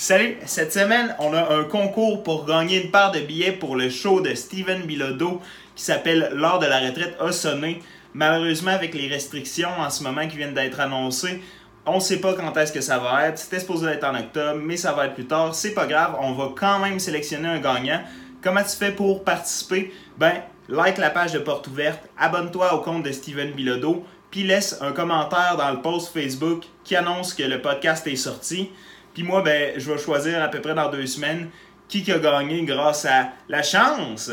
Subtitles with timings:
[0.00, 0.38] Salut!
[0.46, 4.22] Cette semaine, on a un concours pour gagner une part de billets pour le show
[4.22, 5.42] de Steven Bilodeau
[5.76, 7.82] qui s'appelle L'heure de la retraite a sonné.
[8.14, 11.42] Malheureusement, avec les restrictions en ce moment qui viennent d'être annoncées,
[11.84, 13.36] on ne sait pas quand est-ce que ça va être.
[13.36, 15.54] C'était supposé être en octobre, mais ça va être plus tard.
[15.54, 18.00] C'est pas grave, on va quand même sélectionner un gagnant.
[18.42, 19.92] Comment tu fais pour participer?
[20.16, 20.32] Ben,
[20.70, 24.92] like la page de Porte Ouverte, abonne-toi au compte de Steven Bilodeau, puis laisse un
[24.92, 28.70] commentaire dans le post Facebook qui annonce que le podcast est sorti.
[29.14, 31.50] Puis moi, ben, je vais choisir à peu près dans deux semaines
[31.88, 34.30] qui a gagné grâce à la chance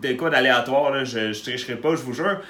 [0.00, 2.40] de quoi d'aléatoire, je, je tricherai pas, je vous jure.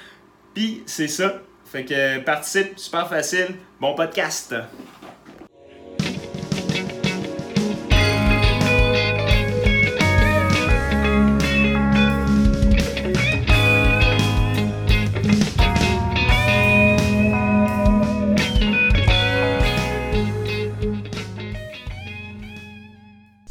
[0.53, 1.41] Puis c'est ça.
[1.65, 3.55] Fait que participe, super facile.
[3.79, 4.55] Bon podcast.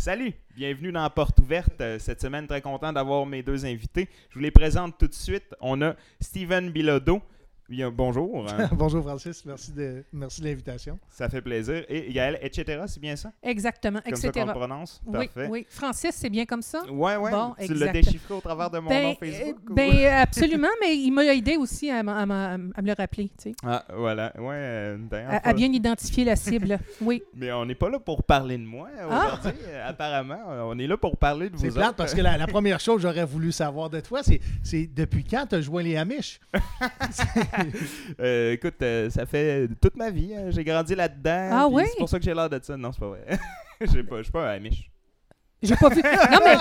[0.09, 1.83] Salut, bienvenue dans Porte Ouverte.
[1.83, 4.09] Euh, Cette semaine, très content d'avoir mes deux invités.
[4.31, 5.55] Je vous les présente tout de suite.
[5.61, 7.21] On a Steven Bilodeau.
[7.69, 8.47] Bien, bonjour.
[8.49, 8.71] hein.
[8.73, 10.99] Bonjour Francis, merci de, merci de l'invitation.
[11.11, 11.85] Ça fait plaisir.
[11.91, 13.31] Et Gaël, etc., c'est bien ça?
[13.43, 14.31] Exactement, Comme etc.
[14.35, 15.03] ça qu'on le prononce?
[15.05, 15.49] oui, Parfait.
[15.51, 15.67] oui.
[15.69, 16.83] Francis, c'est bien comme ça?
[16.91, 17.31] Ouais, ouais.
[17.31, 19.57] Bon, tu l'as déchiffré au travers de mon ben, nom Facebook?
[19.69, 23.55] euh, ou- ben, absolument, mais il m'a aidé aussi à, me le rappeler, tu sais,
[23.63, 24.33] Ah, voilà.
[24.39, 26.79] Ouais, euh, d'ailleurs, à, pas- bien identifier la cible.
[27.03, 27.23] Oui.
[27.35, 29.05] Mais on n'est pas là pour parler de moi Ah!
[29.39, 30.39] aujourd'hui, euh, apparemment.
[30.71, 32.97] On est là pour parler de vous C'est plate parce que la, la première chose
[32.97, 36.41] que j'aurais voulu savoir de toi, c'est, c'est depuis quand tu as joint les Amish?
[38.21, 40.35] Euh, écoute, euh, ça fait toute ma vie.
[40.35, 40.51] hein.
[40.51, 41.49] J'ai grandi là-dedans.
[41.53, 41.83] Ah puis oui?
[41.91, 42.77] C'est pour ça que j'ai l'air de ça.
[42.77, 43.25] Non, c'est pas vrai.
[43.93, 44.91] J'ai pas- Je suis pas un Amish.
[45.63, 46.01] J'ai pas vu.
[46.03, 46.57] Non, mais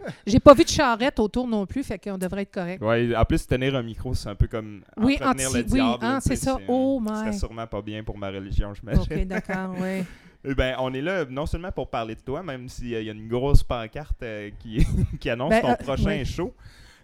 [0.26, 2.80] j'ai pas vu de charrette autour non plus, fait qu'on devrait être correct.
[2.82, 5.70] Ouais, en plus, tenir un micro, c'est un peu comme Oui, entretenir anti- le oui,
[5.72, 5.98] diable.
[6.04, 6.58] hein, là, c'est tu sais, ça.
[6.68, 7.38] Oh Ce serait my.
[7.38, 9.00] sûrement pas bien pour ma religion, j'imagine.
[9.02, 10.04] Ok, d'accord, oui.
[10.44, 13.00] Eh ben, on est là non seulement pour parler de toi, même s'il y a
[13.12, 14.86] une grosse pancarte euh, qui,
[15.18, 16.24] qui annonce Ben, ton euh, prochain oui.
[16.24, 16.54] show.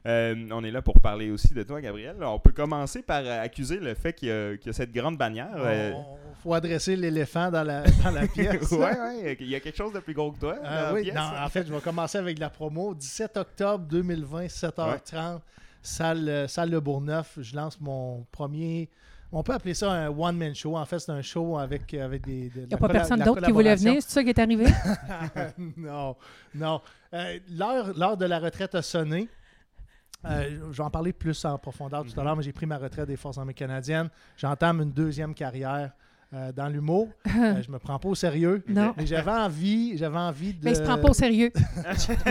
[0.05, 2.17] Euh, on est là pour parler aussi de toi, Gabriel.
[2.23, 4.92] On peut commencer par euh, accuser le fait qu'il y, a- qu'il y a cette
[4.92, 5.55] grande bannière.
[5.57, 8.68] euh, Il faut adresser l'éléphant dans la, dans la pièce.
[8.73, 10.57] ouais, ouais, il y a quelque chose de plus gros que toi.
[10.57, 11.14] Euh, dans la oui, pièce.
[11.14, 12.95] non, en fait, je vais commencer avec la promo.
[12.95, 15.39] 17 octobre 2020, 7h30,
[15.83, 17.39] salle, euh, salle Le Bourgneuf.
[17.41, 18.89] Je lance mon premier.
[19.30, 20.77] On peut appeler ça un one-man show.
[20.77, 22.51] En fait, c'est un show avec, avec des.
[22.57, 24.67] Il n'y a pas personne d'autre qui voulait venir, c'est ça qui est arrivé?
[25.77, 26.17] non,
[26.55, 26.80] non.
[27.14, 29.29] Euh, l'heure, l'heure de la retraite a sonné.
[30.24, 32.78] Euh, je vais en parler plus en profondeur tout à l'heure, mais j'ai pris ma
[32.78, 34.08] retraite des Forces armées canadiennes.
[34.36, 35.90] J'entame une deuxième carrière
[36.34, 37.08] euh, dans l'humour.
[37.42, 38.62] Euh, je me prends pas au sérieux.
[38.68, 38.92] Non.
[38.96, 40.62] Mais j'avais envie, j'avais envie de.
[40.64, 41.50] Mais il se prend pas au sérieux.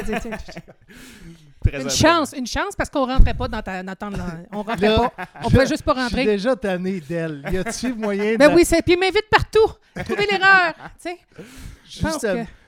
[1.63, 3.83] Très Une chance, une chance parce qu'on rentrait pas dans ta.
[3.83, 4.09] Dans ton-
[4.51, 5.27] on rentrait Là, pas.
[5.43, 6.25] On pouvait juste pas Je suis rentrer.
[6.25, 7.43] déjà tanné d'elle.
[7.51, 8.55] Y a-t-il moyen Ben de.
[8.55, 8.81] oui, c'est.
[8.81, 9.67] Puis il m'invite partout.
[10.05, 10.73] Trouver l'erreur.
[10.99, 11.17] Tu sais,
[11.85, 12.01] je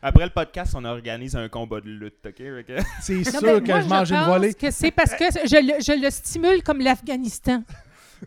[0.05, 2.35] Après le podcast, on organise un combat de lutte, OK?
[3.01, 4.53] C'est Non, sûr que moi, je mange une pense volée.
[4.53, 7.63] que c'est parce que je le, je le stimule comme l'Afghanistan.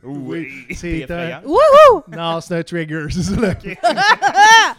[0.02, 1.40] Oui, c'est effrayant.
[1.44, 2.02] Wouhou!
[2.08, 3.06] Non, c'est un trigger.
[3.10, 3.54] c'est ça, là.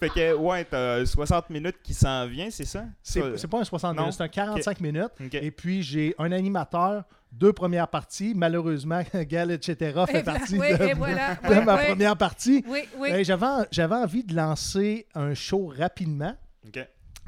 [0.00, 2.84] Fait que, ouais, t'as 60 minutes qui s'en vient, c'est ça?
[3.02, 4.02] C'est pas un 60 Non?
[4.02, 5.12] minutes, c'est un 45 minutes.
[5.32, 8.32] Et puis, j'ai un animateur, deux premières parties.
[8.34, 10.04] Malheureusement, Gal, etc.
[10.06, 11.86] fait Et partie oui, de, et voilà, de oui, ma oui.
[11.88, 12.64] première partie.
[12.68, 13.08] Oui, oui.
[13.10, 16.34] Hey, J'avais en- j'avais envie de lancer un show rapidement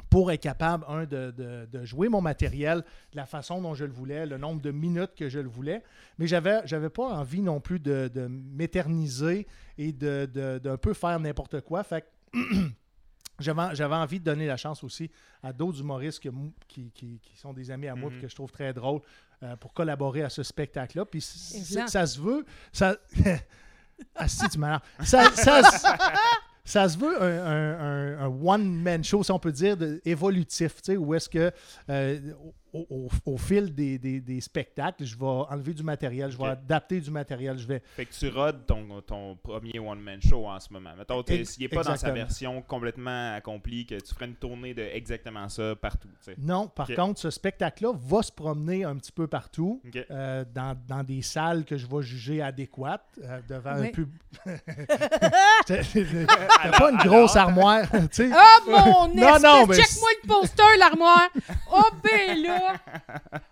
[0.09, 2.79] pour être capable, un, de, de- de jouer mon matériel
[3.11, 5.83] de la façon dont je le voulais, le nombre de minutes que je le voulais.
[6.17, 9.45] Mais j'avais j'avais pas envie non plus de, de m'éterniser
[9.77, 11.83] et de, de- d'un peu faire n'importe quoi.
[11.83, 12.01] Fait
[12.33, 12.39] que
[13.39, 15.09] j'avais j'avais envie de donner la chance aussi
[15.43, 16.29] à d'autres humoristes que
[16.67, 18.15] qui, qui- qui sont des amis à moi Mhm.
[18.15, 19.01] puis que je trouve très drôles
[19.43, 21.05] euh, pour collaborer à ce spectacle-là.
[21.05, 21.21] Puis
[21.87, 22.45] ça se veut.
[22.73, 22.95] Ça...
[24.15, 25.87] ah si, tu m'as ça, ça, se-
[26.65, 30.75] ça se veut un, un- un- un one-man show, si on peut dire, de- évolutif,
[30.81, 31.51] tu sais, où est-ce que
[31.89, 32.19] euh,
[32.73, 36.47] au, au- au fil des, des- des spectacles, je vais enlever du matériel, je vais
[36.47, 37.81] adapter du matériel, je vais...
[37.95, 40.91] Fait que tu rodes ton, ton premier one-man show en ce moment.
[40.97, 44.81] Mettons, s'il n'est pas dans sa version complètement accomplie, que tu ferais une tournée de
[44.81, 46.07] exactement ça partout.
[46.37, 49.81] Non, par contre, ce spectacle-là va se promener un petit peu partout.
[50.11, 54.09] Euh, dans, dans des salles que je vais juger adéquates euh, devant un pub.
[55.65, 58.29] T'as pas une grosse armoire, tu sais?
[58.33, 61.29] Oh mon Non, non, mais Check-moi le poster, l'armoire!
[61.71, 62.58] Oh ben là!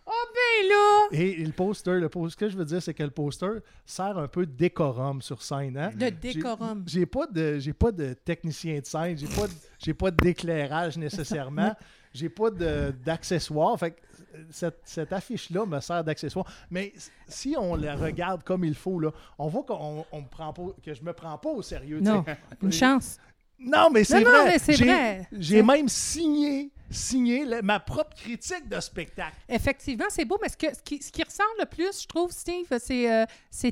[0.06, 1.08] Oh ben là!
[1.12, 4.18] Et le poster, le poster, ce que je veux dire, c'est que le poster sert
[4.18, 5.78] un peu de décorum sur scène.
[5.78, 5.92] Hein?
[5.96, 6.84] De décorum.
[6.88, 9.48] J'ai pas de j'ai pas de technicien de scène, j'ai pas
[9.80, 11.76] j'ai pas d'éclairage nécessairement,
[12.14, 13.78] j'ai pas d'accessoires.
[13.78, 13.98] Fait que
[14.36, 16.46] euh, cette, cette affiche-là me sert d'accessoire.
[16.70, 16.94] Mais
[17.28, 20.68] si on la regarde comme il faut, là, on voit qu'on on me prend pas,
[20.84, 22.00] que je me prends pas au sérieux.
[22.00, 22.24] Non,
[22.62, 23.18] une chance.
[23.60, 25.28] Non, mais c'est vrai.
[25.32, 29.36] J'ai même signé, signé le- ma propre critique de spectacle.
[29.50, 32.32] Effectivement, c'est beau, mais ce, que- ce qui, ce qui ressort le plus, je trouve,
[32.32, 33.26] Steve, c'est euh,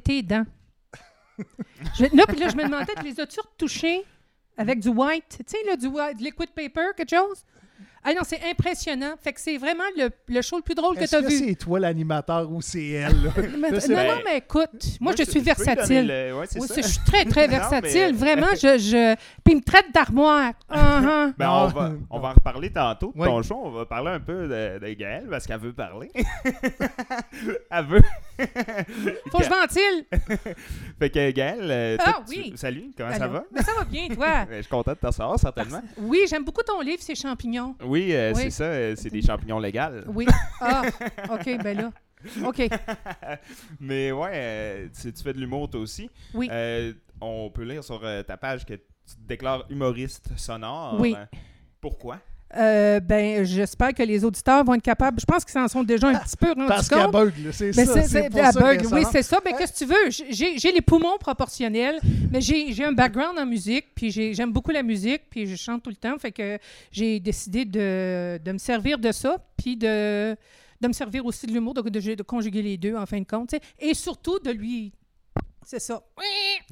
[0.03, 0.45] tes dents.
[1.97, 4.03] Je- là, puis là, je me demandais, tu les as-tu retouchées
[4.57, 5.39] avec du white?
[5.45, 7.43] Tu sais, du white, liquid paper, quelque chose?
[8.07, 9.15] Ah non, c'est impressionnant.
[9.19, 11.47] Fait que c'est vraiment le, le show le plus drôle que tu as que vu.
[11.47, 13.23] c'est toi l'animateur ou c'est elle?
[13.23, 13.31] là?
[13.57, 14.69] Mais- non, non, mais écoute,
[14.99, 16.07] moi, je suis versatile.
[16.07, 16.75] le- ouais, Oui, ça.
[16.81, 18.11] je suis très, très Non, versatile.
[18.11, 19.15] mais- Vraiment, je, je...
[19.43, 20.53] Puis il me traite d'armoire.
[20.71, 21.33] Uh-huh.
[21.37, 21.53] Ben, Non.
[21.63, 23.27] on, va, on va en reparler tantôt de Oui.
[23.27, 23.59] ton show.
[23.63, 26.11] On va parler un peu de, de Gaëlle parce qu'elle veut parler.
[27.71, 28.01] Elle veut.
[29.31, 30.05] Faut que je ventile.
[30.99, 32.53] Fait que Gaëlle, euh, Ah, toi, tu- oui.
[32.55, 33.43] salut, comment ça va?
[33.51, 34.45] Ben, ça va bien, toi.
[34.45, 35.81] Ben, Je suis content de te recevoir, certainement.
[35.97, 37.75] Oui, j'aime beaucoup ton livre, ces champignons.
[37.83, 38.41] Oui, euh, Oui.
[38.43, 39.79] c'est ça, euh, c'est des champignons légaux.
[40.07, 40.25] Oui.
[40.61, 40.83] Ah,
[41.29, 41.91] OK, ben là.
[42.43, 42.67] OK.
[43.79, 46.09] Mais ouais, euh, tu, tu fais de l'humour toi aussi.
[46.33, 46.49] Oui.
[46.51, 50.97] Euh, on peut lire sur euh, ta page que tu te déclares humoriste sonore.
[50.99, 51.15] Oui.
[51.81, 52.19] Pourquoi?
[52.57, 55.19] Euh, ben, j'espère que les auditeurs vont être capables.
[55.19, 57.11] Je pense qu'ils s'en sont déjà un petit peu rendus Parce qu'elle compte.
[57.11, 57.85] bug, là, c'est ça.
[57.85, 59.39] c'est, C'est c'est- pour à ça bug, oui, c'est ça.
[59.43, 60.25] Mais qu'est-ce que tu veux?
[60.29, 61.99] J'ai, j'ai les poumons proportionnels,
[62.31, 65.55] mais j'ai, j'ai un background en musique, puis j'ai- j'aime beaucoup la musique, puis je
[65.55, 66.17] chante tout le temps.
[66.17, 66.57] Fait que
[66.91, 70.35] j'ai décidé de, de me servir de ça, puis de,
[70.81, 73.25] de me servir aussi de l'humour, de, de- de conjuguer les deux, en fin de
[73.25, 73.49] compte.
[73.49, 73.61] tu sais.
[73.79, 74.93] Et surtout de lui.
[75.65, 76.03] C'est ça.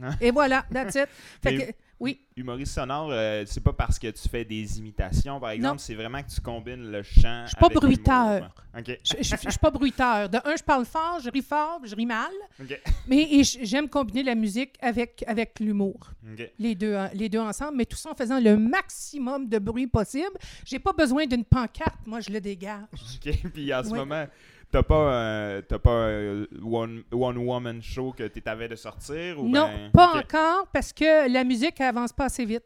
[0.02, 0.12] Hein?
[0.22, 1.08] Et voilà, that's it.
[1.42, 1.64] Fait que,
[2.04, 2.20] oui.
[2.36, 6.22] Humoriste sonore, euh, c'est pas parce que tu fais des imitations, par exemple, c'est vraiment
[6.22, 7.44] que tu combines le chant.
[7.44, 8.34] Je suis pas avec bruiteur.
[8.36, 8.56] l'humour.
[8.78, 9.00] OK.
[9.22, 10.30] Je, suis pas bruiteur.
[10.30, 12.32] De un, je parle fort, je ris fort, je ris mal.
[12.60, 12.82] OK.
[13.08, 16.12] Mais j'aime combiner la musique avec, avec l'humour.
[16.30, 16.52] OK.
[16.60, 20.38] Les deux, les deux ensemble, mais tout ça en faisant le maximum de bruit possible.
[20.66, 22.84] J'ai pas besoin d'une pancarte, moi je le dégage.
[22.94, 23.52] OK.
[23.54, 24.26] Puis en ce moment,
[24.74, 29.68] t'as pas, pas un one, one woman show que tu t'avais de sortir ou non,
[29.68, 32.64] ben- pas encore parce que la musique avance pas assez vite.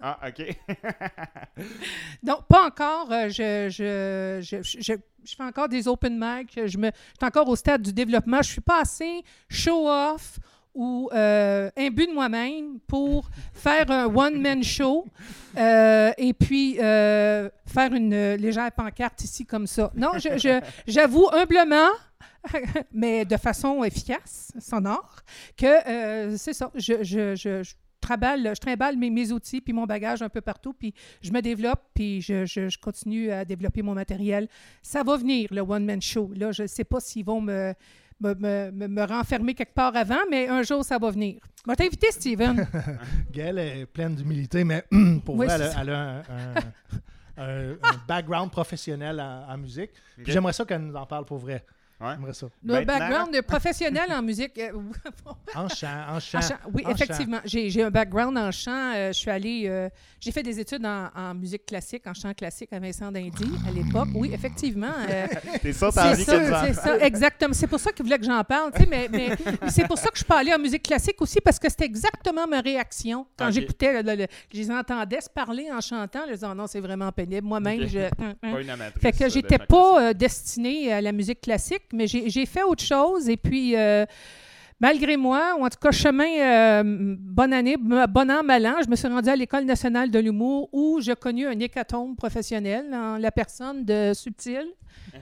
[0.00, 0.56] Ah, OK.
[2.22, 3.10] Non, pas encore.
[3.12, 4.92] euh, je, je, je, je,
[5.24, 6.52] je fais encore des open mic.
[6.66, 8.40] Je, me, je suis encore au stade du développement.
[8.42, 10.38] Je suis pas assez show-off
[10.78, 15.04] ou euh, imbu de moi-même pour faire un one-man show
[15.56, 19.90] euh, et puis euh, faire une euh, légère pancarte ici comme ça.
[19.96, 20.12] Non,
[20.86, 21.88] j'avoue humblement,
[22.92, 25.16] mais de façon efficace, sonore,
[25.56, 26.70] que c'est ça.
[26.76, 30.40] Je, je, je, je traballe, je trimballe mes, mes outils puis mon bagage un peu
[30.40, 34.46] partout, puis je me développe, puis je, je- je continue à développer mon matériel.
[34.82, 36.30] Ça va venir, le one-man show.
[36.36, 37.74] Là, je ne sais pas s'ils vont me,
[38.20, 41.36] me, me- me- me renfermer quelque part avant, mais un jour, ça va venir.
[41.64, 42.66] Je vais t'inviter, Steven.
[43.32, 44.84] Gaëlle est pleine d'humilité, mais
[45.24, 45.78] pour Oui, vrai, elle, a- ça.
[45.82, 46.54] elle a un, un-
[47.36, 49.90] un- un background professionnel en, en musique.
[50.26, 51.64] J'aimerais ça qu'elle nous en parle pour vrai.
[52.00, 52.10] Ouais.
[52.14, 52.46] J'aimerais ça.
[52.64, 54.56] Le Maintenant- background de professionnel en musique.
[54.58, 54.70] euh,
[55.54, 56.38] En chant, en chant.
[56.38, 57.38] En chant, oui, En effectivement.
[57.44, 58.92] J'ai j'ai un background en chant.
[58.94, 59.64] Euh, je suis allée.
[59.66, 59.88] euh,
[60.20, 63.72] j'ai fait des études en, en musique classique, en chant classique à Vincent d'Indy à
[63.72, 64.08] l'époque.
[64.14, 64.92] Oui, effectivement.
[65.08, 65.26] euh,
[65.62, 67.54] T'es sûr, t'as c'est envie ça, que nous en c'est ça, exactement.
[67.54, 68.70] C'est pour ça qu'il voulait que j'en parle.
[68.72, 69.30] tu sais, Mais, mais
[69.68, 71.86] c'est pour ça que je suis pas allée en musique classique aussi, parce que c'était
[71.86, 73.52] exactement ma réaction quand Ok.
[73.54, 74.02] j'écoutais.
[74.02, 76.20] le- le- je les entendais se parler en chantant.
[76.28, 77.46] Je disais, Oh non, c'est vraiment pénible.
[77.46, 77.88] Moi-même, Ok.
[77.88, 77.98] je.
[78.22, 78.52] hum, hum.
[78.52, 79.02] Pas une amatrice.
[79.02, 83.28] Fait que j'étais pas euh, destinée à la musique classique, mais j'ai fait autre chose.
[83.28, 84.04] Et puis, euh,
[84.80, 88.88] malgré moi, ou en tout cas, chemin, euh, bonne année, bon an, mal an, je
[88.88, 93.18] me suis rendue à l'École nationale de l'humour où j'ai connu un hécatombe professionnel en
[93.18, 94.66] la personne de Subtil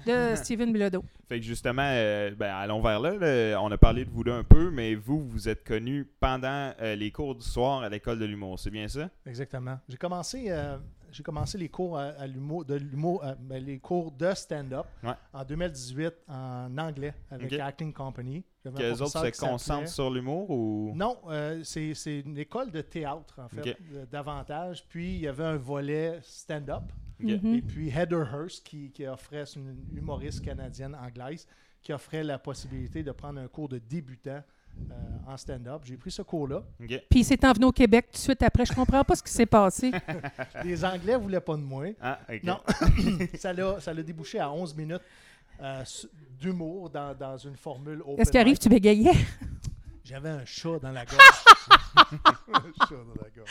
[0.06, 1.04] de Steven Bilodeau.
[1.28, 3.60] Fait que justement, euh, ben, allons vers là, là.
[3.60, 6.94] On a parlé de vous deux un peu, mais vous, vous êtes connus pendant euh,
[6.94, 8.58] les cours du soir à l'école de l'humour.
[8.60, 9.10] C'est bien ça?
[9.26, 9.78] Exactement.
[9.88, 10.76] J'ai commencé, euh,
[11.16, 14.86] j'ai commencé les cours à, à l'humour, de l'humour, euh, ben, les cours de stand-up
[15.02, 15.14] Ouais.
[15.32, 17.52] en 2018 en anglais avec.
[17.54, 18.44] Acting Company.
[18.62, 20.92] Que les autres se concentrent sur l'humour ou?
[20.94, 24.84] Non, euh, c'est c'est une école de théâtre, en fait, euh, davantage.
[24.88, 26.82] Puis, il y avait un volet stand-up.
[27.18, 27.54] Mhm.
[27.54, 31.46] Et puis, Heather Hurst, qui, qui offrait, c'est une humoriste canadienne anglaise,
[31.80, 34.42] qui offrait la possibilité de prendre un cours de débutant
[35.26, 35.82] en stand-up.
[35.84, 36.62] J'ai pris ce cours-là.
[36.78, 38.64] Puis il s'est envenu au Québec tout de suite après.
[38.64, 39.90] Je comprends pas ce qui s'est passé.
[40.64, 41.86] Les Anglais ne voulaient pas de moi.
[42.00, 42.20] Ah.
[42.42, 42.60] Non,
[43.34, 45.02] ça l'a ça l'a débouché à 11 minutes
[45.60, 45.84] euh,
[46.38, 49.14] d'humour dans, dans une formule open Est-ce qu'il arrive, tu bégayais?
[50.04, 51.44] J'avais un chat dans la gorge.
[51.96, 53.50] un chat dans la gorge.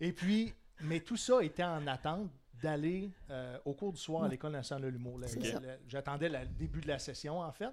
[0.00, 2.30] Et puis, mais tout ça était en attente
[2.62, 5.20] d'aller euh, au cours du soir à l'École nationale de l'humour.
[5.86, 7.68] J'attendais le début de la session, en fait.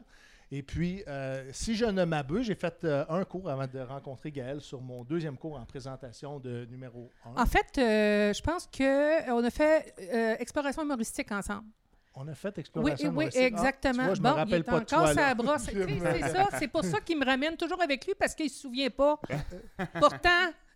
[0.51, 4.31] Et puis, euh, si je ne m'abuse, j'ai fait euh, un cours avant de rencontrer
[4.31, 7.41] Gaël sur mon deuxième cours en présentation de numéro 1.
[7.41, 9.93] En fait, euh, je pense qu'on a fait
[10.39, 11.65] exploration humoristique ensemble.
[12.17, 13.13] On a fait Oui, exploration.
[13.13, 13.25] oui.
[13.35, 13.93] Ah, exactement.
[13.93, 15.65] tu vois, je bon, me rappelle il est pas de encore sa brosse.
[15.65, 18.61] Tu c'est ça, c'est pour ça qu'il me ramène toujours avec lui parce qu'il se
[18.61, 19.19] souvient pas.
[19.99, 20.29] Pourtant,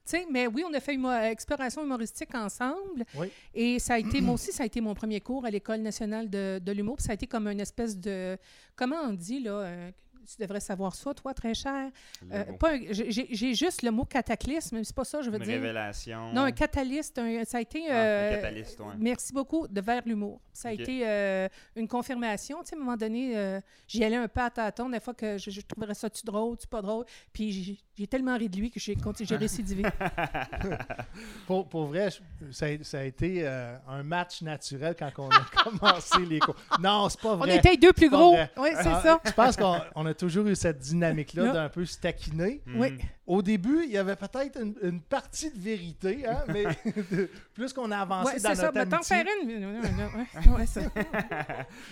[0.10, 3.06] tu mais oui, on a fait une exploration humoristique ensemble.
[3.16, 3.32] Oui.
[3.54, 6.30] Et ça a été, moi aussi, ça a été mon premier cours à l'École nationale
[6.30, 6.98] de, de l'humour.
[7.00, 8.38] Ça a été comme une espèce de,
[8.76, 9.92] comment on dit, là, euh,
[10.32, 11.90] tu devrais savoir ça, toi, très cher.
[12.32, 12.44] Euh,
[12.92, 15.54] j'ai juste le mot cataclysme, mais c'est pas ça, je veux Une dire.
[15.56, 16.32] révélation.
[16.34, 17.90] Non, un catalyste, un- ça a été...
[17.90, 18.94] Ah, un euh, catalyste, ouais.
[19.00, 20.40] Merci beaucoup de vers l'humour.
[20.54, 22.60] Ça a été euh, une confirmation.
[22.62, 24.90] Tu sais, à un moment donné, euh, j'y allais un peu à tâtons.
[24.90, 27.06] Des fois que je, je trouverais ça-tu drôle, tu pas drôle?
[27.34, 28.96] Puis j'ai- tellement ri de lui que j'ai
[29.36, 29.84] récidivé.
[31.48, 35.30] Pour, pour vrai, je- ça a, ça a été euh, un match naturel quand on
[35.30, 36.56] a commencé les cours.
[36.80, 37.58] Non, c'est pas On vrai.
[37.58, 38.36] était les deux plus gros.
[38.58, 39.20] Oui, c'est Ah, ça.
[39.26, 41.52] Je pense qu'on on a toujours eu cette dynamique-là Là.
[41.54, 42.62] d'un peu se taquiner.
[42.66, 42.80] Mhm.
[42.80, 42.98] Oui.
[43.26, 46.64] Au début, il y avait peut-être une, une partie de vérité, hein, mais
[47.54, 48.72] plus qu'on a avancé Ouais, dans c'est ça.
[48.72, 49.16] notre amitié...
[49.18, 50.54] faire une.
[50.56, 50.82] Ouais, ça.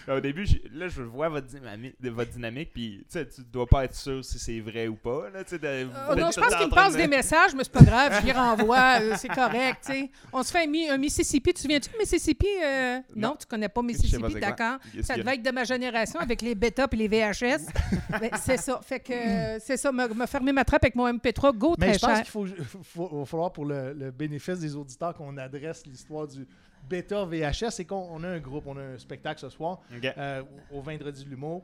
[0.08, 3.86] Au début, j'ai- là, je vois votre dynamique, votre dynamique puis tu tu dois pas
[3.86, 5.30] être sûr si c'est vrai ou pas.
[5.30, 7.64] Là, tu sais, de- Euh, non, je pense qu'il me passe de- des messages, mais
[7.64, 10.12] c'est pas grave, je les renvoie, euh, c'est correct, tu sais.
[10.32, 12.48] On se fait un, un Mississippi, tu te souviens-tu de Mississippi?
[12.64, 13.00] euh?
[13.16, 13.36] Non, Non.
[13.40, 14.78] tu connais pas Mississippi, d'accord.
[15.04, 17.66] Ça devait être de ma génération avec les bêta et les VHS.
[18.20, 21.08] Ben, c'est ça, fait que euh, c'est ça, me, me fermer ma trappe avec mon
[21.12, 22.46] MP3, go Mais très je pense qu'il faut,
[22.84, 26.48] faut- va falloir, pour le, le bénéfice des auditeurs, qu'on adresse l'histoire du
[26.90, 27.72] bêta VHS.
[27.72, 29.80] C'est qu'on on a un groupe, on a un spectacle ce soir,
[30.18, 30.42] euh,
[30.74, 31.64] au Vendredi de l'humour.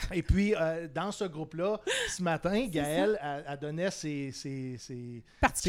[0.12, 5.22] Et puis, euh, dans ce groupe-là, ce matin, Gaëlle a, a donné ses, ses, ses,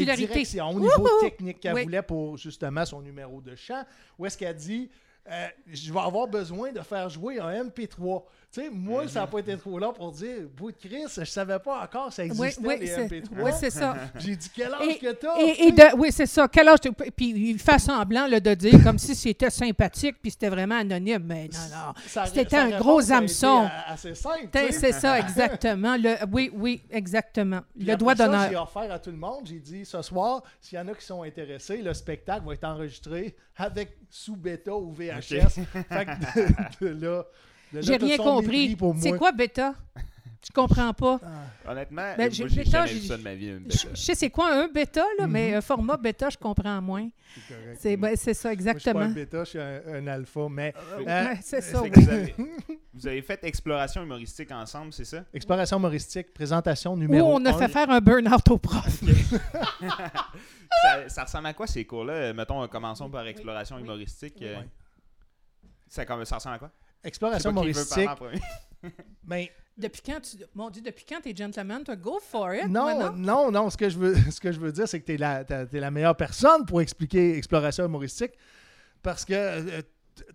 [0.04, 1.84] directions au niveau technique qu'elle Oui.
[1.84, 3.82] voulait pour justement son numéro de chant.
[4.18, 4.90] Où est-ce qu'elle dit
[5.30, 8.24] euh, Je vais avoir besoin de faire jouer un MP3.
[8.52, 11.24] Tu sais, moi, ça n'a pas été trop long pour dire Bout de Chris, je
[11.24, 13.28] savais pas encore ça Oui, existait, oui, les c'est MP3.
[13.42, 13.96] oui, c'est ça.
[14.18, 16.46] J'ai dit Quel âge Et, que t'as et- et de, oui, c'est ça.
[16.48, 20.30] Quel âge t'as- Puis il fait semblant là, de dire comme si c'était sympathique puis
[20.32, 21.22] c'était vraiment anonyme.
[21.24, 21.92] Mais non, non.
[22.06, 23.70] Ça- C'était un gros hameçon.
[23.86, 24.48] assez simple.
[24.70, 25.96] C'est ça, exactement.
[25.96, 27.60] Le, oui, oui, exactement.
[27.74, 28.50] Puis Le doigt ça, d'honneur.
[28.50, 29.46] J'ai offert à tout le monde.
[29.46, 32.64] J'ai dit ce soir, s'il y en a qui sont intéressés, le spectacle va être
[32.64, 35.60] enregistré avec sous bêta ou VHS.
[35.88, 37.24] Fait que de là,
[37.80, 38.76] J'ai rien compris.
[39.00, 39.74] C'est quoi bêta?
[40.44, 41.20] Je comprends pas.
[41.68, 43.46] Honnêtement, Ben, j'ai- jamais vu ça de ma vie.
[43.50, 43.88] une Je bêta.
[43.94, 45.32] je sais c'est quoi un bêta, là, Mhm.
[45.32, 47.08] mais un format bêta, je comprends moins.
[47.32, 47.78] C'est correct.
[47.80, 49.00] C'est ben, ça, Moi, je suis pas exactement.
[49.00, 50.48] un bêta, je suis un, un alpha.
[50.50, 51.80] Mais Euh, euh, c'est ça.
[51.80, 51.90] Oui.
[51.94, 52.34] vous, avez,
[52.94, 55.24] vous avez fait exploration humoristique ensemble, c'est ça?
[55.32, 57.58] exploration humoristique, présentation numéro on a un.
[57.58, 59.00] fait faire un burn-out au prof.
[60.82, 62.12] ça, ça ressemble à quoi ces cours-là?
[62.14, 63.82] Euh, Mettons, euh, commençons par exploration Oui.
[63.82, 64.34] humoristique.
[64.40, 64.48] Oui.
[65.88, 66.70] ça ressemble à quoi?
[67.04, 68.08] Exploration humoristique.
[69.24, 70.36] Ben, Depuis quand tu.
[70.54, 71.82] Mon Dieu, depuis quand t'es gentleman?
[71.82, 72.68] Toi, go for it.
[72.68, 75.06] non, moi, non, non, Ce que je veux, ce que je veux dire, c'est que
[75.06, 78.32] tu es, la t'es la meilleure personne pour expliquer exploration humoristique.
[79.02, 79.82] Parce que euh,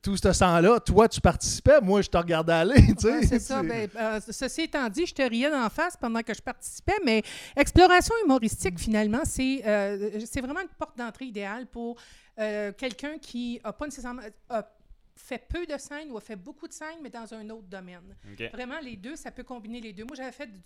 [0.01, 2.95] tout ce temps-là, toi, tu participais, moi, je te regardais aller.
[2.99, 3.07] tu.
[3.07, 3.61] Ouais, c'est ça.
[3.67, 7.21] Ben, euh, ceci étant dit, je te riais d'en face pendant que je participais, mais
[7.55, 11.97] exploration humoristique, finalement, c'est euh, c'est vraiment une porte d'entrée idéale pour
[12.39, 14.63] euh, quelqu'un qui a pas nécessairement a
[15.17, 18.15] fait peu de scènes ou a fait beaucoup de scènes, mais dans un autre domaine.
[18.53, 20.05] Vraiment, les deux, ça peut combiner les deux.
[20.05, 20.59] Moi, j'avais fait du,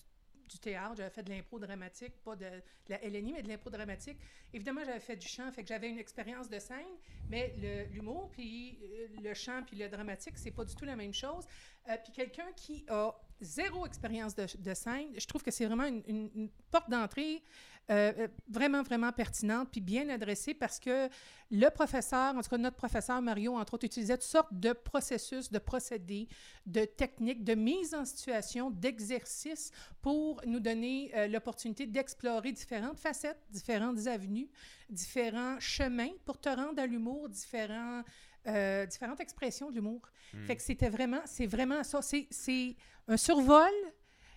[0.49, 3.69] du théâtre, j'avais fait de l'impro dramatique, pas de, de la LNI, mais de l'impro
[3.69, 4.17] dramatique.
[4.53, 6.85] Évidemment, j'avais fait du chant, fait que j'avais une expérience de scène,
[7.29, 7.53] mais
[7.91, 11.45] l'humour, puis euh, le chant, puis le dramatique, c'est pas du tout la même chose.
[11.89, 15.85] Euh, puis quelqu'un qui a zéro expérience de, de scène, je trouve que c'est vraiment
[15.85, 17.41] une, une- une porte d'entrée
[17.89, 21.09] euh, euh, vraiment, vraiment pertinente, puis bien adressée parce que
[21.49, 25.51] le professeur, en tout cas notre professeur Mario, entre autres, utilisait toutes sortes de processus,
[25.51, 26.29] de procédés,
[26.65, 29.71] de techniques, de mise en situation, d'exercices
[30.01, 34.49] pour nous donner euh, l'opportunité d'explorer différentes facettes, différentes avenues,
[34.89, 38.03] différents chemins pour te rendre à l'humour, différents,
[38.47, 40.01] euh, différentes expressions de l'humour.
[40.33, 40.45] Hmm.
[40.45, 41.99] Fait que c'était vraiment, c'est vraiment ça.
[42.01, 43.73] C'est un survol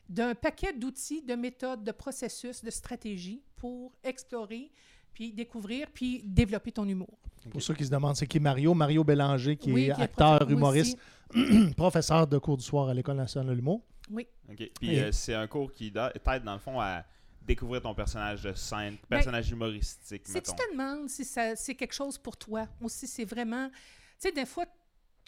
[0.08, 4.70] d'un paquet d'outils, de méthodes, de processus, de stratégies pour explorer,
[5.12, 7.18] puis découvrir, puis développer ton humour.
[7.50, 8.74] Pour ceux qui se demandent, c'est qui Mario?
[8.74, 10.98] Mario Bélanger, qui Oui, est qui est acteur, humoriste,
[11.76, 13.82] professeur de cours du soir à l'École nationale de l'humour.
[14.10, 14.26] Oui.
[14.50, 14.70] OK.
[14.80, 17.04] Puis euh, c'est un cours qui t'aide, dans le fond, à
[17.42, 20.52] découvrir ton personnage de scène, personnage humoristique, Si mettons.
[20.52, 23.68] tu te demandes si ça, c'est quelque chose pour toi, ou si c'est vraiment.
[23.68, 23.74] Tu
[24.18, 24.72] sais, des fois, tu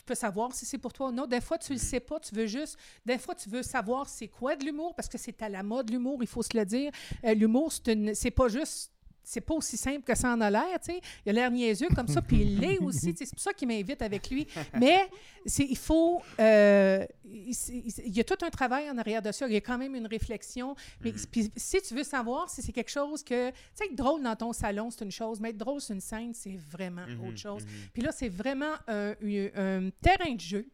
[0.06, 1.26] peux savoir si c'est pour toi ou non.
[1.26, 2.78] Des fois, tu le sais pas, tu veux juste.
[3.04, 5.90] Des fois, tu veux savoir c'est quoi de l'humour, parce que c'est à la mode,
[5.90, 6.90] l'humour, il faut se le dire.
[7.24, 8.92] Euh, l'humour, c'est une- pas juste.
[9.28, 11.00] C'est pas aussi simple que ça en a l'air, tu sais.
[11.24, 13.12] Il a l'air niaiseux comme ça, puis il l'est aussi.
[13.12, 13.24] tu sais.
[13.24, 14.46] C'est pour ça qu'il m'invite avec lui.
[14.78, 15.10] Mais
[15.44, 16.22] c'est, il faut.
[16.38, 19.48] euh, il, y a tout un travail en arrière de ça.
[19.48, 20.76] Il y a quand même une réflexion.
[21.00, 21.26] Mais Mhm.
[21.32, 23.50] puis si tu veux savoir si c'est quelque chose que.
[23.50, 26.00] Tu sais, être drôle dans ton salon, c'est une chose, mais être drôle sur une
[26.00, 27.64] scène, c'est vraiment Mhm, autre chose.
[27.64, 27.70] mhm.
[27.94, 30.68] Puis là, c'est vraiment un, un- un terrain de jeu,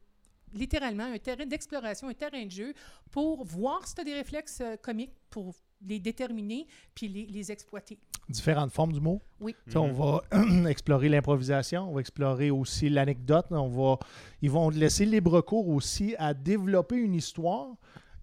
[0.52, 2.74] littéralement, un terrain d'exploration, un terrain de jeu
[3.10, 5.54] pour voir si tu as des réflexes euh, comiques, pour
[5.86, 7.98] les déterminer puis les, les exploiter.
[8.28, 9.20] Différentes formes d'humour?
[9.40, 9.54] Oui.
[9.66, 10.22] Tu sais, On va
[10.70, 13.46] explorer l'improvisation, on va explorer aussi l'anecdote.
[13.50, 13.98] On va,
[14.40, 17.68] ils vont laisser libre cours aussi à développer une histoire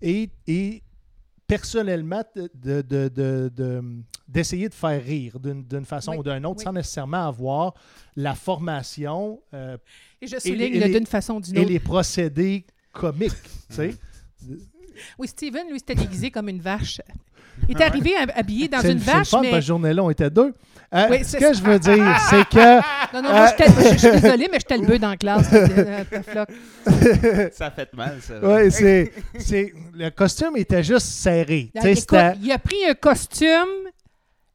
[0.01, 0.81] et, et
[1.47, 3.83] personnellement de- de- de- de-
[4.27, 6.63] d'essayer de, faire rire d'une d'une façon Oui, ou d'une autre oui.
[6.63, 7.73] sans nécessairement avoir
[8.15, 9.75] la formation euh,
[10.21, 11.69] Et je souligne d'une façon ou d'une et autre.
[11.69, 13.31] les procédés comiques.
[13.69, 13.95] tu sais.
[15.17, 17.01] Oui, Steven, lui, c'était déguisé comme une vache.
[17.67, 19.51] Il est arrivé hab- habillé dans C'est une c'est vache, fun, mais...
[19.51, 20.53] parce journée-là, on était deux.
[20.91, 23.93] Euh, Oui, ce c'est que je veux dire, c'est que Non, non, moi, j'étais- je,
[23.93, 25.47] je suis désolée, mais j'étais le bœuf dans la classe.
[25.53, 26.03] euh,
[26.87, 27.49] euh.
[27.51, 28.39] Ça fait mal, ça.
[28.39, 31.71] Ouais, c'est, c'est, le costume était juste serré.
[31.75, 33.67] Tu sais, Écoute, il a pris un costume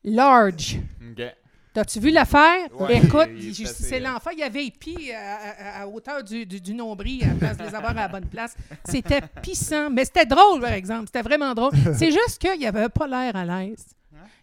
[0.02, 0.78] large.
[1.10, 1.24] Ok.
[1.74, 2.68] T'as-tu vu l'affaire?
[2.78, 3.28] Ouais, Écoute,
[3.66, 7.26] c'est euh, l'enfant, il avait épi à, à- à hauteur du, du- du nombril à
[7.26, 8.56] la place de les avoir à la bonne place.
[8.84, 11.06] C'était pissant, mais c'était drôle, par exemple.
[11.06, 11.72] C'était vraiment drôle.
[11.98, 13.84] C'est juste qu'il avait pas l'air à l'aise.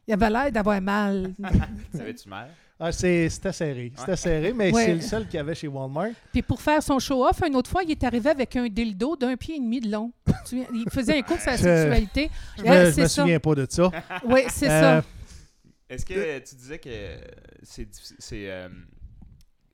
[0.07, 1.33] Il avait l'air d'avoir mal.
[1.95, 2.49] Savais-tu mal?
[2.83, 3.91] Ah, c'est- c'était serré.
[3.95, 4.17] C'était Ouais.
[4.17, 4.85] serré, mais Ouais.
[4.85, 6.09] c'est le seul qu'il y avait chez Walmart.
[6.33, 9.37] Puis pour faire son show-off, une autre fois, il est arrivé avec un dildo d'un
[9.37, 10.11] pied et demi de long.
[10.51, 12.31] Il faisait un cours sur la Je- sexualité.
[12.57, 13.91] Je Euh, me, je c'est me souviens pas de ça.
[14.25, 15.07] Oui, c'est Euh, ça.
[15.91, 17.17] Est-ce que tu disais que
[17.63, 18.69] c'est c'est euh,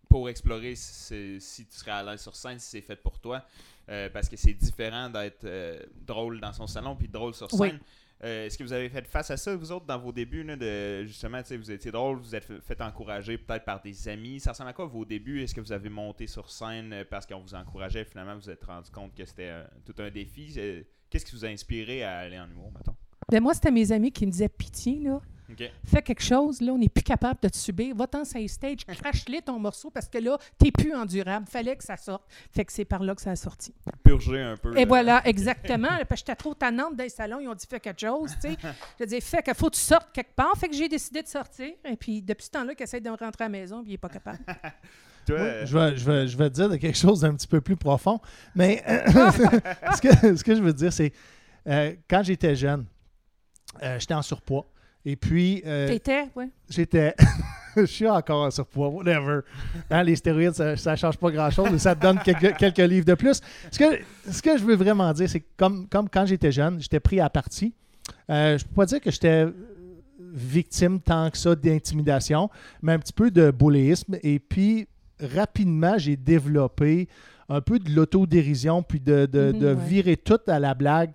[0.10, 3.46] pour explorer si, si tu serais à l'aise sur scène, si c'est fait pour toi,
[3.90, 7.60] euh, parce que c'est différent d'être euh, drôle dans son salon puis drôle sur scène.
[7.60, 7.80] Oui.
[8.20, 11.06] Est-ce que vous avez fait face à ça, vous autres, dans vos débuts, là, de
[11.06, 14.40] justement, tu sais, vous étiez drôle, vous êtes fait, fait encourager peut-être par des amis.
[14.40, 15.44] Ça ressemble à quoi vos débuts?
[15.44, 18.64] Est-ce que vous avez monté sur scène parce qu'on vous encourageait, finalement, vous vous êtes
[18.64, 19.54] rendu compte que c'était
[19.86, 20.52] tout un défi?
[21.12, 22.96] Qu'est-ce qui vous a inspiré à aller en humour, mettons?
[23.30, 25.22] Ben moi, c'était mes amis qui me disaient pitié, là.
[25.86, 27.96] Fais quelque chose, là, on n'est plus capable de te subir.
[27.96, 31.46] Va-t'en sur les stage, crache-les ton morceau parce que là, t'es plus endurable.
[31.48, 32.24] Fallait que ça sorte.
[32.52, 33.74] Fait que c'est par là que ça a sorti.
[34.04, 34.74] Purger un peu.
[34.76, 34.86] Et là.
[34.86, 35.88] voilà, exactement.
[36.08, 37.40] Parce que j'étais trop tannante dans les salons.
[37.40, 38.58] Ils ont dit fais quelque chose, tu sais.
[39.00, 40.54] Je dis fait qu'il faut que tu sortes quelque part.
[40.58, 41.72] Fait que j'ai décidé de sortir.
[41.86, 43.98] Et puis, depuis ce temps-là, qu'il essaie de rentrer à la maison, puis il n'est
[43.98, 44.40] pas capable.
[45.26, 47.36] Toi, Oui, euh, je, vais, je, vais, je vais te dire de quelque chose d'un
[47.36, 48.20] petit peu plus profond.
[48.56, 51.12] Mais ce, que, ce que je veux dire, c'est
[51.68, 52.86] euh, quand j'étais jeune,
[53.84, 54.66] euh, j'étais en surpoids.
[55.06, 56.46] Et puis, euh, T'étais, oui.
[56.70, 57.16] j'étais.
[57.78, 59.42] je suis encore en surpoids, whatever.
[59.90, 63.06] Hein, les stéroïdes, ça ne change pas grand-chose, mais ça te donne quelques, quelques livres
[63.06, 63.40] de plus.
[63.72, 66.82] Ce que, ce que je veux vraiment dire, c'est que comme, comme quand j'étais jeune,
[66.82, 67.74] j'étais pris à partie.
[68.30, 69.46] Euh, je ne peux pas dire que j'étais
[70.20, 72.50] victime tant que ça d'intimidation,
[72.82, 74.18] mais un petit peu de bullyisme.
[74.24, 74.88] Et puis,
[75.22, 77.08] rapidement, j'ai développé
[77.50, 79.86] un peu de l'autodérision, puis de, de, Mhm, de ouais.
[79.88, 81.12] virer tout à la blague.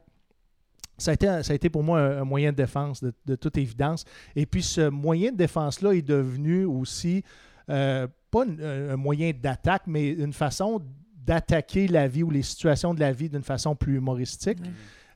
[0.99, 3.35] Ça a été, ça a été pour moi un, un moyen de défense, de, de
[3.35, 4.05] toute évidence.
[4.37, 7.23] Et puis, ce moyen de défense-là est devenu aussi,
[7.71, 10.81] euh, pas une- un moyen d'attaque, mais une façon
[11.25, 14.59] d'attaquer la vie ou les situations de la vie d'une façon plus humoristique.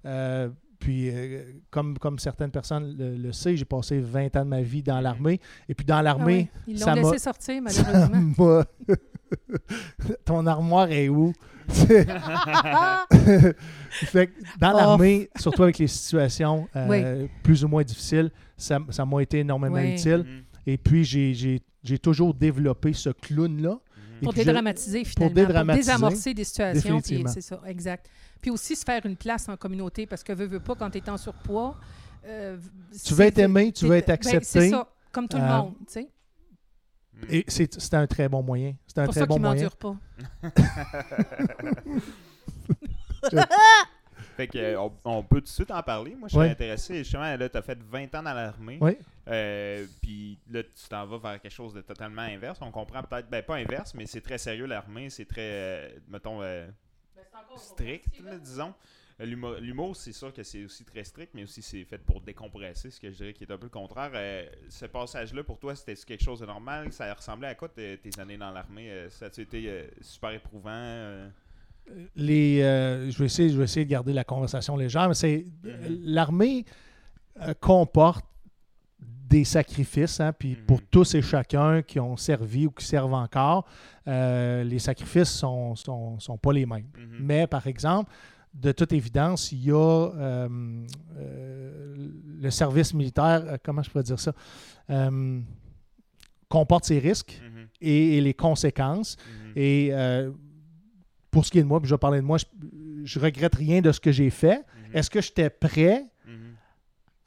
[0.04, 4.50] Euh, puis, euh, comme, comme certaines personnes le, le savent, j'ai passé 20 ans de
[4.50, 5.40] ma vie dans l'armée.
[5.68, 6.48] Et puis, dans Ah l'armée, ouais.
[6.68, 8.32] Ils ça l'ont laissé sortir, malheureusement.
[8.38, 8.64] m'a-
[10.24, 11.32] Ton armoire est où?
[13.90, 14.76] Fait que dans Oh.
[14.76, 19.76] l'armée, surtout avec les situations euh, plus ou moins difficiles, ça ça m'a été énormément
[19.76, 19.92] Oui.
[19.94, 20.24] utile.
[20.26, 23.78] mhm, Et puis, j'ai- j'ai j'ai toujours développé ce clown-là.
[24.20, 25.32] Et pour dédramatiser, finalement.
[25.32, 27.00] Pour, dédramatiser, désamorcer des situations.
[27.28, 28.08] C'est ça, exact.
[28.42, 30.98] Puis aussi se faire une place en communauté, parce que veux, veux pas, quand tu
[30.98, 31.76] es en surpoids...
[32.26, 32.56] euh,
[33.04, 34.44] Tu veux être aimé, tu veux être ben, accepté.
[34.46, 36.08] c'est ça, comme tout le Euh, monde, tu sais.
[37.30, 38.74] Et c'est c'est un très bon moyen.
[38.86, 39.70] C'est un pour très ça bon moyen.
[39.70, 39.96] pas.
[44.36, 46.14] Fait que, euh, on, on peut tout de suite en parler.
[46.14, 46.50] Moi, je suis Ouais.
[46.50, 46.98] intéressé.
[46.98, 48.76] Justement, là, tu as fait 20 ans dans l'armée.
[48.82, 48.98] Oui.
[49.28, 52.58] Euh, Puis là, tu t'en vas vers quelque chose de totalement inverse.
[52.60, 55.08] On comprend peut-être, ben pas inverse, mais c'est très sérieux l'armée.
[55.08, 56.66] C'est très, euh, mettons, euh,
[57.56, 58.74] strict, là, disons.
[59.18, 63.00] L'humour- c'est sûr que c'est aussi très strict, mais aussi c'est fait pour décompresser, ce
[63.00, 64.10] que je dirais qui est un peu le contraire.
[64.14, 66.92] Euh, ce passage-là, pour toi, c'était quelque chose de normal?
[66.92, 68.90] Ça ressemblait à quoi tes, tes années dans l'armée?
[68.90, 71.28] Euh, ça a-tu été euh, super éprouvant?
[72.16, 72.58] les,
[73.10, 76.00] je, vais essayer, je vais essayer de garder la conversation légère, mais c'est Mhm.
[76.04, 76.64] l'armée
[77.60, 78.24] comporte
[78.98, 83.66] des sacrifices, hein, puis pour tous et chacun qui ont servi ou qui servent encore,
[84.06, 86.86] euh, les sacrifices sont, sont, sont pas les mêmes.
[86.96, 87.16] Mhm.
[87.20, 88.10] Mais par exemple,
[88.60, 90.48] de toute évidence, il y a euh,
[91.18, 92.08] euh,
[92.40, 94.32] le service militaire, euh, comment je pourrais dire ça,
[94.90, 95.40] euh,
[96.48, 97.66] comporte ses risques Mhm.
[97.80, 99.16] et, et les conséquences.
[99.18, 99.52] Mhm.
[99.56, 99.92] Et
[101.30, 102.44] pour ce qui est de moi, puis je vais parler de moi, je,
[103.04, 104.58] je regrette rien de ce que j'ai fait.
[104.58, 104.96] Mhm.
[104.96, 106.04] Est-ce que j'étais prêt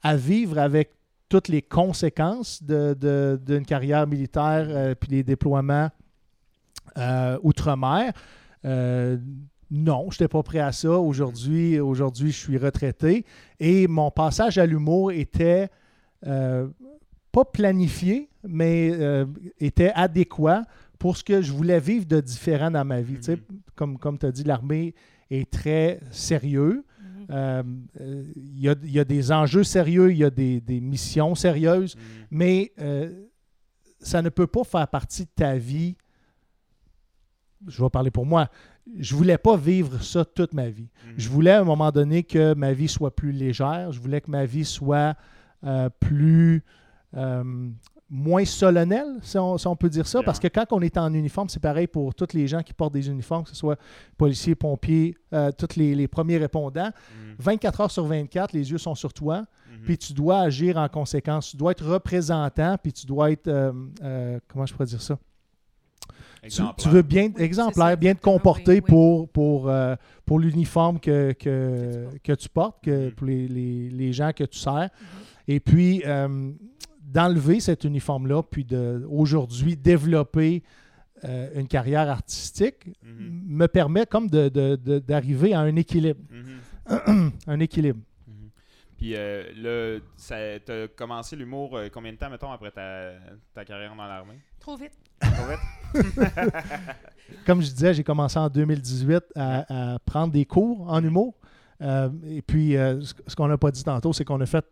[0.02, 0.92] à vivre avec
[1.28, 5.90] toutes les conséquences de- de- d'une carrière militaire puis les déploiements
[7.42, 8.12] outre-mer?
[8.64, 9.16] Euh,
[9.70, 10.90] non, je n'étais pas prêt à ça.
[10.98, 13.24] Aujourd'hui, aujourd'hui, je suis retraité.
[13.58, 15.68] Et mon passage à l'humour était
[16.26, 16.68] euh,
[17.32, 19.26] pas planifié, mais euh,
[19.60, 20.62] était adéquat
[20.98, 23.16] pour ce que je voulais vivre de différent dans ma vie.
[23.16, 23.60] Tu sais, Mhm.
[23.76, 24.94] Comme, comme tu as dit, l'armée
[25.30, 26.84] est très sérieux.
[27.00, 27.26] Mhm.
[27.30, 27.62] Euh,
[28.00, 30.80] euh, Il y, a, il y a des enjeux sérieux, il y a des, des
[30.80, 32.02] missions sérieuses, Mhm.
[32.32, 33.26] mais euh,
[34.00, 35.94] ça ne peut pas faire partie de ta vie.
[37.66, 38.48] Je vais parler pour moi.
[38.98, 40.88] Je voulais pas vivre ça toute ma vie.
[41.06, 41.14] Mhm.
[41.16, 43.92] Je voulais à un moment donné que ma vie soit plus légère.
[43.92, 45.14] Je voulais que ma vie soit
[45.64, 46.64] euh, plus
[47.16, 47.68] euh,
[48.08, 50.18] moins solennelle, si on, si on peut dire ça.
[50.18, 50.24] Bien.
[50.24, 52.94] Parce que quand on est en uniforme, c'est pareil pour tous les gens qui portent
[52.94, 53.78] des uniformes, que ce soit
[54.16, 56.86] policiers, pompiers, euh, tous les, les premiers répondants.
[56.90, 57.34] Mhm.
[57.38, 59.84] 24 heures sur 24, les yeux sont sur toi, Mhm.
[59.84, 61.50] puis tu dois agir en conséquence.
[61.50, 63.48] Tu dois être représentant, puis tu dois être,
[64.48, 65.16] comment je pourrais dire ça?
[66.78, 68.88] Tu, veux bien, exemplaire, bien te comporter oui, oui.
[68.88, 72.82] pour, pour, euh, pour l'uniforme que, que, Que tu portes.
[72.82, 73.12] que Mhm.
[73.12, 74.88] pour les, les- les gens que tu sers.
[74.90, 75.18] Mhm.
[75.48, 76.50] Et puis, euh,
[77.02, 80.62] d'enlever cet uniforme-là, puis de aujourd'hui développer
[81.24, 83.42] euh, une carrière artistique, Mhm.
[83.46, 86.20] me permet comme de- de- de- d'arriver à un équilibre.
[87.46, 88.00] Un équilibre.
[88.96, 93.12] Puis euh, là, ça t'as commencé l'humour euh, combien de temps, mettons, après ta,
[93.54, 94.38] ta carrière dans l'armée?
[94.58, 94.92] Trop vite.
[97.46, 101.34] Comme je disais, j'ai commencé en 2018 à, à prendre des cours en humour.
[101.82, 104.64] Euh, et puis, euh, ce qu'on n'a pas dit tantôt, c'est qu'on a fait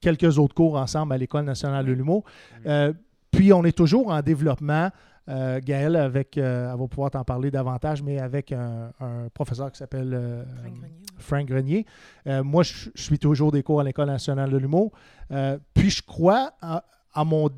[0.00, 2.24] quelques autres cours ensemble à l'École nationale de l'humour.
[2.66, 2.92] Euh,
[3.30, 4.90] puis, on est toujours en développement.
[5.28, 9.70] Euh, Gaëlle, avec, euh, elle va pouvoir t'en parler davantage, mais avec un, un professeur
[9.70, 11.06] qui s'appelle euh, Frank Grenier, oui.
[11.18, 11.86] Frank Grenier.
[12.26, 14.92] Euh, moi, je, je suis toujours des cours à l'École nationale de l'humour.
[15.30, 17.48] Euh, puis, je crois à, à mon,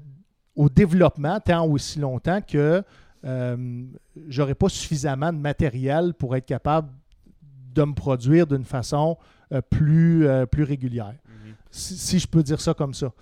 [0.56, 2.82] au développement tant aussi longtemps que
[3.24, 3.84] euh,
[4.28, 6.88] j'aurais pas suffisamment de matériel pour être capable
[7.74, 9.16] de me produire d'une façon
[9.52, 11.54] euh, plus, euh, plus régulière, Mhm.
[11.70, 13.12] si, si je peux dire ça comme ça.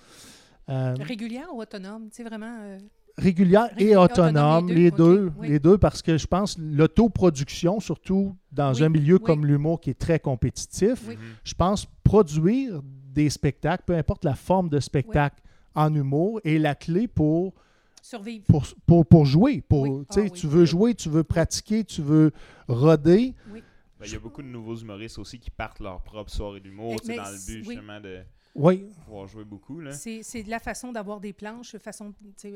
[0.69, 2.09] Euh, Régulière ou autonome?
[2.11, 2.59] Tu sais, vraiment.
[2.63, 2.79] euh,
[3.19, 5.49] régulière et Régulière, autonome, autonome, les les deux, oui.
[5.49, 9.23] les deux, parce que je pense l'autoproduction, surtout dans Oui, un milieu oui.
[9.23, 11.17] comme l'humour qui est très compétitif, Oui.
[11.17, 11.23] Mhm.
[11.45, 12.81] je pense produire
[13.13, 15.41] des spectacles, peu importe la forme de spectacle
[15.75, 17.55] en humour, est la clé pour,
[18.03, 18.45] survivre.
[18.47, 19.61] pour, pour, pour jouer.
[19.63, 20.07] Pour, Oui.
[20.09, 20.41] tu sais, Ah oui.
[20.41, 22.33] Tu veux jouer, tu veux pratiquer, tu veux
[22.69, 23.35] roder.
[23.47, 26.97] Ben, Il y a beaucoup de nouveaux humoristes aussi qui partent leur propre soirée d'humour,
[27.05, 27.75] Eh, dans le but oui.
[27.75, 28.23] justement de
[28.55, 29.79] Oui, pouvoir jouer beaucoup.
[29.81, 29.93] Là.
[29.93, 32.13] C'est c'est de la façon d'avoir des planches, façon,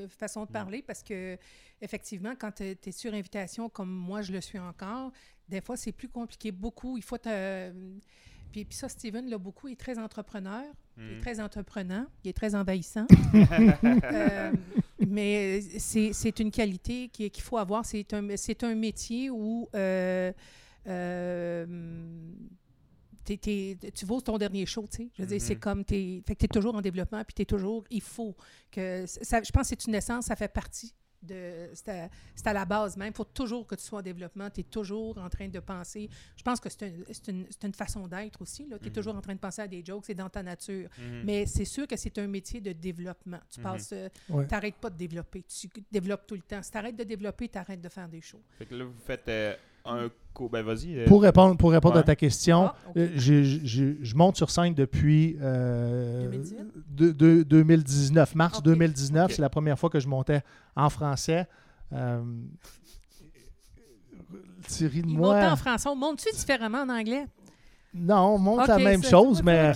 [0.09, 0.47] façon Mm.
[0.47, 1.37] de parler, parce que
[1.83, 5.13] effectivement, quand tu es sur invitation, comme moi je le suis encore,
[5.49, 6.97] des fois c'est plus compliqué beaucoup.
[6.97, 7.71] Il faut te.
[8.55, 10.63] Puis, puis ça, Steven l'a beaucoup, il est très entrepreneur,
[10.97, 11.21] il est Mhm.
[11.23, 13.07] très entreprenant, il est très envahissant.
[14.05, 14.53] Euh,
[15.09, 17.85] mais c'est une qualité qui- qu'il faut avoir.
[17.85, 18.25] C'est un,
[18.63, 20.33] un métier où euh,
[20.87, 21.67] euh,
[23.27, 25.09] tu vaux ton dernier show, tu sais.
[25.17, 25.61] Je veux dire, c'est Mhm.
[25.61, 28.37] comme, tu es toujours en développement, puis tu es toujours, il faut
[28.71, 32.65] que, ça, je pense que c'est une essence, ça fait partie de, c'est à, la
[32.65, 33.09] base même.
[33.09, 36.09] Il faut toujours que tu sois en développement, tu es toujours en train de penser.
[36.37, 38.93] Je pense que c'est, un- c'est une, c'est une façon d'être aussi, tu es Mhm.
[38.93, 40.89] toujours en train de penser à des jokes, c'est dans ta nature.
[40.99, 41.23] Mhm.
[41.25, 43.41] Mais c'est sûr que c'est un métier de développement.
[43.51, 43.65] Tu Mhm.
[43.65, 44.47] passes, euh, Ouais.
[44.47, 45.43] t'arrêtes pas de développer.
[45.45, 46.63] Tu développes tout le temps.
[46.63, 48.43] Si t'arrêtes de développer, t'arrêtes de faire des shows.
[48.59, 49.55] Fait que là, vous faites euh,
[49.85, 50.09] un.
[50.51, 50.99] Ben, vas-y.
[50.99, 55.37] euh, Pour répondre, pour répondre à ta question, Ah, euh, je monte sur scène depuis
[55.41, 56.59] euh, 2018?
[56.91, 58.65] de- de- 2019, mars Ok.
[58.65, 59.27] 2019.
[59.27, 59.33] Ok.
[59.33, 60.41] C'est la première fois que je montais
[60.75, 61.47] en français.
[61.93, 62.21] Euh,
[64.67, 65.39] Thierry de Il moi.
[65.53, 65.89] en français.
[65.89, 67.27] On monte-tu différemment en anglais?
[67.95, 69.73] Non, on monte la même chose, mais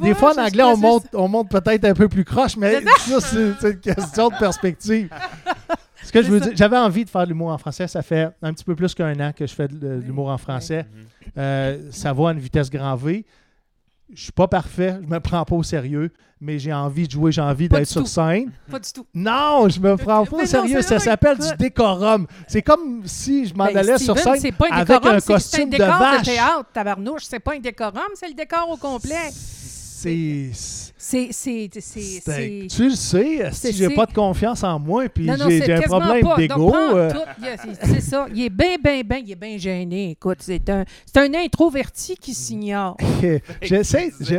[0.00, 3.20] des fois en anglais, on monte, on monte peut-être un peu plus croche, mais ça,
[3.20, 5.10] c'est une question de perspective.
[6.08, 7.86] Ce que je veux dire, j'avais envie de faire de l'humour en français.
[7.86, 10.38] Ça fait un petit peu plus qu'un an que je fais de, de l'humour en
[10.38, 10.86] français.
[11.36, 13.24] Euh, ça va à une vitesse grand V.
[14.14, 17.30] Je suis pas parfait, je me prends pas au sérieux, mais j'ai envie de jouer,
[17.30, 18.06] j'ai envie d'être sur tout.
[18.06, 18.50] scène.
[18.70, 19.06] Pas du tout.
[19.12, 20.80] Non, je me prends pas au sérieux.
[20.80, 22.26] Ça s'appelle du décorum.
[22.46, 25.26] C'est comme si je m'en Ben, allais sur scène pas un avec décorum, un c'est-
[25.26, 26.20] c'est costume un de vache.
[26.20, 27.24] de théâtre, tabarnouche.
[27.24, 29.28] C'est pas un décorum, c'est le décor au complet.
[29.32, 30.52] C'est.
[31.00, 31.28] C'est.
[31.32, 31.68] C'est-
[32.68, 36.74] Tu le sais, si j'ai pas de confiance en moi, puis j'ai un problème d'ego.
[36.74, 37.10] euh,
[37.84, 38.26] C'est ça.
[38.34, 40.10] Il est bien, bien, bien, il est bien gêné.
[40.10, 42.96] Écoute, c'est un, c'est un introverti qui s'ignore.
[43.62, 44.10] J'essaie.
[44.18, 44.34] Tu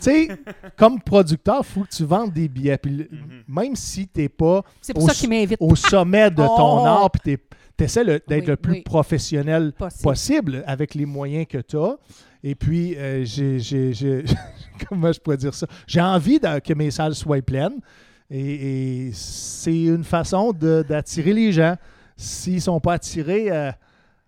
[0.00, 0.28] sais,
[0.76, 2.78] comme producteur, il faut que tu vendes des billets.
[2.78, 3.42] Puis Mhm.
[3.46, 4.62] même si tu n'es pas
[5.60, 6.86] Au sommet de ton Oh!
[6.86, 7.36] art, puis
[7.76, 8.80] tu essaies d'être Oui, le plus oui.
[8.82, 10.02] professionnel Possible.
[10.02, 11.96] possible avec les moyens que tu as.
[12.42, 14.24] Et puis, euh, j'ai, j'ai- j'ai-
[14.88, 15.66] comment je pourrais dire ça?
[15.86, 17.80] J'ai envie de- que mes salles soient pleines.
[18.30, 21.76] Et, et c'est une façon de- d'attirer les gens.
[22.16, 23.70] S'ils ne sont pas attirés, euh,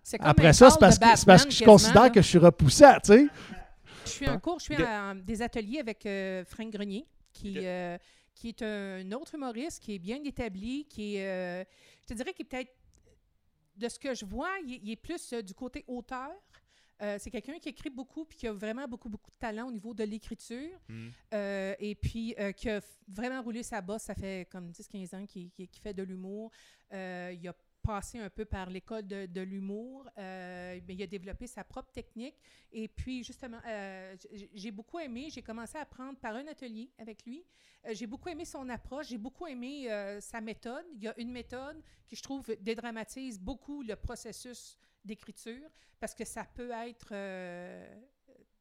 [0.01, 2.27] C'est comme Après ça, c'est parce, que, c'est parce que Batman, je considère que je
[2.27, 3.27] suis repoussant, tu sais.
[4.05, 7.97] Je suis en cours, je suis à des ateliers avec euh, Frank Grenier, qui, euh,
[8.35, 11.63] qui est un autre humoriste, qui est bien établi, qui est, euh,
[12.01, 12.73] je te dirais qu'il est peut-être,
[13.77, 16.29] de ce que je vois, il, est- il est plus euh, du côté auteur.
[17.01, 19.71] Euh, c'est quelqu'un qui écrit beaucoup puis qui a vraiment beaucoup, beaucoup de talent au
[19.71, 20.79] niveau de l'écriture.
[20.87, 21.11] Mhm.
[21.33, 24.03] Euh, et puis, euh, qui a vraiment roulé sa bosse.
[24.03, 25.51] Ça fait comme 10-15 ans qu'il
[25.81, 26.51] fait de l'humour.
[26.91, 31.63] Il a passé un peu par l'école de, de l'humour, mais il a développé sa
[31.65, 32.35] propre technique.
[32.71, 33.59] Et puis, justement,
[34.53, 37.43] j'ai beaucoup aimé, j'ai commencé à apprendre par un atelier avec lui.
[37.91, 39.89] J'ai beaucoup aimé son approche, j'ai beaucoup aimé
[40.21, 40.85] sa méthode.
[40.93, 46.25] Il y a une méthode qui, je trouve, dédramatise beaucoup le processus d'écriture parce que
[46.25, 48.01] ça peut être, euh,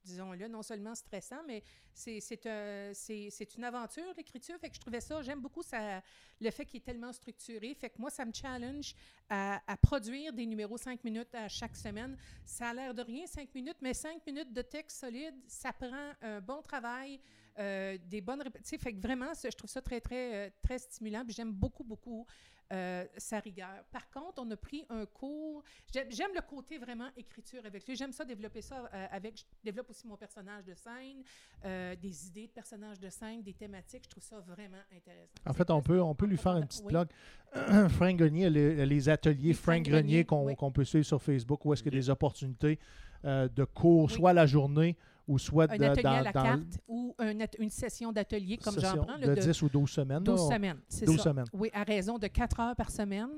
[0.04, 1.62] disons-le, non seulement stressant, mais
[1.94, 4.58] c'est un- c'est une aventure, l'écriture.
[4.58, 6.02] Fait que je trouvais ça, j'aime beaucoup ça,
[6.40, 7.74] le fait qu'il est tellement structuré.
[7.74, 8.94] Fait que moi, ça me challenge
[9.28, 12.16] à, produire des numéros 5 minutes à chaque semaine.
[12.44, 16.12] Ça a l'air de rien, 5 minutes, mais 5 minutes de texte solide, ça prend
[16.20, 17.20] un bon travail,
[17.58, 18.78] euh, des bonnes répétitions.
[18.78, 21.24] Fait que vraiment, je trouve ça très, très, euh, très stimulant.
[21.24, 22.26] Puis j'aime beaucoup, beaucoup
[22.72, 23.84] euh, sa rigueur.
[23.90, 25.62] Par contre, on a pris un cours.
[25.92, 27.96] J'aime le côté vraiment écriture avec lui.
[27.96, 29.38] J'aime ça développer ça euh, avec.
[29.38, 31.22] Je développe aussi mon personnage de scène,
[31.64, 34.04] euh, des idées de personnages de scène, des thématiques.
[34.04, 35.32] Je trouve ça vraiment intéressant.
[35.46, 37.06] En fait, on peut, on peut lui faire une profondeur.
[37.06, 37.16] petite
[37.54, 37.62] Oui.
[37.72, 37.88] plug.
[37.90, 40.72] Frank Grenier, a les, ateliers Les Frank Frank Grenier Grenier, qu'on oui.
[40.72, 42.78] peut suivre sur Facebook, où est-ce qu'il y a des opportunités
[43.24, 44.12] euh, de cours, Oui.
[44.14, 44.96] soit à la journée
[45.28, 48.56] ou soit Un de- atelier dans, à la dans carte ou un une session d'atelier
[48.58, 49.18] comme j'en prends.
[49.18, 50.22] de là, de 10 ou 12 semaines.
[50.24, 50.56] 12 là.
[50.56, 51.22] semaines, c'est 12 ça.
[51.24, 51.44] semaines.
[51.52, 53.28] Oui, à raison de 4 heures par semaine.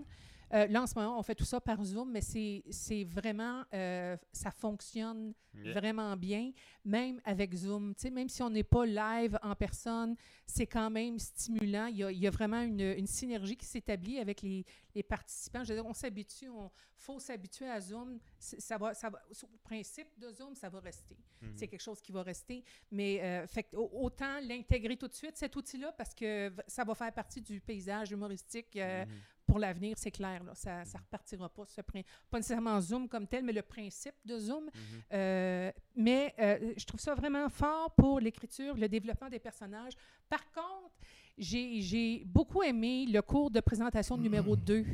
[0.53, 4.17] Euh, là, en ce moment, on fait tout ça par Zoom, mais c'est vraiment, euh,
[4.33, 5.35] ça fonctionne
[5.73, 6.51] vraiment bien,
[6.85, 7.95] même avec Zoom.
[7.95, 11.87] Tu sais, même si on n'est pas live en personne, c'est quand même stimulant.
[11.87, 15.03] Il y a, il y a vraiment une, une synergie qui s'établit avec les, les
[15.05, 15.63] participants.
[15.63, 18.19] Je veux dire, on s'habitue, il faut s'habituer à Zoom.
[18.39, 21.17] Ça va, ça va, sur le principe de Zoom, ça va rester.
[21.41, 21.53] Mhm.
[21.55, 22.65] C'est quelque chose qui va rester.
[22.91, 27.13] Mais euh, fait autant l'intégrer tout de suite, cet outil-là, parce que ça va faire
[27.13, 29.09] partie du paysage humoristique Mhm.
[29.47, 30.43] Pour l'avenir, c'est clair.
[30.45, 31.65] Là, ça ne repartira pas.
[31.67, 34.65] Ce pas nécessairement Zoom comme tel, mais le principe de Zoom.
[34.65, 34.71] Mhm.
[35.13, 39.93] Euh, mais euh, je trouve ça vraiment fort pour l'écriture, le développement des personnages.
[40.29, 40.93] Par contre,
[41.37, 44.85] j'ai beaucoup aimé le cours de présentation numéro 2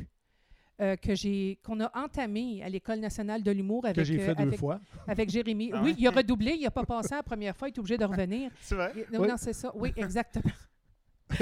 [0.81, 4.33] euh, que j'ai qu'on a entamé à l'École nationale de l'humour avec, Que j'ai fait
[4.33, 4.79] deux avec, fois.
[5.07, 5.69] avec Jérémy.
[5.73, 7.97] Ah oui, il a redoublé, il n'a pas passé la première fois, il est obligé
[7.99, 8.49] de revenir.
[8.61, 8.91] C'est vrai?
[8.95, 9.27] Il- Non, Oui.
[9.27, 9.71] non, c'est ça.
[9.75, 10.51] Oui, exactement.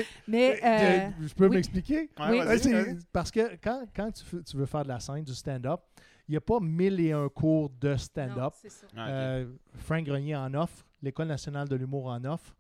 [0.28, 1.58] Mais euh, je peux oui.
[1.58, 2.10] m'expliquer?
[2.20, 2.98] Ouais, Oui.
[3.12, 5.82] parce que quand, quand tu, veux faire de la scène, du stand-up,
[6.28, 8.54] il n'y a pas mille et un cours de non, stand-up.
[8.96, 9.10] Ah.
[9.10, 12.56] Euh, Frank Grenier en offre, l'École nationale de l'humour en offre.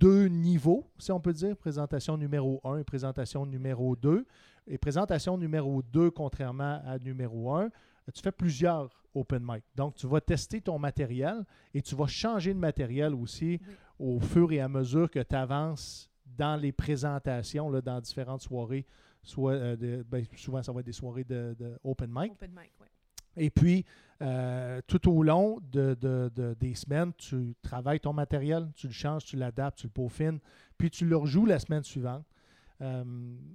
[0.00, 4.26] Deux niveaux, si on peut dire, présentation numéro 1 et présentation numéro 2.
[4.66, 7.70] Et présentation numéro 2, contrairement à numéro 1,
[8.12, 9.64] tu fais plusieurs open mic.
[9.74, 13.60] Donc, tu vas tester ton matériel et tu vas changer de matériel aussi
[13.98, 14.16] Oui.
[14.16, 18.86] au fur et à mesure que tu avances dans les présentations, là, dans différentes soirées.
[19.22, 22.32] Soit, euh, de- ben, souvent, ça va être des soirées de, de open mic.
[22.32, 22.86] Open mic, oui.
[23.36, 23.84] Et puis,
[24.22, 28.92] euh, tout au long de, de- de- des semaines, tu travailles ton matériel, tu le
[28.92, 30.38] changes, tu l'adaptes, tu le peaufines,
[30.76, 32.24] puis tu le rejoues la semaine suivante.
[32.80, 33.04] Euh,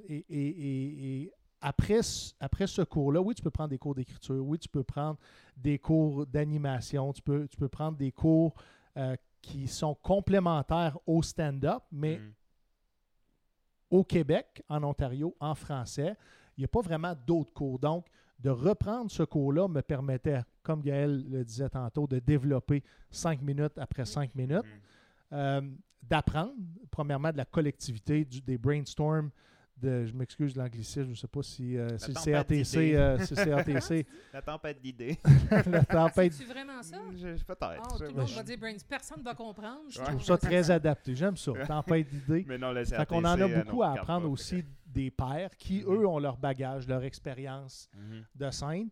[0.08, 1.32] et et- et- et
[1.62, 4.84] après, ce- après ce cours-là, oui, tu peux prendre des cours d'écriture, oui, tu peux
[4.84, 5.18] prendre
[5.58, 8.54] des cours d'animation, tu peux, tu peux prendre des cours
[8.98, 12.34] euh, qui sont complémentaires au stand-up, mais Mhm.
[13.94, 16.16] Au Québec, en Ontario, en français,
[16.58, 17.78] il n'y a pas vraiment d'autres cours.
[17.78, 18.08] Donc,
[18.40, 23.78] de reprendre ce cours-là me permettait, comme Gaël le disait tantôt, de développer cinq minutes
[23.78, 25.34] après cinq minutes, Mhm.
[25.34, 25.62] euh,
[26.02, 26.54] d'apprendre,
[26.90, 29.30] premièrement, de la collectivité, du- des brainstorms,
[29.78, 32.80] de, je m'excuse de l'anglicisme, je ne sais pas si euh, c'est le tempête CRTC,
[32.80, 32.96] d'idées.
[32.96, 35.20] euh, c'est le CRTC, La tempête d'idées.
[35.68, 36.34] la tempête.
[36.34, 36.98] C'est vraiment ça?
[37.12, 37.62] Je- je- Peut-être.
[37.62, 38.76] Ah, tout le monde je- va dire brains.
[38.88, 39.82] Personne ne va comprendre.
[39.90, 40.06] Je Ouais.
[40.06, 42.46] Trouve ça très adapté, j'aime ça, tempête d'idées.
[42.48, 44.64] Mais non, le Fait qu'on en CRTC, a euh, beaucoup non, à apprendre pas, aussi
[44.86, 45.94] des pairs qui, Mhm.
[45.94, 48.24] eux, ont leur bagage, leur expérience Mhm.
[48.36, 48.90] de scène.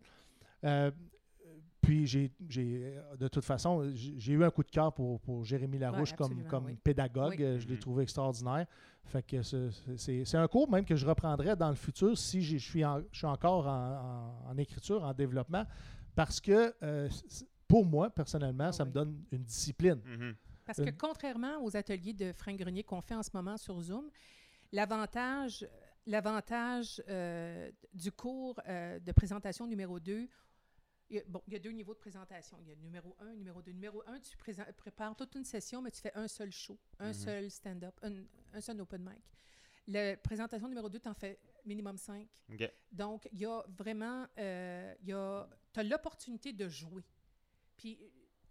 [1.92, 5.44] Puis, j'ai, j'ai, euh, de toute façon, j'ai eu un coup de cœur pour, pour
[5.44, 6.78] Jérémy Larouche Ouais, comme, absolument, comme oui.
[6.82, 7.36] pédagogue.
[7.38, 7.60] Oui.
[7.60, 7.80] Je l'ai Mhm.
[7.80, 8.66] trouvé extraordinaire.
[9.04, 12.82] Fait que c'est, un cours même que je reprendrai dans le futur si je suis,
[12.82, 15.66] en- je suis encore en, en- en écriture, en développement,
[16.14, 17.10] parce que euh,
[17.68, 20.00] pour moi, personnellement, Ah ça me donne une discipline.
[20.02, 20.34] Mhm.
[20.64, 24.08] Parce que contrairement aux ateliers de Frank Grenier qu'on fait en ce moment sur Zoom,
[24.72, 25.66] l'avantage,
[26.06, 30.26] l'avantage euh, du cours euh, de présentation numéro 2,
[31.12, 32.58] il y, a, bon, il y a deux niveaux de présentation.
[32.62, 33.70] Il y a numéro 1, numéro 2.
[33.72, 37.08] Numéro 1, tu présen- prépares toute une session, mais tu fais un seul show, un
[37.08, 37.12] Mhm.
[37.14, 39.22] seul stand-up, un, un seul open mic.
[39.88, 42.26] La présentation numéro 2, tu en fais minimum 5.
[42.52, 42.72] OK.
[42.90, 45.46] Donc, il y a vraiment, euh, il y a,
[45.76, 47.04] as l'opportunité de jouer.
[47.76, 47.98] Puis,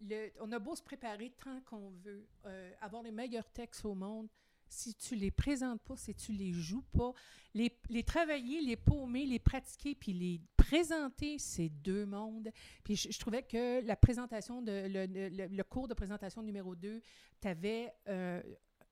[0.01, 3.95] le, on a beau se préparer tant qu'on veut, euh, avoir les meilleurs textes au
[3.95, 4.27] monde,
[4.71, 7.13] si tu les présentes pas, si tu les joues pas,
[7.53, 12.49] les, les travailler, les paumer, les pratiquer, puis les présenter, c'est deux mondes.
[12.83, 17.01] Puis je, trouvais que la présentation, de, le, le- cours de présentation numéro 2,
[17.41, 17.93] tu avais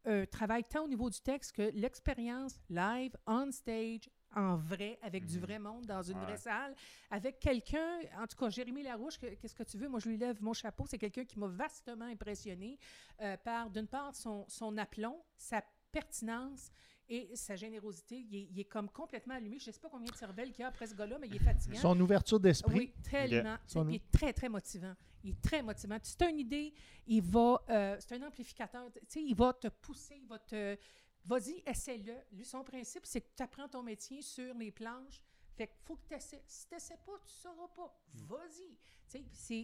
[0.05, 5.25] un travail tant au niveau du texte que l'expérience live, on stage, en vrai, avec
[5.25, 5.41] du Mhm.
[5.41, 6.25] vrai monde, dans une Ouais.
[6.25, 6.75] vraie salle,
[7.09, 9.87] avec quelqu'un, en tout cas, Jérémy Larouche, que- qu'est-ce que tu veux?
[9.89, 10.85] Moi, je lui lève mon chapeau.
[10.87, 12.77] C'est quelqu'un qui m'a vastement impressionné
[13.21, 16.71] euh, par, d'une part, son, son aplomb, sa pertinence
[17.07, 18.19] et sa générosité.
[18.19, 19.57] Il est, il est comme complètement allumé.
[19.59, 21.35] Je ne sais pas combien de cervelles qu'il y a après ce gars-là, mais il
[21.35, 21.79] est fatigant.
[21.79, 22.77] Son ouverture d'esprit.
[22.77, 23.57] Oui, tellement.
[23.89, 24.93] Il est très, très motivant.
[25.23, 25.97] Il est très motivant.
[26.01, 26.73] Si tu as une idée,
[27.07, 27.61] il va.
[27.69, 28.89] euh, c'est un amplificateur.
[28.93, 30.77] Tu sais, il va te pousser, il va te.
[31.25, 32.15] Vas-y, essaie-le.
[32.31, 35.21] Lui, son principe, c'est que tu apprends ton métier sur les planches.
[35.55, 36.43] Fait qu'il faut que tu essaies.
[36.47, 38.01] Si tu n'essaies pas, tu ne sauras pas.
[38.13, 38.77] Vas-y.
[39.05, 39.19] Sais,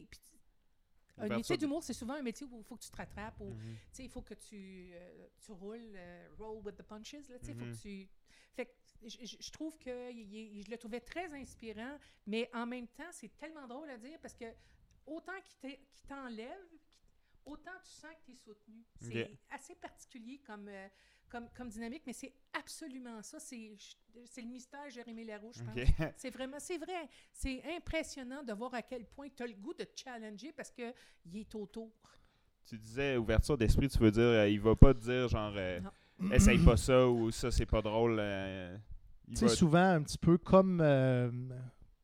[0.09, 0.39] puis c'est.
[1.17, 3.55] un métier d'humour, c'est souvent un métier où il faut que tu te rattrapes, où
[3.91, 7.55] sais, il faut que tu, euh, tu roules, euh, roll with the punches, là, il
[7.55, 8.09] faut que tu...
[8.53, 8.71] Fait que
[9.07, 13.67] je, trouve que il je le trouvais très inspirant, mais en même temps, c'est tellement
[13.67, 14.45] drôle à dire parce que
[15.05, 16.65] autant qu'il t'enlève,
[17.45, 18.85] autant tu sens que tu es soutenu.
[18.99, 20.87] C'est assez particulier comme, euh,
[21.29, 23.39] comme, comme dynamique, mais c'est absolument ça.
[23.39, 23.71] C'est
[24.25, 25.75] c'est le mystère Jérémy Larouche, je pense.
[26.17, 27.09] C'est vraiment, c'est vrai.
[27.33, 30.71] C'est impressionnant de voir à quel point tu as le goût de te challenger parce
[30.71, 30.93] qu'il
[31.35, 31.91] est autour.
[32.65, 35.81] tu disais ouverture d'esprit, tu veux dire, euh, il va pas te dire genre, euh,
[36.31, 38.17] essaye pas ça ou ça, c'est pas drôle.
[38.19, 38.77] euh,
[39.29, 41.29] Tu sais, va- souvent, un petit peu comme, euh,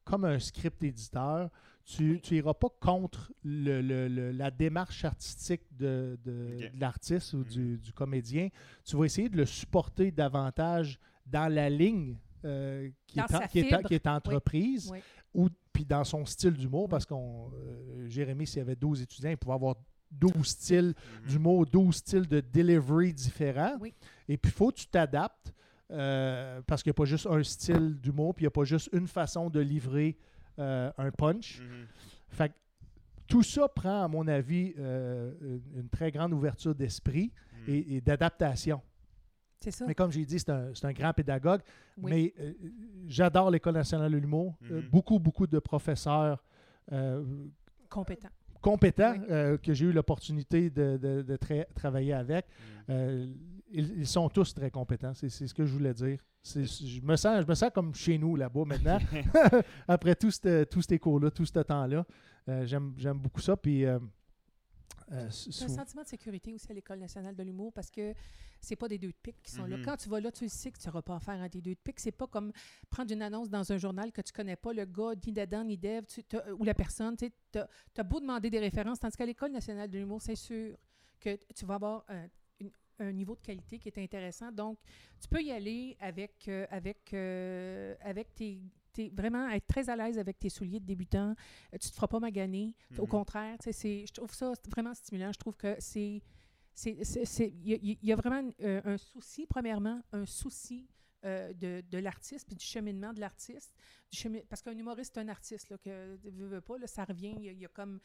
[0.04, 1.50] comme un script éditeur,
[1.86, 2.22] tu Oui.
[2.22, 6.74] tu iras pas contre le- le- le- la démarche artistique de, de- Ok.
[6.76, 7.44] de l'artiste ou Mhm.
[7.46, 8.50] du, du comédien.
[8.86, 13.40] Tu vas essayer de le supporter davantage dans la ligne euh, qui, Dans est en-
[13.42, 13.88] sa qui, est en- fibre.
[13.88, 15.00] qui est entreprise Oui.
[15.34, 19.30] ou puis dans son style d'humour, parce qu'on euh, Jérémy, s'il y avait 12 étudiants,
[19.30, 19.76] il pouvait avoir
[20.12, 21.28] 12 styles Mhm.
[21.30, 23.78] d'humour, 12 styles de delivery différents.
[23.80, 23.94] Oui.
[24.28, 25.54] Et puis, il faut que tu t'adaptes
[25.94, 28.64] euh, parce qu'il n'y a pas juste un style d'humour, puis il n'y a pas
[28.64, 30.18] juste une façon de livrer
[30.62, 31.60] euh, un punch.
[31.60, 31.88] Mhm.
[32.30, 32.54] Fait que
[33.28, 37.32] tout ça prend, à mon avis, euh, une, une très grande ouverture d'esprit
[37.68, 37.74] Mhm.
[37.74, 38.82] et, et d'adaptation.
[39.60, 39.86] C'est ça.
[39.86, 41.62] Mais comme j'ai dit, c'est un, c'est un grand pédagogue.
[41.98, 42.12] Oui.
[42.12, 42.54] Mais euh,
[43.08, 44.56] j'adore l'École nationale de l'humour.
[44.72, 44.90] Euh, Mhm.
[44.90, 46.44] beaucoup, beaucoup de professeurs
[46.92, 47.24] euh,
[47.90, 48.30] Compétent.
[48.62, 49.26] compétents Oui.
[49.30, 52.46] euh, que j'ai eu l'opportunité de, de- de tra- travailler avec.
[52.90, 53.32] Euh,
[53.72, 56.20] ils, ils sont tous très compétents, c'est c'est ce que je voulais dire.
[56.44, 58.98] Je me, sens, je me sens comme chez nous là-bas maintenant,
[59.88, 62.06] après tous ces cours-là, tout ce temps-là.
[62.50, 63.56] Euh, J'aime j'aime beaucoup ça.
[63.56, 64.00] Puis, euh,
[65.12, 68.14] euh, un sentiment de sécurité aussi à l'École nationale de l'humour parce que
[68.62, 69.78] c'est pas des deux de pique qui sont là.
[69.78, 69.84] Mhm.
[69.84, 71.80] Quand tu vas là, tu sais que tu n'auras pas affaire à des deux de
[71.84, 72.00] pique.
[72.00, 72.52] C'est pas comme
[72.90, 75.78] prendre une annonce dans un journal que tu connais pas, le gars, ni d'Adam, ni
[75.78, 76.06] d'Ève,
[76.58, 77.16] ou la personne.
[77.18, 80.76] Tu as, beau demander des références, tandis qu'à l'École nationale de l'humour, c'est sûr
[81.20, 82.28] que tu vas avoir un,
[83.00, 84.52] un niveau de qualité qui est intéressant.
[84.52, 84.78] Donc,
[85.20, 88.62] tu peux y aller avec, euh, avec, euh, avec tes,
[88.94, 91.32] tes- Vraiment être très à l'aise avec tes souliers de débutant.
[91.74, 92.76] Euh, Tu te feras pas maganer.
[92.98, 93.08] Au Mhm.
[93.08, 95.32] contraire, tu sais, c'est- je trouve ça vraiment stimulant.
[95.32, 96.22] Je trouve que c'est.
[96.86, 100.88] Il y, a- il y a vraiment euh, un souci, premièrement, un souci
[101.24, 103.72] euh, de, de l'artiste puis du cheminement de l'artiste.
[104.12, 107.36] chemi- Parce qu'un humoriste, c'est un artiste, là, que veut, veut pas, là, ça revient.
[107.38, 108.00] Il y a, il y a comme.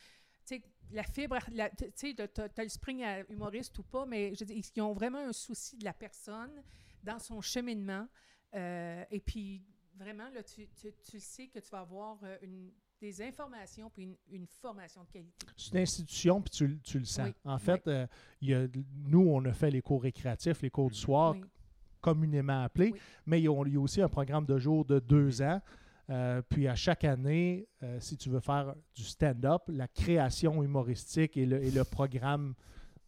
[0.47, 1.39] Tu sais, la fibre,
[1.77, 5.19] tu sais, t'as t'as le spring à humoriste ou pas, mais je ils ont vraiment
[5.19, 6.63] un souci de la personne
[7.03, 8.07] dans son cheminement.
[8.55, 9.65] Euh, et puis,
[9.97, 14.05] vraiment, là, tu, tu, tu sais que tu vas avoir euh, une, des informations puis
[14.05, 15.47] une, une formation de qualité.
[15.57, 17.27] C'est une institution, puis tu, le- tu le sens.
[17.29, 18.07] Oui, En fait, euh,
[18.41, 18.67] il y a,
[19.09, 21.43] nous, on a fait les cours récréatifs, les cours du soir, Oui.
[22.01, 23.01] communément appelés, Oui.
[23.27, 25.61] mais il y, y a aussi un programme de jour de deux ans.
[26.09, 31.37] Euh, puis à chaque année, euh, si tu veux faire du stand-up, la création humoristique
[31.37, 32.55] et le, et le programme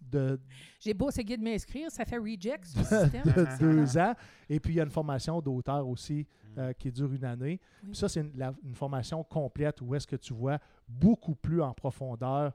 [0.01, 0.41] de,
[0.81, 3.59] J'ai beau essayer de m'inscrire, ça fait reject ce de système.
[3.61, 4.15] deux ans.
[4.49, 7.61] Et puis il y a une formation d'auteur aussi euh, qui dure une année.
[7.83, 7.89] Oui.
[7.91, 10.59] Puis ça, c'est une, la- une formation complète où est-ce que tu vois
[10.89, 12.53] beaucoup plus en profondeur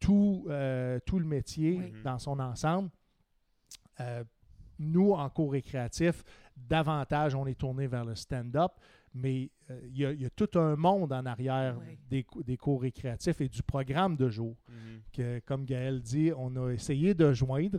[0.00, 1.92] tout, euh, tout le métier Oui.
[2.04, 2.90] dans son ensemble.
[4.00, 4.22] Euh,
[4.78, 6.22] nous, en cours récréatif,
[6.56, 8.72] davantage, on est tourné vers le stand-up,
[9.14, 11.98] mais euh, il y, a- il y a tout un monde en arrière Oui.
[12.10, 15.00] des, des cours récréatifs et du programme de jour Mhm.
[15.12, 17.78] que, comme Gaël dit, on a essayé de joindre.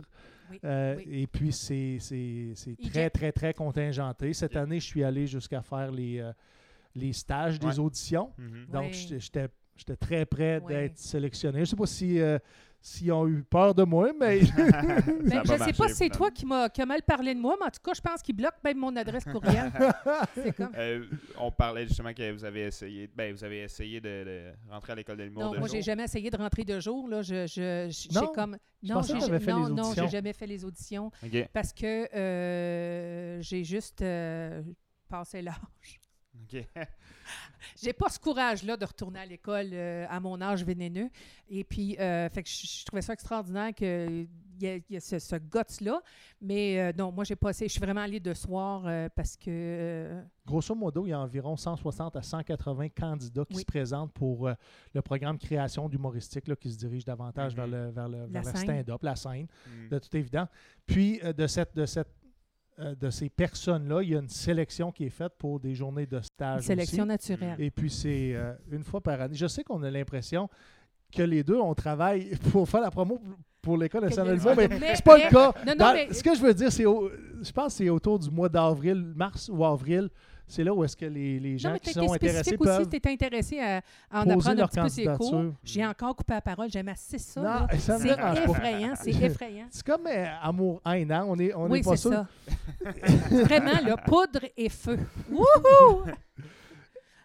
[0.50, 1.22] Oui, Euh, oui.
[1.22, 4.32] Et puis, c'est c'est- c'est Il très, très, très contingenté.
[4.32, 6.32] Cette année, je suis allé jusqu'à faire les, euh,
[6.96, 8.32] les stages des auditions.
[8.36, 8.66] Mhm.
[8.72, 11.58] Donc, j'étais- j'étais très près d'être sélectionné.
[11.58, 12.38] Je ne sais pas si, euh,
[12.82, 16.30] s'ils ont eu peur de moi, mais Ben, je ne sais pas si c'est toi
[16.30, 18.34] qui m'as qui a mal parlé de moi, mais en tout cas, je pense qu'il
[18.36, 19.70] bloque même mon adresse courriel.
[20.56, 20.72] comme.
[20.76, 21.04] Euh,
[21.38, 24.96] on parlait justement que vous avez essayé, ben, vous avez essayé de, de rentrer à
[24.96, 27.08] l'école de l'humour Non, de moi, j'ai jamais essayé de rentrer de jour.
[27.08, 27.22] Là.
[27.22, 28.32] Je, je, j'ai Non?
[28.34, 28.56] comme.
[28.82, 29.12] Je Non, j'ai-
[29.52, 31.10] non, non, jamais fait les auditions
[31.52, 34.62] parce que euh, j'ai juste euh,
[35.08, 35.99] passé l'âge.
[36.42, 36.64] Ok.
[37.82, 41.10] J'ai pas ce courage-là de retourner à l'école euh, à mon âge vénéneux.
[41.48, 44.28] Et puis, euh, fait que je, je trouvais ça extraordinaire qu'il
[44.60, 46.00] y a, il y a ce, ce guts-là.
[46.40, 47.68] Mais euh, non, moi, j'ai pas essayé.
[47.68, 49.44] Je suis vraiment allée de soir euh, parce que.
[49.48, 53.60] euh, grosso modo, il y a environ 160 à 180 candidats qui Oui.
[53.60, 54.54] se présentent pour euh,
[54.94, 57.56] le programme création d'humoristique là, qui se dirige davantage Mhm.
[57.56, 58.56] vers le, vers le, vers le scène.
[58.56, 59.88] stand-up, la scène, Mm.
[59.90, 60.48] de toute évidence.
[60.86, 62.08] Puis, euh, de, cette, de, cette,
[62.80, 66.06] euh, de ces personnes-là, il y a une sélection qui est faite pour des journées
[66.06, 66.62] de stage.
[66.62, 67.08] sélection aussi.
[67.08, 67.56] naturelle.
[67.58, 69.34] Et puis, c'est euh, une fois par année.
[69.36, 70.48] Je sais qu'on a l'impression
[71.14, 73.20] que les deux, on travaille pour faire la promo
[73.62, 75.52] pour l'école nationale du Mais- mais c'est pas mais- le cas.
[75.66, 78.18] Non, non, Dans- mais- Ce que je veux dire, c'est je pense que c'est autour
[78.18, 80.08] du mois d'avril, mars ou avril.
[80.50, 82.96] C'est là où est-ce que les, les gens Non, qui sont intéressés aussi, peuvent tu
[82.96, 83.76] es intéressé à,
[84.10, 85.44] à en apprendre un petit peu ses cours.
[85.62, 87.40] J'ai encore coupé la parole, j'aime assez ça.
[87.40, 88.08] Non, C'est
[88.44, 89.66] effrayant, c'est effrayant.
[89.70, 91.24] C'est comme euh, amour-haine, hein?
[91.28, 92.10] On n'est on oui, est pas c'est sûr.
[92.10, 92.26] ça.
[93.30, 94.98] Vraiment, là, poudre et feu.
[95.30, 96.02] Wouhou!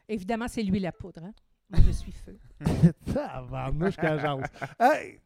[0.08, 1.24] Évidemment, c'est lui la poudre.
[1.24, 1.34] Hein?
[1.68, 2.38] Moi, je suis feu.
[3.12, 4.46] Tabarnouche quand j'ose.
[4.80, 5.20] Hey,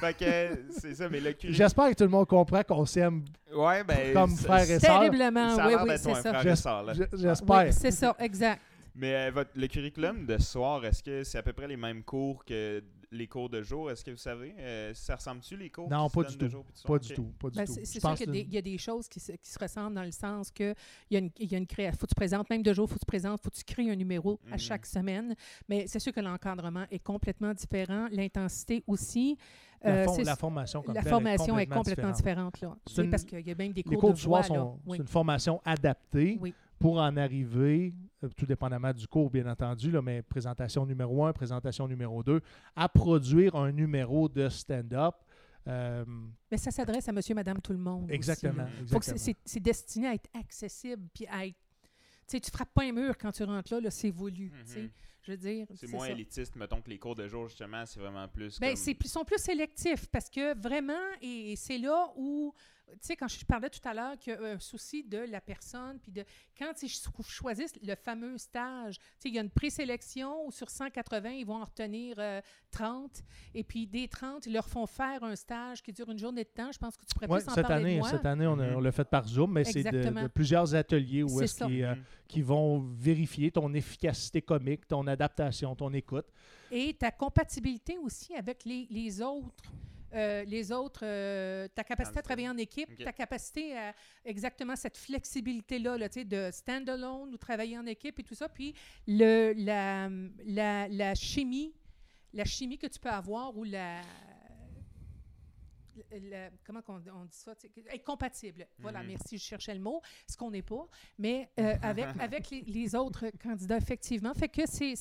[0.00, 1.54] fait que c'est ça, mais le curriculum.
[1.54, 3.24] J'espère que tout le monde comprend qu'on s'aime.
[3.54, 4.12] Ouais, ben.
[4.12, 5.00] Comme frère et sœur.
[5.00, 6.42] Terriblement, Ça oui, oui, c'est ça.
[6.42, 7.64] J'espère.
[7.66, 8.60] Oui, c'est ça, exact.
[8.94, 12.02] Mais euh, votre, le curriculum de soir, est-ce que c'est à peu près les mêmes
[12.02, 13.90] cours que les cours de jour?
[13.90, 14.54] Est-ce que vous savez?
[14.58, 15.88] Euh, ça ressemble-tu les cours?
[15.90, 16.50] Non, pas du de tout.
[16.50, 16.82] jour de?
[16.88, 17.32] Pas du tout.
[17.38, 17.72] Pas du Ben, tout.
[17.74, 19.50] c'est sûr qu'il y, a que- des- il y a des choses qui se, qui
[19.50, 20.74] se ressemblent dans le sens que
[21.10, 22.72] il y a une, il y a une créa- faut que tu présentes, même de
[22.72, 24.58] jour, faut que tu présentes, faut que tu crées un numéro à Mhm.
[24.58, 25.34] chaque semaine.
[25.68, 29.36] Mais c'est sûr que l'encadrement est complètement différent, l'intensité aussi.
[29.84, 32.54] La, Euh, for- la formation comme la formation est complètement différente.
[32.54, 32.60] différente.
[32.96, 33.04] là.
[33.10, 34.62] Parce qu'il y a même des cours, Les cours de du soir voix, là.
[34.62, 34.96] sont Oui.
[34.96, 36.54] c'est une formation adaptée Oui.
[36.78, 37.92] pour en arriver,
[38.36, 42.40] tout dépendamment du cours, bien entendu, là, mais présentation numéro 1, présentation numéro 2,
[42.76, 45.14] à produire un numéro de stand-up.
[45.68, 46.04] Euh,
[46.50, 48.10] Mais ça s'adresse à monsieur, madame, tout le monde.
[48.10, 48.66] exactement.
[49.44, 51.56] c'est- destiné à être accessible, puis à être.
[52.26, 54.50] Tu sais, tu frappes pas un mur quand tu rentres là, là c'est voulu.
[54.66, 54.82] tu sais.
[54.82, 54.90] Mhm.
[55.24, 55.66] Je veux dire.
[55.76, 56.12] C'est moins ça.
[56.12, 58.58] élitiste, mettons que les cours de jour, justement, c'est vraiment plus.
[58.58, 62.52] Ben, comme- c'est plus- sont plus sélectifs parce que vraiment, et, et c'est là où,
[63.00, 65.98] sais, quand je parlais tout à l'heure qu'il y a un souci de la personne,
[66.00, 66.24] puis de
[66.58, 70.50] quand ils cho- choisissent le fameux stage, tu sais, il y a une présélection où
[70.52, 72.40] sur 180, ils vont en retenir euh,
[72.70, 73.22] 30,
[73.54, 76.48] et puis des 30, ils leur font faire un stage qui dure une journée de
[76.50, 76.70] temps.
[76.72, 78.10] Je pense que tu pourrais Ouais, plus en cette parler de année, moi.
[78.10, 78.76] cette année, on, Mhm.
[78.76, 81.94] on l'a fait par Zoom, mais c'est de, de plusieurs ateliers où est-ce qu'ils, euh,
[81.94, 82.02] Mhm.
[82.28, 86.26] qui vont vérifier ton efficacité comique, ton adaptation, ton écoute.
[86.70, 89.70] Et ta compatibilité aussi avec les, les autres.
[90.14, 93.94] Euh, les autres, euh, ta capacité à travailler en équipe, ta capacité à
[94.24, 98.48] exactement cette flexibilité-là, là, de stand-alone ou travailler en équipe et tout ça.
[98.48, 98.74] Puis
[99.06, 100.08] le, la,
[100.46, 101.74] la, la chimie,
[102.32, 104.00] la chimie que tu peux avoir ou la.
[106.10, 107.54] la- comment qu'on- on dit ça?
[107.92, 108.66] Être compatible.
[108.78, 109.08] Voilà, Mhm.
[109.08, 110.86] merci, je cherchais le mot, ce qu'on n'est pas.
[111.18, 114.32] Mais euh, avec, avec les, les autres candidats, effectivement.
[114.34, 114.94] Fait que c'est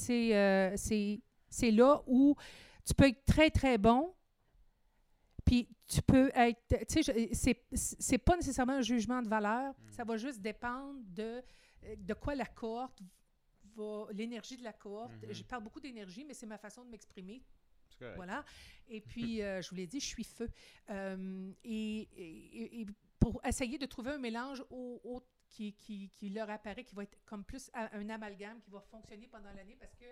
[1.72, 2.36] là où
[2.86, 4.14] tu peux être très, très bon.
[5.46, 6.86] Puis tu peux être.
[6.88, 9.74] Tu sais, c'est- pas nécessairement un jugement de valeur.
[9.90, 11.42] Ça va juste dépendre de,
[11.98, 13.02] de quoi la cohorte
[13.76, 14.08] va.
[14.14, 15.14] l'énergie de la cohorte.
[15.24, 15.34] Mhm.
[15.34, 17.42] Je parle beaucoup d'énergie, mais c'est ma façon de m'exprimer.
[18.16, 18.44] Voilà.
[18.88, 20.50] Et puis, euh, je vous l'ai dit, je suis feu.
[20.90, 22.86] Euh, et, et- et
[23.20, 27.04] pour essayer de trouver un mélange au, au- qui, qui, qui leur apparaît, qui va
[27.04, 30.06] être comme plus un amalgame qui va fonctionner pendant l'année parce que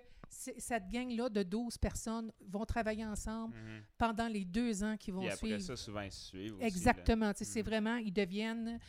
[0.60, 3.84] cette gang-là de 12 personnes vont travailler ensemble Mhm.
[3.98, 5.62] pendant les deux ans qui vont Puis après suivre.
[5.62, 6.56] ça, souvent, ils suivent.
[6.58, 6.66] aussi.
[6.66, 7.32] Exactement.
[7.36, 7.66] C'est Mhm.
[7.66, 8.80] vraiment, ils deviennent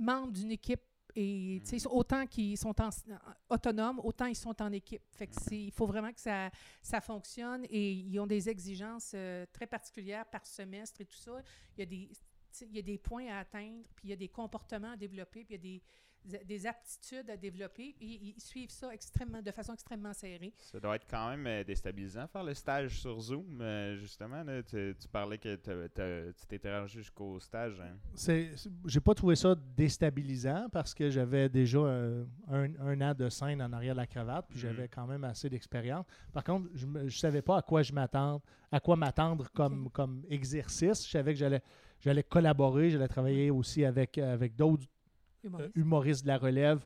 [0.00, 0.80] membres d'une équipe.
[1.14, 1.78] Et Mhm.
[1.90, 2.88] autant qu'ils sont en-
[3.50, 5.02] autonomes, autant ils sont en équipe.
[5.10, 6.50] Fait que il faut vraiment que ça,
[6.80, 11.42] ça fonctionne et ils ont des exigences euh, très particulières par semestre et tout ça.
[11.76, 12.10] Il y a des,
[12.60, 15.44] il y a des points à atteindre, puis il y a des comportements à développer,
[15.44, 15.80] puis il y a
[16.28, 17.96] des, des aptitudes à développer.
[18.00, 20.52] Ils suivent ça extrêmement, de façon extrêmement serrée.
[20.58, 24.44] Ça doit être quand même euh, déstabilisant faire le stage sur Zoom, euh, justement.
[24.44, 27.80] Là, tu, tu parlais que tu t'étais rendu jusqu'au stage.
[27.80, 27.96] hein.
[28.14, 28.52] C'est,
[28.86, 33.60] j'ai pas trouvé ça déstabilisant parce que j'avais déjà euh, un, un an de scène
[33.60, 34.62] en arrière de la cravate, puis Mhm.
[34.62, 36.06] j'avais quand même assez d'expérience.
[36.32, 40.24] Par contre, je ne savais pas à quoi je m'attendre, à quoi m'attendre comme, comme
[40.28, 41.04] exercice.
[41.04, 41.62] Je savais que j'allais,
[42.02, 44.84] j'allais collaborer, j'allais travailler aussi avec, avec d'autres
[45.44, 46.84] euh, Humoriste, humoristes de la relève.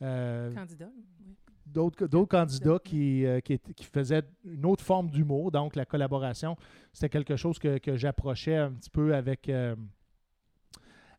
[0.00, 0.88] Euh, candidat.
[1.26, 1.34] oui.
[1.66, 5.50] d'autres candidats qui, euh, qui, qui faisaient une autre forme d'humour.
[5.50, 6.56] Donc, la collaboration,
[6.92, 9.48] c'était quelque chose que, que j'approchais un petit peu avec.
[9.48, 9.74] euh,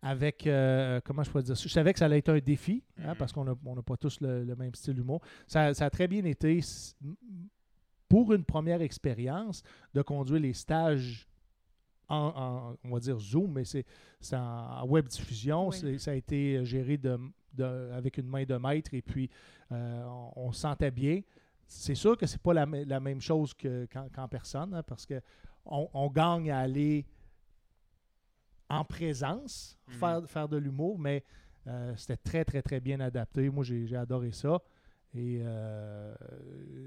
[0.02, 1.64] avec euh, comment je pourrais dire ça?
[1.68, 3.16] Je savais que ça allait être un défi, hein, Mhm.
[3.18, 5.20] parce qu'on n'a on n'a pas tous le, le même style d'humour.
[5.46, 6.62] Ça, ça a très bien été
[8.08, 9.62] pour une première expérience
[9.94, 11.28] de conduire les stages
[12.10, 13.86] en, en- on va dire Zoom, mais c'est
[14.34, 15.70] en, web diffusion.
[15.70, 16.00] Oui.
[16.00, 17.18] Ça a été géré de,
[17.54, 19.30] de- avec une main de maître et puis
[19.72, 21.22] euh, on, on se sentait bien.
[21.68, 25.06] C'est sûr que c'est pas la, me- la même chose que- qu'en personne, hein, parce
[25.06, 25.22] que
[25.66, 27.06] on, on gagne à aller
[28.70, 29.94] en présence, Mhm.
[29.96, 31.24] faire, faire de l'humour, mais
[31.68, 33.50] euh, c'était très, très, très bien adapté.
[33.50, 34.60] Moi, j'ai j'ai adoré ça.
[35.16, 36.14] Et euh,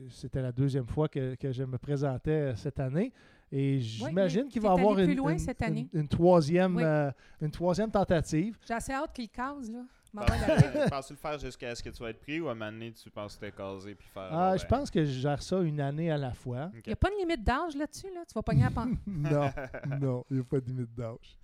[0.09, 3.13] c'était la deuxième fois que, que je me présentais cette année.
[3.55, 5.89] Et j'imagine qu'il va y t'es avoir une, plus loin une- cette une- année.
[5.93, 6.83] une troisième, Oui.
[6.85, 7.11] euh,
[7.43, 8.57] une troisième tentative.
[8.67, 9.81] J'ai assez hâte qu'il case, là.
[10.15, 12.71] La- Penses-tu le faire jusqu'à ce que tu vas être pris ou à un moment
[12.71, 14.29] donné, tu penses te caser puis faire.
[14.31, 16.71] Ah, je pense que je gère ça une année à la fois.
[16.75, 18.21] Il n'y a pas de limite d'âge là-dessus, là?
[18.29, 19.51] Tu vas pogner à pan- non,
[20.01, 21.39] non, il n'y a pas de limite d'âge.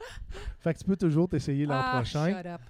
[0.61, 2.37] Fait que tu peux toujours t'essayer l'an Ah, prochain.
[2.37, 2.61] shut up.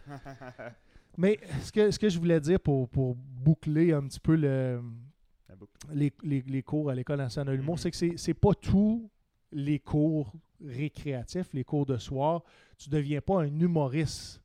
[1.17, 4.81] Mais ce que, ce que je voulais dire pour, pour boucler un petit peu le,
[5.93, 7.79] les, les- les cours à l'École nationale de l'humour, Mhm.
[7.79, 9.11] c'est que c'est, c'est pas tous
[9.53, 10.33] les cours
[10.65, 12.43] récréatifs, les cours de soir.
[12.79, 14.41] Tu deviens pas un humoriste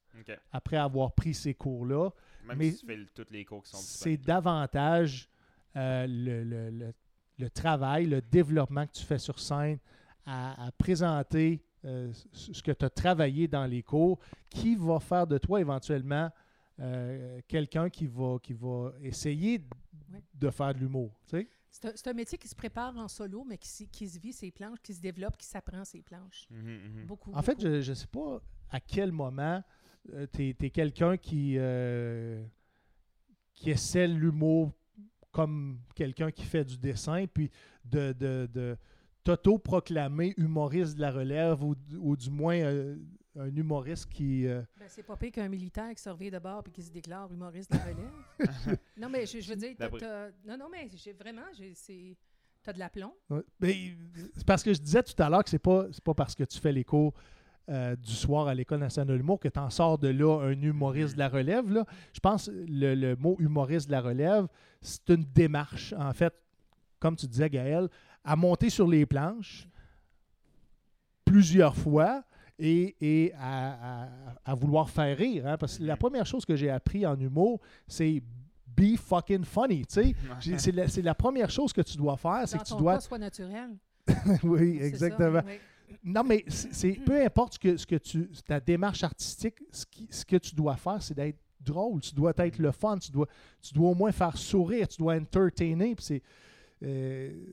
[0.52, 2.10] après avoir pris ces cours-là.
[2.46, 5.28] Même Mais si tu fais le- tous les cours qui sont C'est davantage
[5.76, 6.94] euh, le, le- le-
[7.40, 9.80] le travail, le développement que tu fais sur scène
[10.26, 15.26] à, à présenter euh, ce que tu as travaillé dans les cours, qui va faire
[15.28, 16.30] de toi éventuellement
[16.80, 19.62] euh, quelqu'un qui va, qui va essayer
[20.36, 21.12] de faire de l'humour.
[21.28, 21.48] tu sais?
[21.74, 24.78] C'est un, métier qui se prépare en solo, mais qui, qui se vit ses planches,
[24.84, 26.46] qui se développe, qui s'apprend ses planches.
[26.52, 27.06] Mhm, mhm.
[27.08, 27.32] Beaucoup.
[27.34, 27.82] En fait, beaucoup.
[27.82, 29.64] je ne sais pas à quel moment
[30.34, 32.46] tu es, quelqu'un qui, euh,
[33.56, 34.72] qui essaie l'humour
[35.32, 37.50] comme quelqu'un qui fait du dessin, puis
[37.84, 38.78] de, de, de
[39.24, 42.98] t'auto-proclamer humoriste de la relève, ou, ou du moins euh,
[43.36, 44.46] un humoriste qui...
[44.46, 46.92] euh, Ben, c'est pas pire qu'un militaire qui se revient de bord et qui se
[46.92, 48.78] déclare humoriste de la relève.
[48.98, 52.16] non, mais je, je veux dire, t'as- non, non, mais j'ai vraiment, j'ai, c'est,
[52.62, 53.14] t'as de l'aplomb.
[53.60, 53.96] Mais
[54.36, 56.44] c'est parce que je disais tout à l'heure que c'est pas c'est pas parce que
[56.44, 57.14] tu fais les cours
[57.70, 60.62] euh, du soir à l'École nationale de l'humour que tu en sors de là un
[60.62, 61.72] humoriste de la relève.
[61.72, 61.86] Là.
[62.14, 64.48] Je pense que le, le mot humoriste de la relève,
[64.82, 66.34] c'est une démarche, en fait,
[67.00, 67.88] comme tu disais, Gaël,
[68.24, 69.68] à monter sur les planches
[71.26, 72.24] plusieurs fois
[72.60, 74.10] et, et à, à-
[74.46, 75.48] à vouloir faire rire.
[75.48, 75.58] hein.
[75.58, 78.22] parce que la première chose que j'ai appris en humour, c'est
[78.76, 79.86] be fucking funny.
[79.86, 80.16] tu sais.
[80.40, 83.70] J'ai- C'est la, première chose que tu dois faire, c'est que tu dois soit naturel.
[84.44, 85.42] oui, ça, exactement.
[85.46, 85.54] oui.
[86.04, 90.08] Non, mais c'est peu importe ce que, ce que tu, ta démarche artistique, ce, qui-
[90.10, 92.02] ce que tu dois faire, c'est d'être drôle.
[92.02, 92.98] Tu dois être le fun.
[92.98, 93.28] Tu dois,
[93.62, 94.88] tu dois au moins faire sourire.
[94.88, 95.96] Tu dois entertainer.
[95.96, 96.22] Puis c'est
[96.84, 97.46] euh,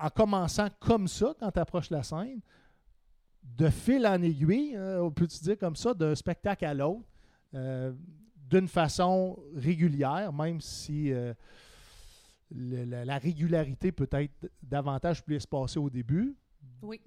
[0.00, 2.40] en commençant comme ça, quand tu approches la scène,
[3.42, 7.04] de fil en aiguille, hein, on peut-tu dire comme ça, d'un spectacle à l'autre,
[7.54, 7.92] euh,
[8.48, 11.34] d'une façon régulière, même si euh,
[12.50, 16.36] le- la, la régularité peut être davantage plus espacée au début.
[16.82, 17.00] Oui.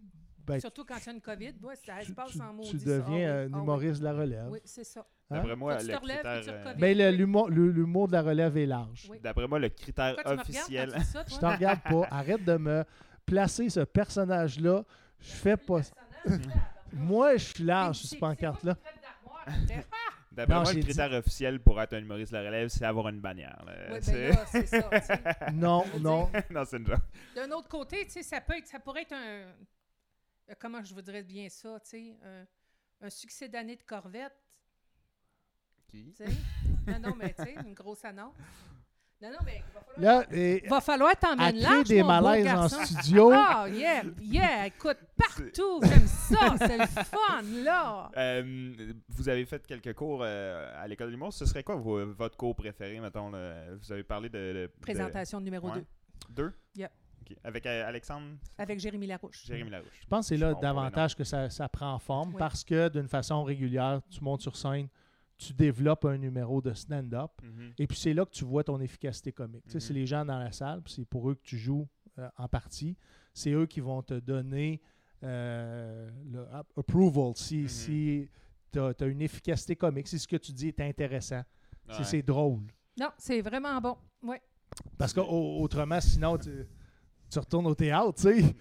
[0.45, 2.71] Ben, Surtout quand il y a une COVID, ouais, ça tu, se passe en maudit.
[2.71, 3.61] tu deviens oui, un ah oui.
[3.61, 4.49] humoriste de la relève.
[4.49, 5.01] Oui, c'est ça.
[5.29, 5.35] Hein?
[5.37, 6.73] D'après moi, le critère, euh.
[6.79, 7.71] Mais le- Oui.
[7.73, 9.07] l'humour de la relève est large.
[9.09, 9.19] Oui.
[9.23, 10.89] D'après moi, le critère Pourquoi officiel.
[10.89, 12.07] quand tu dis ça, Je te regarde pas.
[12.09, 12.83] Arrête de me
[13.25, 14.83] placer ce personnage-là.
[15.19, 15.93] Je fais pas ça.
[16.93, 18.75] Moi, je suis large sur cette pancarte-là.
[20.31, 22.85] D'après moi, le j'ai dit- critère officiel pour être un humoriste de la relève, c'est
[22.85, 23.61] avoir une bannière.
[23.65, 23.73] là.
[23.89, 24.89] Ben là, c'est ça.
[25.53, 26.29] Non, non.
[26.49, 27.01] non, c'est une joke.
[27.35, 29.53] D'un autre côté, tu sais, ça peut être, ça pourrait être un, euh,
[30.57, 32.45] comment je voudrais bien ça, tu sais, un,
[33.05, 34.35] un succès d'année de Corvette,
[35.87, 36.13] Qui?
[36.87, 38.35] non, non, mais tu sais, une grosse annonce.
[39.21, 42.47] Non, non, mais il va falloir, Là, et, va falloir t'emmener créer large, des malaises
[42.47, 43.31] en studio.
[43.33, 48.09] Ah, yeah, yeah, écoute, partout, j'aime ça, c'est le fun, là.
[48.17, 48.73] Euh,
[49.09, 51.31] vous avez fait quelques cours euh, à l'école de l'humour.
[51.33, 53.29] Ce serait quoi vos- votre cours préféré, mettons?
[53.29, 53.65] là?
[53.79, 54.37] Vous avez parlé de...
[54.39, 55.83] de- de- Présentation numéro Ouais.
[56.29, 56.53] 2 Deux?
[56.75, 56.91] Yep.
[57.29, 57.37] Ok.
[57.43, 58.25] Avec euh, Alexandre?
[58.57, 59.45] avec Jérémy Larouche.
[59.45, 59.99] Jérémy Larouche.
[60.01, 62.35] Je pense que c'est là davantage que ça, ça prend forme Oui.
[62.39, 64.87] parce que d'une façon régulière, tu montes sur scène,
[65.43, 67.31] tu développes un numéro de stand-up.
[67.43, 67.73] Mhm.
[67.79, 69.63] Et puis c'est là que tu vois ton efficacité comique.
[69.65, 69.81] Tu sais, Mhm.
[69.81, 71.87] c'est les gens dans la salle, puis c'est pour eux que tu joues
[72.19, 72.95] euh, en partie.
[73.33, 74.81] C'est eux qui vont te donner
[75.23, 77.67] euh, le ap- approval si, Mhm.
[77.67, 78.29] si
[78.71, 81.41] tu as, une efficacité comique, si ce que tu dis est intéressant,
[81.89, 82.03] si Ouais.
[82.03, 82.59] c'est drôle.
[82.99, 83.97] Non, c'est vraiment bon.
[84.23, 84.37] Oui.
[84.97, 86.49] Parce qu'autrement, sinon, tu,
[87.29, 88.55] tu retournes au théâtre, tu sais.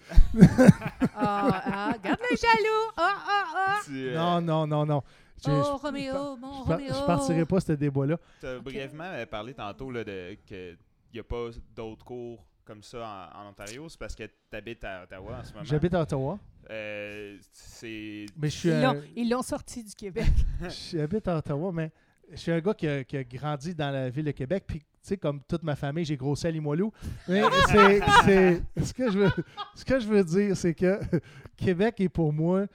[1.15, 2.91] Ah, ah, regarde le jaloux.
[2.97, 3.79] Ah, ah, ah.
[3.91, 5.03] Euh, Non, non, non, non.
[5.45, 6.87] Je- Oh, je- Roméo, mon je, Roméo.
[6.89, 8.17] je partirai pas ce débat-là.
[8.39, 10.75] Tu as brièvement euh, parlé tantôt là, de, que
[11.13, 13.89] n'y a pas d'autres cours comme ça en, Ontario?
[13.89, 15.65] C'est parce que tu habites à Ottawa en ce moment?
[15.65, 16.39] J'habite à Ottawa.
[16.69, 18.27] Euh, c'est...
[18.37, 20.25] Mais je suis Ils l'ont- un- Ils l'ont sorti du Québec.
[20.91, 21.91] J'habite à Ottawa, mais
[22.29, 24.63] je suis un gars qui a, qui a grandi dans la ville de Québec.
[24.67, 26.93] Puis, tu sais, comme toute ma famille, j'ai grossi à Limoilou.
[27.27, 29.31] Mais c'est, c'est- ce, que je veux,
[29.75, 30.99] ce que je veux dire, c'est que
[31.57, 32.67] Québec est pour moi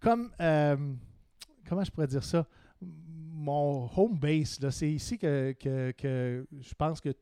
[0.00, 0.30] comme.
[0.40, 0.76] euh,
[1.72, 2.46] comment je pourrais dire ça?
[2.82, 4.60] Mon home base.
[4.60, 4.70] là.
[4.70, 7.14] C'est ici que, que- que je pense que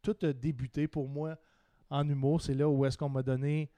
[0.00, 1.36] tout a débuté pour moi
[1.90, 2.40] en humour.
[2.40, 3.70] C'est là où est-ce qu'on m'a donné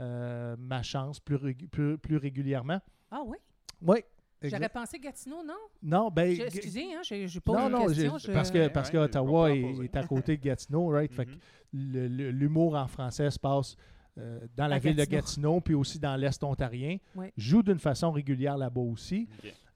[0.00, 2.78] euh, ma chance plus, régu- plus, plus régulièrement.
[3.10, 3.36] Ah oui?
[3.82, 3.98] Oui.
[4.44, 5.54] J'aurais pensé Gatineau, non?
[5.82, 6.32] Non, ben.
[6.32, 8.16] Je- excusez, hein, j'ai j'ai pas Non, une non, question.
[8.18, 11.12] je- parce que, parce ouais, que je Ottawa est, à côté de Gatineau, right?
[11.12, 11.32] Fait que
[11.72, 13.74] le- le- l'humour en français se passe
[14.18, 15.60] euh, dans la À ville de Gatineau.
[15.60, 16.98] Puis aussi dans l'Est ontarien.
[17.14, 17.32] Ouais.
[17.36, 19.28] Joue d'une façon régulière là-bas aussi.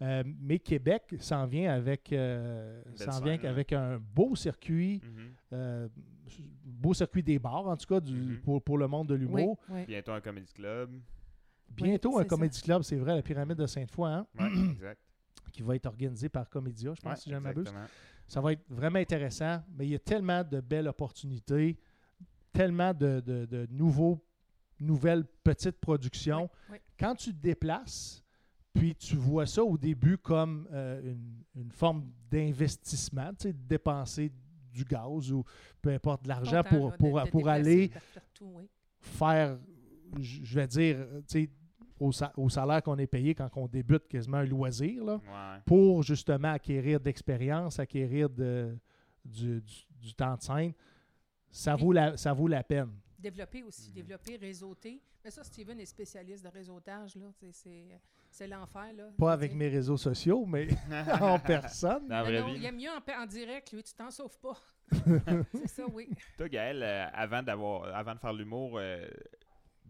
[0.03, 5.01] Euh, mais Québec s'en vient avec, euh, vient scène, avec un beau circuit,
[5.53, 5.89] euh,
[6.65, 8.41] beau circuit des bars, en tout cas, du- Mhm.
[8.41, 9.59] pour, pour le monde de l'humour.
[9.69, 9.85] oui.
[9.87, 10.91] Bientôt un comedy club.
[11.71, 15.01] Bientôt, Oui, un comedy club, c'est vrai, la pyramide de Sainte-Foy, hein, Ouais, exact.
[15.53, 17.73] qui va être organisé par Comédia, je pense, Ouais, si je ne m'abuse.
[18.29, 21.79] Ça va être vraiment intéressant, mais il y a tellement de belles opportunités,
[22.53, 24.23] tellement de, de- de nouveaux,
[25.81, 26.51] productions.
[26.69, 26.79] Oui, oui.
[26.99, 28.23] Quand tu te déplaces,
[28.75, 33.59] puis tu vois ça au début comme euh, une, une forme d'investissement, tu sais, de
[33.69, 34.33] dépenser
[34.73, 35.45] du gaz ou
[35.83, 38.69] peu importe de l'argent pour, là, pour, de- pour aller faire tout, oui.
[39.01, 39.59] faire,
[40.19, 41.51] je vais dire, tu sais,
[42.01, 45.61] au, sa- au salaire qu'on est payé quand on débute quasiment un loisir, là Ouais.
[45.67, 48.77] pour justement acquérir d'expérience, acquérir de,
[49.25, 50.73] du, du- du temps de scène,
[51.51, 52.91] ça vaut la, ça vaut la peine.
[53.23, 53.95] Développer aussi, Mhm.
[53.95, 55.01] développer, réseauter.
[55.25, 57.27] Mais ça, Steven est spécialiste de réseautage, là.
[57.33, 58.01] C'est- C'est
[58.31, 59.11] c'est l'enfer, là.
[59.19, 60.67] Pas avec mes réseaux sociaux, mais
[61.23, 62.09] en personne.
[62.09, 62.55] Dans non, vie.
[62.57, 64.59] il aime mieux en, en direct, lui, tu t'en sauves pas.
[65.55, 66.09] c'est ça, oui.
[66.37, 69.07] Toi, Gaël, euh, avant, d'avoir, avant de faire l'humour, euh,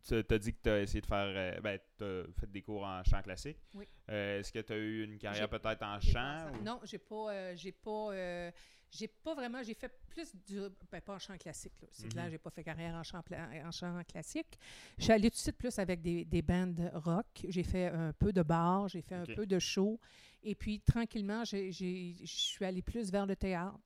[0.07, 1.25] tu as dit que tu as essayé de faire.
[1.35, 3.59] euh, ben, tu as fait des cours en chant classique.
[3.75, 3.87] Oui.
[4.11, 6.99] Euh, Est-ce que tu as eu une carrière J'ai- peut-être en chant ou- Non, j'ai
[6.99, 8.51] pas, euh, j'ai pas, euh,
[8.95, 11.89] j'ai pas vraiment, j'ai fait plus du, ben pas en chant classique, là.
[11.93, 12.13] c'est Mhm.
[12.13, 13.23] clair, j'ai pas fait carrière en chant,
[13.65, 14.59] en chant classique.
[14.99, 17.27] Je suis allée tout de suite plus avec des, des bandes rock.
[17.49, 19.99] J'ai fait un peu de bar, j'ai fait un peu de show,
[20.43, 23.79] et puis tranquillement, j'ai- j'ai- je suis allée plus vers le théâtre.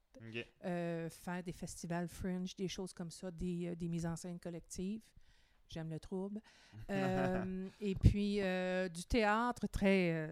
[0.64, 4.40] Euh, faire des festivals fringe, des choses comme ça, des, euh, des mises en scène
[4.40, 5.02] collectives.
[5.68, 6.40] J'aime le trouble.
[6.90, 8.36] Euh, et puis
[8.90, 10.28] du théâtre, très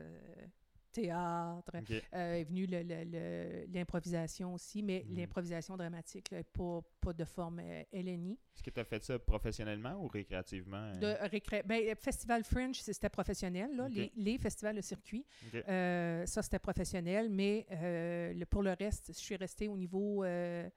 [0.94, 1.72] théâtre.
[2.14, 5.16] Euh, est venu le- le- le- l'improvisation aussi, mais Mhm.
[5.16, 8.38] l'improvisation dramatique, là, pas, pas de forme euh, LNI.
[8.54, 10.92] Est-ce que tu as fait ça professionnellement ou récréativement?
[10.96, 13.76] De récré- ben, euh, Festival Fringe, c'était professionnel.
[13.76, 13.88] Là.
[13.88, 15.24] Les, les festivals de circuit,
[15.68, 20.24] euh, ça, c'était professionnel, mais euh, le- pour le reste, je suis restée au niveau
[20.24, 20.68] euh,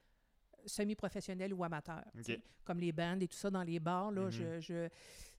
[0.65, 2.03] semi-professionnel ou amateur.
[2.65, 4.31] Comme les bandes et tout ça dans les bars, là, Mhm.
[4.31, 4.89] je, je-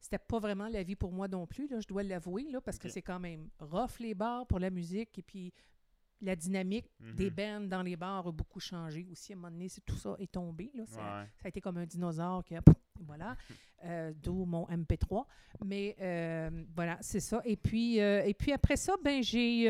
[0.00, 2.78] c'était pas vraiment la vie pour moi non plus, là, je dois l'avouer, là, parce
[2.78, 5.52] que c'est quand même rough les bars pour la musique et puis
[6.20, 7.36] la dynamique des Mhm.
[7.36, 9.32] bands dans les bars a beaucoup changé aussi.
[9.32, 10.70] À un moment donné, tout ça est tombé.
[10.74, 11.26] Là, ça, Ouais.
[11.36, 12.62] ça a été comme un dinosaure qui a...
[13.00, 13.36] Voilà,
[13.84, 15.24] Euh, d'où mon MP3.
[15.64, 17.40] Mais euh, voilà, c'est ça.
[17.44, 19.68] Et puis, euh, et puis après ça, ben j'ai,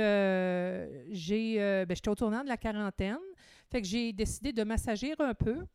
[1.11, 1.57] j'ai,
[1.87, 3.19] ben, j'étais au tournant de la quarantaine.
[3.71, 5.67] Fait que j'ai décidé de m'assagir un peu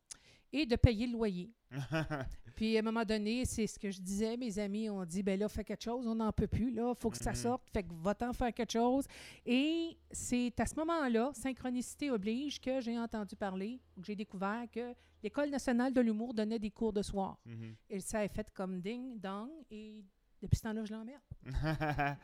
[0.51, 1.51] et de payer le loyer.
[2.55, 5.39] Puis à un moment donné, c'est ce que je disais, mes amis ont dit, ben
[5.39, 7.35] là, fais quelque chose, on n'en peut plus, là, faut que ça Mhm.
[7.35, 9.05] sorte, fait que va-t'en faire quelque chose.
[9.45, 14.93] Et c'est à ce moment-là, synchronicité oblige, que j'ai entendu parler, que j'ai découvert que
[15.23, 17.37] l'École nationale de l'humour donnait des cours de soir.
[17.45, 17.75] Mhm.
[17.89, 20.03] Et ça a fait comme ding, dong, et
[20.41, 21.21] depuis ce temps-là, je l'emmerde.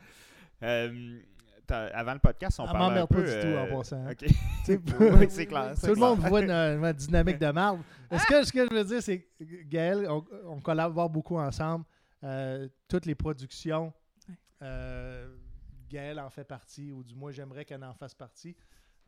[0.62, 1.22] Euh,
[1.70, 3.24] avant le podcast, on Elle parlait un m'emmerde peu...
[3.24, 4.14] pas du tout, en euh, passant, hein.
[5.18, 5.74] Oui, c'est clair.
[5.78, 6.08] Tout le clair.
[6.08, 6.50] monde voit une,
[6.84, 7.80] une dynamique de marde.
[8.10, 11.84] Est-ce que ce que je veux dire, c'est que Gaël, on, on collabore beaucoup ensemble.
[12.22, 13.92] Euh, toutes les productions,
[14.62, 15.34] euh,
[15.88, 18.54] Gaël en fait partie, ou du moins j'aimerais qu'elle en fasse partie.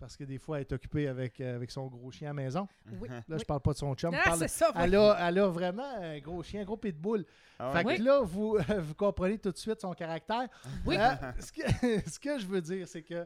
[0.03, 2.43] Parce que des fois, elle est occupée avec, euh, avec son gros chien à la
[2.43, 2.67] maison.
[3.01, 3.09] Oui.
[3.09, 3.37] Là, oui.
[3.39, 4.11] je parle pas de son chum.
[4.13, 4.73] je Ah, parle ça.
[4.75, 7.25] elle, a, elle a vraiment un gros chien, un gros pitbull.
[7.57, 7.99] Ah Fait ouais?
[7.99, 10.49] que là, vous, vous comprenez tout de suite son caractère.
[10.85, 10.97] Oui.
[10.99, 11.61] Euh, ce, que,
[12.11, 13.25] ce que je veux dire, c'est que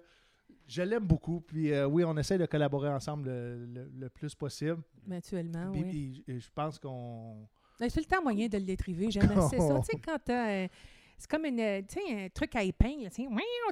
[0.69, 1.41] je l'aime beaucoup.
[1.41, 4.83] Puis euh, oui, on essaie de collaborer ensemble le, le- le plus possible.
[5.07, 5.83] Mutuellement, oui.
[5.83, 7.49] puis, et je pense qu'on.
[7.79, 9.11] C'est le temps moyen de l'étriver.
[9.11, 9.79] J'aime assez ça.
[9.81, 10.67] Tu sais, quand t'as,
[11.19, 13.09] C'est comme une, euh, tu sais, un truc à épingle.
[13.11, 13.25] tu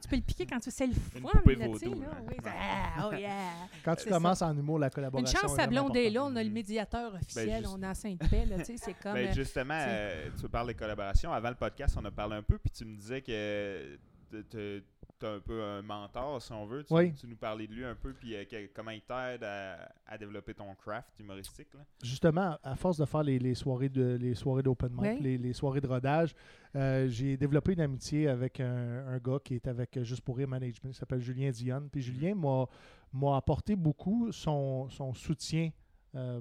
[0.08, 1.20] peux le piquer quand tu sais le fun.
[1.20, 2.06] là, vaudou, là.
[2.06, 2.14] là.
[2.26, 3.50] Oui, ah, oh yeah.
[3.84, 5.38] Quand tu commences en humour, la Une collaboration.
[5.40, 6.24] chance, sa vraiment blonde est là.
[6.24, 7.62] On a le médiateur officiel.
[7.64, 8.46] juste- On a Sainte-Paix.
[8.46, 9.12] là, tu sais, C'est comme...
[9.14, 11.32] Ben, euh, justement, euh, tu parles de collaboration.
[11.32, 13.98] Avant le podcast, on a parlé un peu, puis tu me disais que
[15.24, 16.84] tu un peu un mentor, si on veut.
[16.84, 17.14] Tu, Oui.
[17.14, 20.18] tu nous parlais de lui un peu, puis euh, que- comment il t'aide à, à
[20.18, 21.68] développer ton craft humoristique.
[21.74, 21.80] Là.
[22.02, 25.52] Justement, à force de faire les, les soirées de les soirées d'open mic, les, les
[25.52, 26.34] soirées de rodage,
[26.76, 30.36] euh, j'ai développé une amitié avec un, un gars qui est avec euh, Juste pour
[30.36, 31.88] Rire Management, il s'appelle Julien Dionne.
[31.90, 32.66] Puis Julien m'a
[33.12, 35.70] m'a apporté beaucoup son, son soutien
[36.16, 36.40] euh,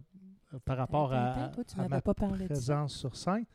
[0.66, 3.46] par rapport à, toi, tu à ma pas parlé présence sur scène.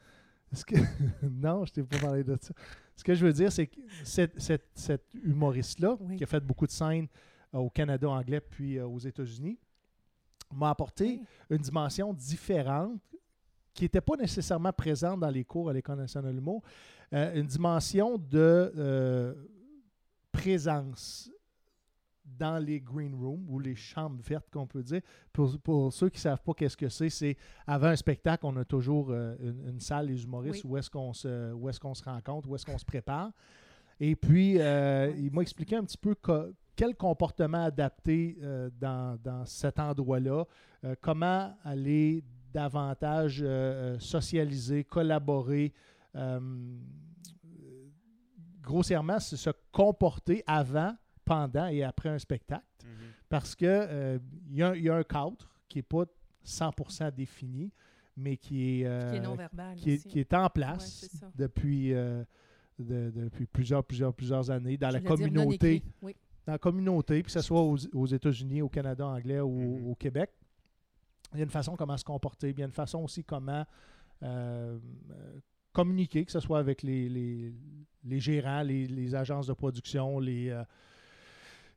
[0.67, 0.77] Que...
[1.31, 2.53] non, je t'ai pas parlé de ça.
[2.97, 6.17] Ce que je veux dire, c'est que cette, cette- cet humoriste-là, Oui.
[6.17, 7.07] qui a fait beaucoup de scènes
[7.55, 9.59] euh, au Canada anglais puis euh, aux États-Unis,
[10.55, 11.23] m'a apporté Oui.
[11.51, 13.01] une dimension différente
[13.75, 16.63] qui n'était pas nécessairement présente dans les cours à l'École nationale de l'humour,
[17.13, 19.37] euh, une dimension de
[20.33, 21.31] présence
[22.37, 25.01] dans les green rooms ou les chambres vertes qu'on peut dire.
[25.33, 28.57] Pour, pour ceux qui ne savent pas qu'est-ce que c'est, c'est avant un spectacle, on
[28.57, 30.71] a toujours euh, une, une salle, les humoristes, Oui.
[30.71, 33.31] où est-ce qu'on se, où qu'on se rencontre, où est-ce qu'on se prépare.
[34.01, 36.15] Et puis, euh, il m'a expliqué un petit peu
[36.77, 40.45] quel comportement adapter euh, dans, dans cet endroit-là,
[41.01, 42.23] comment aller
[42.53, 43.45] davantage
[43.99, 45.73] socialiser, collaborer.
[48.63, 50.95] grossièrement, se comporter avant,
[51.29, 52.65] pendant et après un spectacle.
[53.29, 54.19] Parce que euh,
[54.49, 55.37] il y, a un- il y a un cadre
[55.69, 56.05] qui n'est pas
[56.45, 57.71] 100% défini,
[58.17, 59.21] mais qui est, euh, Qui est
[59.77, 60.09] qui est, aussi.
[60.09, 62.25] qui est en place depuis, euh,
[62.79, 65.83] de- depuis plusieurs, plusieurs, plusieurs années dans Je la communauté.
[66.01, 66.17] Oui.
[66.47, 69.51] dans la communauté, que ce soit aux, aux États-Unis, au Canada anglais ou
[69.81, 69.91] Mhm.
[69.91, 70.31] au Québec.
[71.35, 73.67] Il y a une façon comment se comporter, il y a une façon aussi comment
[74.23, 74.79] euh,
[75.11, 75.39] euh,
[75.73, 77.53] communiquer, que ce soit avec les, les,
[78.05, 80.65] les gérants, les, les agences de production, les, euh,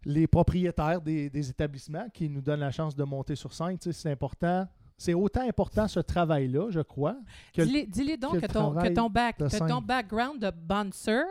[0.06, 3.78] les propriétaires des, des établissements qui nous donnent la chance de monter sur scène.
[3.80, 4.68] C'est important.
[4.98, 7.18] C'est autant important ce travail-là, je crois,
[7.56, 9.86] Dis-les donc que ton, que ton, back, de que ton scène.
[9.86, 11.24] background de bouncer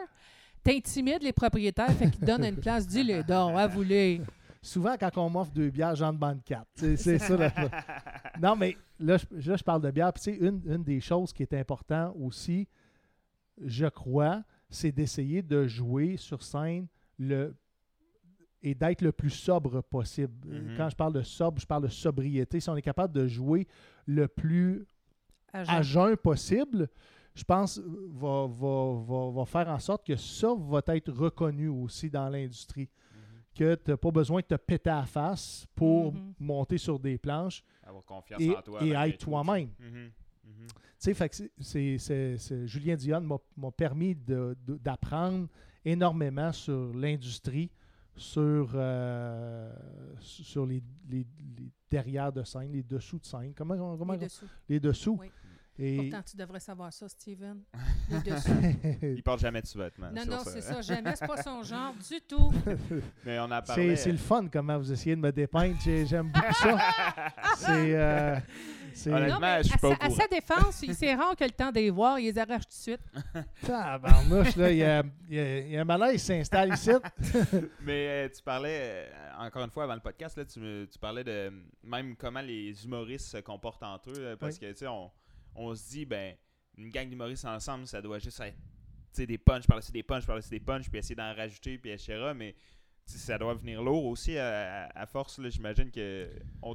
[0.65, 2.85] t'intimide les propriétaires, fait qu'ils te donnent une place.
[2.87, 4.23] Dis-les donc, avoue-les.
[4.61, 6.69] souvent, quand on m'offre deux bières, j'en demande quatre.
[6.75, 7.37] C'est ça.
[8.43, 10.13] non, mais là je, là, je parle de bière.
[10.13, 12.67] Puis, une, une des choses qui est importante aussi,
[13.65, 17.55] je crois, c'est d'essayer de jouer sur scène le
[18.63, 20.33] et d'être le plus sobre possible.
[20.47, 20.77] Mhm.
[20.77, 22.61] Quand je parle de sobre, je parle de sobriété.
[22.61, 23.67] Si on est capable de jouer
[24.07, 24.87] le plus
[25.53, 26.89] à jeun possible,
[27.35, 31.69] je pense, euh, va, va, va, va faire en sorte que ça va être reconnu
[31.69, 32.89] aussi dans l'industrie.
[33.55, 36.35] Que tu n'as pas besoin de te péter à la face pour Mhm.
[36.39, 38.83] monter sur des planches Avoir confiance et, en toi.
[38.85, 39.71] et être toi-même.
[39.79, 40.11] Mhm.
[40.45, 40.67] Mhm.
[41.03, 41.15] Tu
[41.59, 45.49] sais, Julien Dionne m'a- m'a permis d'apprendre
[45.85, 47.71] énormément sur l'industrie,
[48.17, 49.73] sur, euh,
[50.21, 51.27] sur les, les-
[51.59, 53.53] les derrière de scène, les dessous de scène.
[53.57, 54.47] Comment, comment, Les dessous.
[54.69, 55.17] les dessous.
[55.21, 55.31] Oui.
[55.83, 57.63] Et, Pourtant, tu devrais savoir ça, Steven.
[58.11, 58.51] Les dessous.
[59.03, 60.11] Il porte jamais de sous-vêtements.
[60.15, 60.83] Non, non, c'est ça.
[60.83, 62.53] Jamais, c'est pas son genre du tout.
[63.25, 63.97] Mais on C'est parlait.
[63.97, 65.77] c'est le fun comment vous essayez de me dépeindre.
[65.83, 66.77] J'ai- J'aime beaucoup ça.
[67.57, 67.97] C'est.
[67.97, 68.43] euh, c'est-
[69.07, 70.15] Honnêtement, Non, mais je suis à, pas sa, à courant.
[70.21, 72.69] sa défense, il- c'est rare que le temps de les voir, il les arrache tout
[72.71, 73.01] de suite.
[73.67, 76.73] Tabarnouche, là, il y a, il y a- il y a un malaise qui s'installe
[76.75, 76.91] ici.
[77.83, 79.07] Mais euh, tu parlais, euh,
[79.39, 81.51] encore une fois, avant le podcast, là, tu, me- tu parlais de euh,
[81.85, 84.37] même comment les humoristes se comportent entre eux.
[84.39, 85.11] Parce que, tu sais, on,
[85.55, 86.35] on se dit, ben,
[86.77, 90.27] une gang d'humoristes ensemble, ça doit juste être, tu sais, des punchs, par-dessus des punchs,
[90.27, 92.33] par-dessus des punchs, puis essayer d'en rajouter, puis etc.
[92.35, 92.55] Mais,
[93.19, 95.41] ça doit venir lourd aussi à, force.
[95.49, 96.29] J'imagine que
[96.63, 96.75] on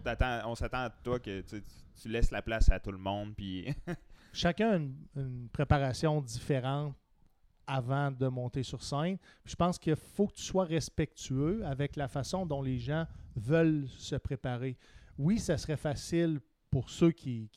[0.56, 3.74] s'attend à toi que tu, laisses la place à tout le monde, puis...
[4.34, 6.94] Chacun a une, préparation différente
[7.66, 9.18] avant de monter sur scène.
[9.46, 13.08] Je pense qu'il faut que tu sois respectueux avec la façon dont les gens
[13.38, 14.78] veulent se préparer.
[15.18, 17.50] Oui, ça serait facile pour ceux qui,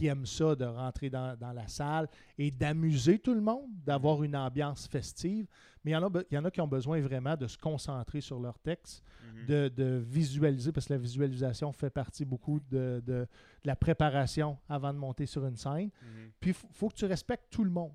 [0.00, 4.22] qui aiment ça de rentrer dans, dans la salle et d'amuser tout le monde, d'avoir
[4.22, 5.46] une ambiance festive,
[5.84, 7.46] mais il y, en a, be- il y en a qui ont besoin vraiment de
[7.46, 9.46] se concentrer sur leur texte, Mhm.
[9.46, 13.26] de, de visualiser, parce que la visualisation fait partie beaucoup de, de- de
[13.64, 15.90] la préparation avant de monter sur une scène.
[16.02, 16.30] Mhm.
[16.40, 17.92] Puis, il faut que tu respectes tout le monde.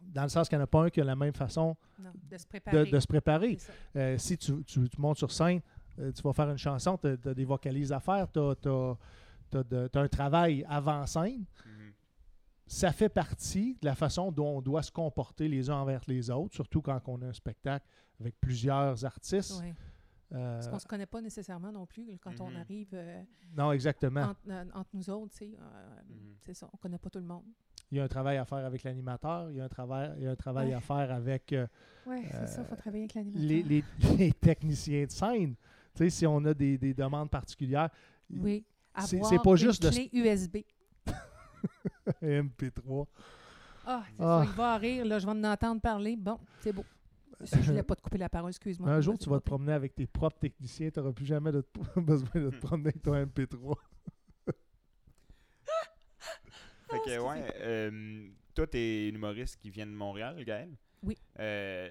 [0.00, 2.10] Dans le sens qu'il n'y en a pas un qui a la même façon Non,
[2.30, 2.90] de se préparer.
[2.90, 3.56] de se préparer.
[3.58, 3.72] C'est ça.
[3.96, 5.60] Euh, si tu, tu- tu montes sur scène,
[5.98, 8.96] euh, tu vas faire une chanson, tu as, des vocalises à faire, tu as,
[9.54, 11.44] un travail avant scène.
[11.66, 11.92] Mhm.
[12.66, 16.30] Ça fait partie de la façon dont on doit se comporter les uns envers les
[16.30, 17.86] autres, surtout quand on a un spectacle
[18.20, 19.62] avec plusieurs artistes.
[20.32, 22.56] Euh, Parce qu'on ne se connaît pas nécessairement non plus quand on Mhm.
[22.56, 23.22] arrive euh,
[23.54, 24.22] non, exactement.
[24.22, 25.32] entre, euh, entre nous autres.
[25.32, 26.34] tu sais, Mhm.
[26.46, 27.44] C'est ça, on ne connaît pas tout le monde.
[27.90, 30.22] Il y a un travail à faire avec l'animateur, il y a un travail, il
[30.22, 30.74] y a un travail Ouais.
[30.74, 31.66] à faire avec euh,
[32.06, 33.46] Oui, c'est ça, il faut travailler avec l'animateur.
[33.46, 33.84] les, les-
[34.28, 35.54] les techniciens de scène.
[35.94, 37.90] Tu sais, si on a des, des demandes particulières,
[38.30, 38.64] Oui.
[39.00, 40.56] C'est- Avoir c'est pas une juste de- clé USB.
[42.22, 43.06] MP3.
[43.84, 44.42] Ah, c'est Ah.
[44.44, 46.16] ça, il va rire, là, je vais en entendre parler.
[46.16, 46.84] Bon, c'est beau.
[47.40, 48.88] Je voulais pas te couper la parole, excuse-moi.
[48.88, 51.64] Un jour, tu vas te promener avec tes propres techniciens, tu n'auras plus jamais de-
[51.96, 53.74] besoin de te promener avec ton MP3.
[56.90, 57.18] Fait que, excusez.
[57.18, 60.70] ouais, euh, toi, t'es une humoriste qui vient de Montréal, Gaël.
[61.02, 61.16] Oui.
[61.38, 61.90] Euh,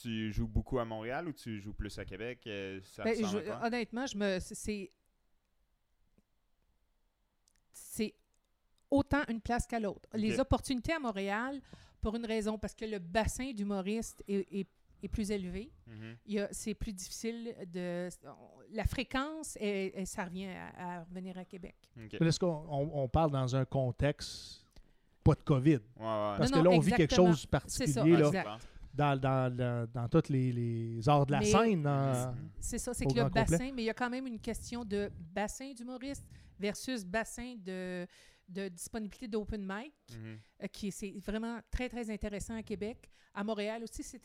[0.00, 2.40] tu joues beaucoup à Montréal ou tu joues plus à Québec?
[2.46, 4.90] Euh, ça Ben, je- à honnêtement, je me c'est
[7.72, 8.14] c'est
[8.90, 10.08] autant une place qu'à l'autre.
[10.14, 11.60] Les opportunités à Montréal,
[12.00, 14.66] pour une raison, parce que le bassin d'humoristes est, est-
[15.04, 15.70] est plus élevé.
[16.26, 18.08] Il y a- C'est plus difficile de...
[18.72, 21.74] La fréquence, et, et ça revient à, à revenir à Québec.
[22.20, 24.64] Est-ce qu'on on, on parle dans un contexte
[25.24, 25.70] pas de COVID?
[25.72, 25.80] Ouais, ouais.
[26.38, 28.56] Parce Non, que là, on vit quelque chose de C'est ça, particulier là,
[28.94, 31.88] dans, dans, dans, dans tous les, les arts de la Mais- scène.
[32.60, 33.44] C'est ça, c'est que le complet.
[33.44, 36.26] bassin, mais il y a quand même une question de bassin d'humoristes
[36.62, 38.06] versus bassin de,
[38.48, 39.92] de disponibilité d'open mic.
[40.10, 40.38] Mhm.
[40.62, 43.10] euh, qui c'est vraiment très, très intéressant à Québec.
[43.34, 44.20] À Montréal aussi, c'est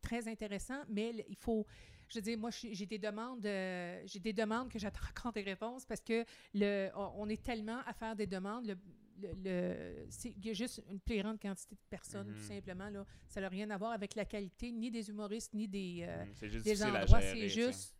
[0.00, 1.66] très intéressant, mais il faut...
[2.08, 5.42] Je veux dire, moi, j'ai des demandes euh, j'ai des demandes que j'attends encore des
[5.42, 8.66] réponses parce que le, on est tellement à faire des demandes.
[8.66, 8.76] Le,
[9.42, 12.34] le- il y a juste une plus grande quantité de personnes, Mhm.
[12.34, 12.90] tout simplement.
[12.90, 13.04] Là.
[13.26, 16.62] Ça n'a rien à voir avec la qualité ni des humoristes, ni des, euh, Mhm.
[16.62, 17.20] Des endroits.
[17.22, 17.96] C'est juste...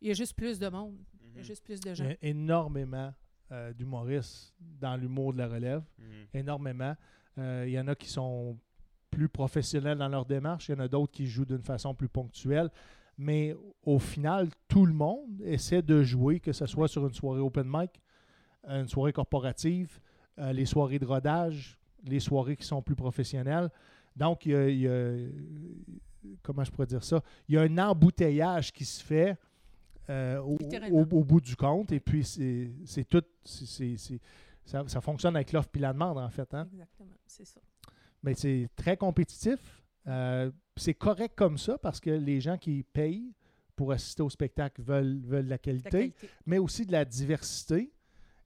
[0.00, 0.98] Il y a juste plus de monde.
[1.32, 1.46] Il y a Mhm.
[1.46, 3.12] juste plus de Il y a énormément
[3.50, 5.82] euh, d'humoristes dans l'humour de la relève.
[5.98, 6.04] Mhm.
[6.34, 6.96] Énormément.
[7.38, 8.58] Euh, il y en a qui sont
[9.10, 10.68] plus professionnels dans leur démarche.
[10.68, 12.70] Il y en a d'autres qui jouent d'une façon plus ponctuelle.
[13.18, 13.54] Mais
[13.84, 17.66] au final, tout le monde essaie de jouer, que ce soit sur une soirée open
[17.68, 18.00] mic,
[18.66, 20.00] une soirée corporative,
[20.38, 23.68] euh, les soirées de rodage, les soirées qui sont plus professionnelles.
[24.16, 25.28] Donc, il y a, il y a-
[26.42, 27.22] comment je pourrais dire ça?
[27.48, 29.36] Il y a un embouteillage qui se fait
[30.10, 30.98] euh, au, Littéralement.
[30.98, 31.92] au- au bout du compte.
[31.92, 33.22] Et puis, c'est tout.
[34.64, 36.52] ça, ça fonctionne avec l'offre puis la demande, en fait.
[36.54, 36.68] Hein?
[36.72, 37.60] Exactement, c'est ça.
[38.22, 39.82] Mais c'est très compétitif.
[40.06, 43.32] Euh, c'est correct comme ça parce que les gens qui payent
[43.76, 46.12] pour assister au spectacle veulent, la La qualité,
[46.46, 47.92] mais aussi de la diversité.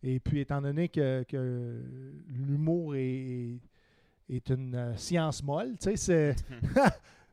[0.03, 1.83] Et puis, étant donné que, que
[2.29, 3.59] l'humour est,
[4.29, 6.37] est une euh, science molle, tu sais, c'est.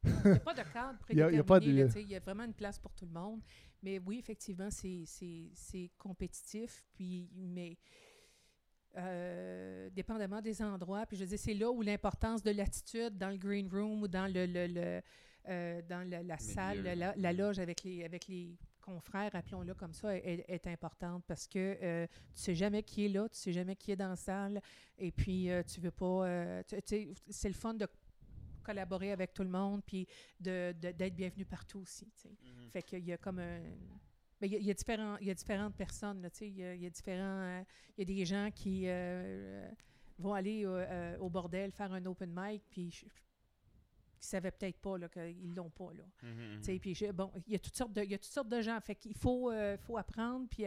[0.03, 1.33] Il n'y a pas de cadre Il y a- prédéterminé.
[1.33, 3.41] il y a pas de- Il y a vraiment une place pour tout le monde.
[3.83, 5.05] Mais oui, effectivement, c'est-
[5.97, 6.83] compétitif.
[6.93, 7.77] Puis, mais
[8.97, 13.37] euh, dépendamment des endroits, puis je dire, c'est là où l'importance de l'attitude dans le
[13.37, 15.01] green room ou dans le, le- le,
[15.49, 19.93] euh, dans la, la salle, la, la loge avec les, avec les confrères, appelons-le comme
[19.93, 22.05] ça, est, est importante parce que euh,
[22.35, 24.61] tu sais jamais qui est là, tu sais jamais qui est dans la salle,
[24.97, 26.61] et puis euh, tu veux pas...
[27.29, 27.87] c'est le fun de
[28.63, 30.07] collaborer avec tout le monde, puis
[30.39, 32.09] de- de- d'être bienvenu partout aussi.
[32.15, 32.29] sais.
[32.29, 32.69] Mhm.
[32.71, 33.59] Fait qu'il y a comme un.
[34.41, 36.29] Mais il y a, il y a différents, il y a différentes personnes, là.
[36.41, 37.41] Il y a, il y a différents.
[37.41, 37.63] euh,
[37.97, 39.69] il y a des gens qui euh,
[40.17, 43.05] vont aller au, euh, au bordel faire un open mic, puis je-
[44.19, 45.91] qui savaient peut-être pas là, qu'ils l'ont pas.
[45.93, 46.03] Là.
[46.59, 48.31] Tu sais, puis je- bon, il y a toutes sortes de, il y a toutes
[48.31, 48.79] sortes de gens.
[48.81, 50.65] Fait qu'il faut, faut apprendre, puis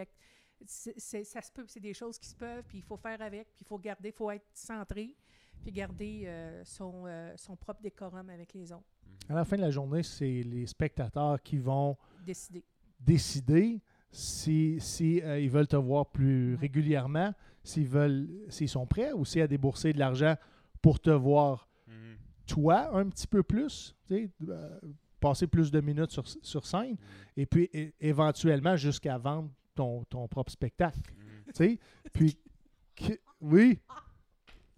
[0.66, 3.48] c'est- ça se peut, c'est des choses qui se peuvent, puis il faut faire avec,
[3.54, 5.14] puis il faut garder, il faut être centré,
[5.62, 8.84] puis garder euh, son, euh, son propre décorum avec les autres.
[9.28, 12.64] À la fin de la journée, c'est les spectateurs qui vont Décider.
[13.00, 13.80] décider
[14.10, 16.60] si, si euh, ils veulent te voir plus Ouais.
[16.60, 17.32] régulièrement,
[17.62, 20.36] s'ils veulent, s'ils sont prêts aussi à débourser de l'argent
[20.80, 22.16] pour te voir Mhm.
[22.46, 24.80] toi un petit peu plus, euh,
[25.20, 26.98] passer plus de minutes sur, sur scène, Mhm.
[27.38, 27.68] et puis
[28.00, 31.00] éventuellement jusqu'à vendre ton, ton propre spectacle.
[31.48, 31.78] Tu sais.
[32.12, 32.38] Puis,
[32.96, 33.78] que- oui,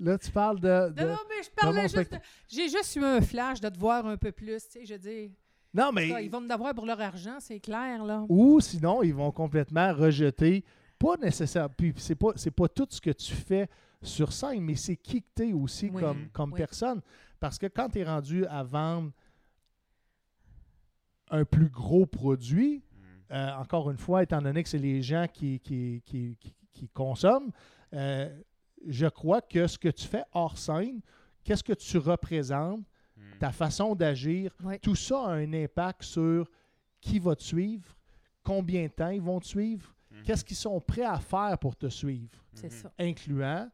[0.00, 0.90] là tu parles de...
[0.92, 2.12] de- Non, non, mais je parlais juste.
[2.12, 2.18] de-
[2.48, 5.32] J'ai juste eu un flash de te voir un peu plus, tu sais, je dis.
[5.74, 6.24] Non, mais...
[6.24, 8.24] Ils vont en avoir pour leur argent, c'est clair, là.
[8.28, 10.64] Ou sinon, ils vont complètement rejeter.
[10.98, 11.68] Pas nécessaire.
[11.70, 13.68] Puis c'est pas, c'est pas tout ce que tu fais
[14.02, 16.00] sur scène, mais c'est qui que tu es aussi Oui.
[16.00, 16.56] comme, comme Oui.
[16.58, 17.00] personne.
[17.38, 19.12] Parce que quand tu es rendu à vendre
[21.30, 22.82] un plus gros produit,
[23.30, 23.36] Mhm.
[23.36, 26.88] euh, encore une fois, étant donné que c'est les gens qui, qui, qui, qui- qui
[26.88, 27.50] consomment,
[27.92, 28.28] euh,
[28.86, 31.00] je crois que ce que tu fais hors scène,
[31.44, 32.84] qu'est-ce que tu représentes,
[33.16, 33.38] Mhm.
[33.40, 34.78] ta façon d'agir, Oui.
[34.80, 36.48] tout ça a un impact sur
[37.00, 37.96] qui va te suivre,
[38.42, 40.22] combien de temps ils vont te suivre, Mhm.
[40.22, 42.92] qu'est-ce qu'ils sont prêts à faire pour te suivre, ça.
[42.98, 43.68] incluant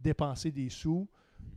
[0.00, 1.08] dépenser des sous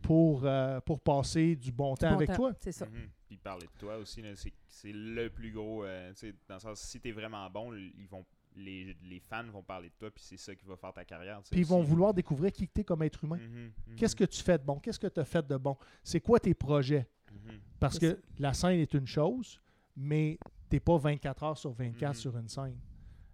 [0.02, 2.54] pour, euh, pour passer du bon temps Bon avec temps, toi.
[2.60, 2.88] C'est ça.
[3.28, 5.84] Puis parler de toi aussi, c'est c'est le plus gros.
[5.84, 8.26] euh, tu sais, dans le sens, si t'es vraiment bon, ils vont,
[8.56, 11.41] les, les fans vont parler de toi, puis c'est ça qui va faire ta carrière.
[11.49, 13.38] Puis ils vont vouloir découvrir qui tu es comme être humain.
[13.38, 14.80] Mhm, mhm, Qu'est-ce que tu fais de bon?
[14.80, 15.78] Qu'est-ce que tu as fait de bon?
[16.04, 17.08] C'est quoi tes projets?
[17.32, 17.60] mhm.
[17.80, 19.60] Parce que la scène est une chose,
[19.95, 20.38] mais
[20.70, 22.22] tu n'es pas 24 heures sur 24 Mhm.
[22.22, 22.78] sur une scène.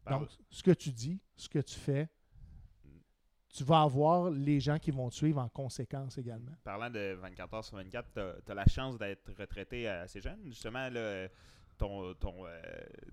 [0.03, 2.07] Parle- Donc, ce que tu dis, ce que tu fais,
[3.49, 6.51] tu vas avoir les gens qui vont te suivre en conséquence également.
[6.63, 10.39] Parlant de 24 heures sur 24, tu as, la chance d'être retraité assez jeune.
[10.45, 11.27] Justement, là,
[11.77, 12.61] ton, ton, euh,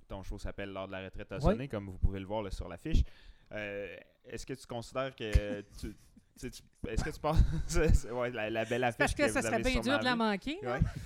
[0.08, 2.50] ton show s'appelle Lors de la retraite à sonné, comme vous pouvez le voir là,
[2.50, 3.02] sur l'affiche.
[3.52, 3.96] Euh,
[4.26, 5.94] Est-ce que tu considères que tu,
[6.88, 7.38] est-ce que tu penses.
[8.10, 8.98] ouais, la, belle affiche.
[8.98, 10.58] Parce que, ça serait bien dur de la manquer.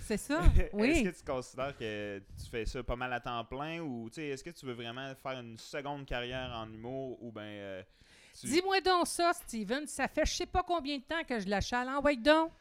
[0.02, 0.40] C'est ça.
[0.72, 0.90] Oui.
[0.90, 4.42] est-ce que tu considères que tu fais ça pas mal à temps plein ou est-ce
[4.42, 7.42] que tu veux vraiment faire une seconde carrière en humour ou bien.
[7.42, 7.82] Euh,
[8.42, 9.86] Dis-moi donc ça, Steven.
[9.86, 11.88] Ça fait je sais pas combien de temps que je la chale.
[11.88, 12.52] Envoie donc.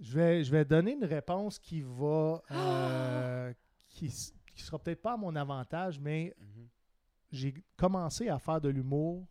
[0.00, 2.42] Je vais, je vais donner une réponse qui va.
[2.50, 3.52] Euh,
[3.98, 6.68] qui, qui sera peut-être pas à mon avantage, mais mhm.
[7.32, 9.26] j'ai commencé à faire de l'humour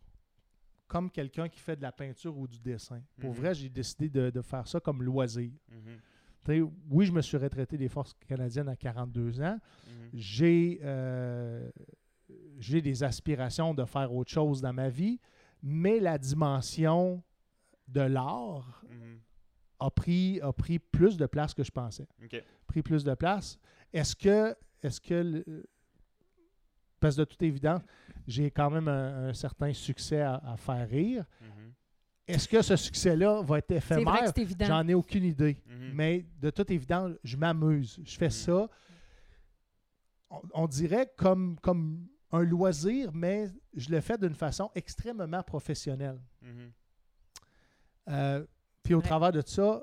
[0.86, 3.02] comme quelqu'un qui fait de la peinture ou du dessin.
[3.20, 3.36] Pour mhm.
[3.36, 5.50] vrai, j'ai décidé de, faire ça comme loisir.
[5.70, 6.70] Mhm.
[6.88, 9.58] Oui, je me suis retraité des forces canadiennes à 42 ans.
[9.86, 10.10] Mhm.
[10.14, 11.70] J'ai euh,
[12.58, 15.18] j'ai des aspirations de faire autre chose dans ma vie,
[15.62, 17.22] mais la dimension
[17.86, 18.84] de l'art
[19.80, 22.06] a, pris, a pris plus de place que je pensais.
[22.66, 23.58] Pris plus de place.
[23.92, 25.44] Est-ce que, est-ce que
[27.00, 27.82] parce que de toute évidence,
[28.26, 31.24] j'ai quand même un, certain succès à, faire rire.
[31.42, 31.72] Mm-hmm.
[32.28, 34.32] Est-ce que ce succès-là va être éphémère?
[34.60, 35.54] J'en ai aucune idée.
[35.54, 35.92] Mm-hmm.
[35.94, 38.00] Mais de toute évidence, je m'amuse.
[38.04, 38.30] Je fais mm-hmm.
[38.30, 38.68] ça,
[40.52, 46.20] on, dirait comme, comme un loisir, mais je le fais d'une façon extrêmement professionnelle.
[48.08, 48.44] Euh,
[48.82, 49.82] puis au travers de ça,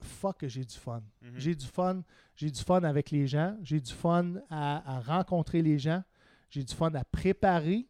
[0.00, 1.02] fuck que j'ai du fun.
[1.36, 2.02] J'ai du fun.
[2.34, 3.56] J'ai du fun avec les gens.
[3.62, 6.02] J'ai du fun à rencontrer les gens.
[6.50, 7.86] J'ai du fun à préparer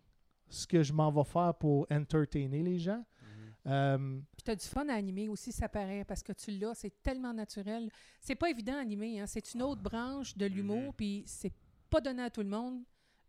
[0.49, 3.05] ce que je m'en vais faire pour entertainer les gens.
[3.23, 3.73] Mhm.
[3.73, 7.03] Euh, tu as du fun à animer aussi, ça paraît, parce que tu l'as, c'est
[7.03, 7.91] tellement naturel.
[8.21, 9.27] C'est pas évident à animer, hein.
[9.27, 10.93] c'est une autre branche de l'humour, mhm.
[10.97, 11.53] puis c'est
[11.91, 12.83] pas donné à tout le monde.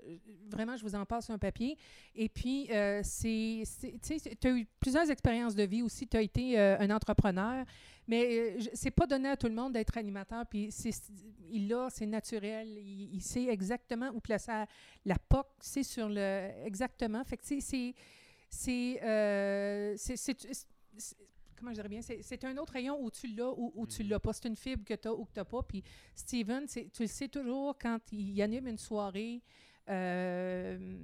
[0.07, 0.17] Euh,
[0.49, 1.77] vraiment, je vous en passe un papier.
[2.15, 3.63] Et puis, euh, c'est,
[4.01, 6.07] tu as eu plusieurs expériences de vie aussi.
[6.07, 7.65] Tu as été euh, un entrepreneur,
[8.09, 10.43] mais c'est pas donné à tout le monde d'être animateur.
[10.47, 10.69] Puis,
[11.51, 12.67] il l'a, c'est naturel.
[12.79, 14.63] Il, sait exactement où placer
[15.05, 15.45] la POC.
[15.59, 16.49] C'est sur le.
[16.65, 17.23] Exactement.
[17.23, 17.93] Fait que, tu sais,
[18.49, 18.99] c'est.
[21.55, 24.07] comment je dirais bien, c'est un autre rayon où tu l'as ou où, tu mm-hmm.
[24.07, 24.33] l'as pas.
[24.33, 25.61] C'est une fibre que tu as ou que tu n'as pas.
[25.61, 25.83] Puis
[26.15, 29.43] Steven, tu le sais toujours quand il anime une soirée,
[29.89, 30.97] euh,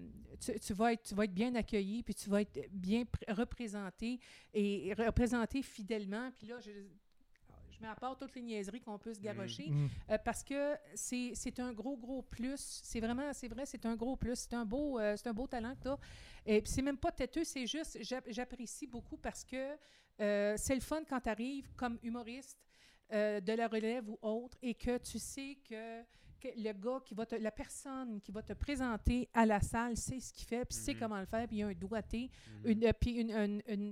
[0.61, 4.19] tu, vas être, tu vas être bien accueilli, puis tu vas être bien représenté
[4.53, 6.31] et représenté fidèlement.
[6.31, 6.71] Puis là, je,
[7.71, 9.89] je mets à part toutes les niaiseries qu'on peut se garocher, mm.
[10.11, 12.81] euh, parce que c'est un gros, gros plus.
[12.83, 14.35] C'est vraiment, c'est vrai, c'est un gros plus.
[14.35, 15.97] C'est un beau, euh, c'est un beau talent que tu as.
[16.45, 19.77] Et puis c'est même pas têteux, c'est juste, j'apprécie beaucoup parce que
[20.17, 22.59] c'est le fun quand tu arrives comme humoriste
[23.11, 26.03] de la relève ou autre et que tu sais que
[26.43, 30.19] le gars qui va te, la personne qui va te présenter à la salle sait
[30.19, 30.99] ce qu'il fait, puis sait mhm.
[30.99, 32.29] comment le faire, puis il y a un doigté,
[32.63, 32.71] mhm.
[32.71, 33.91] une, puis une, une,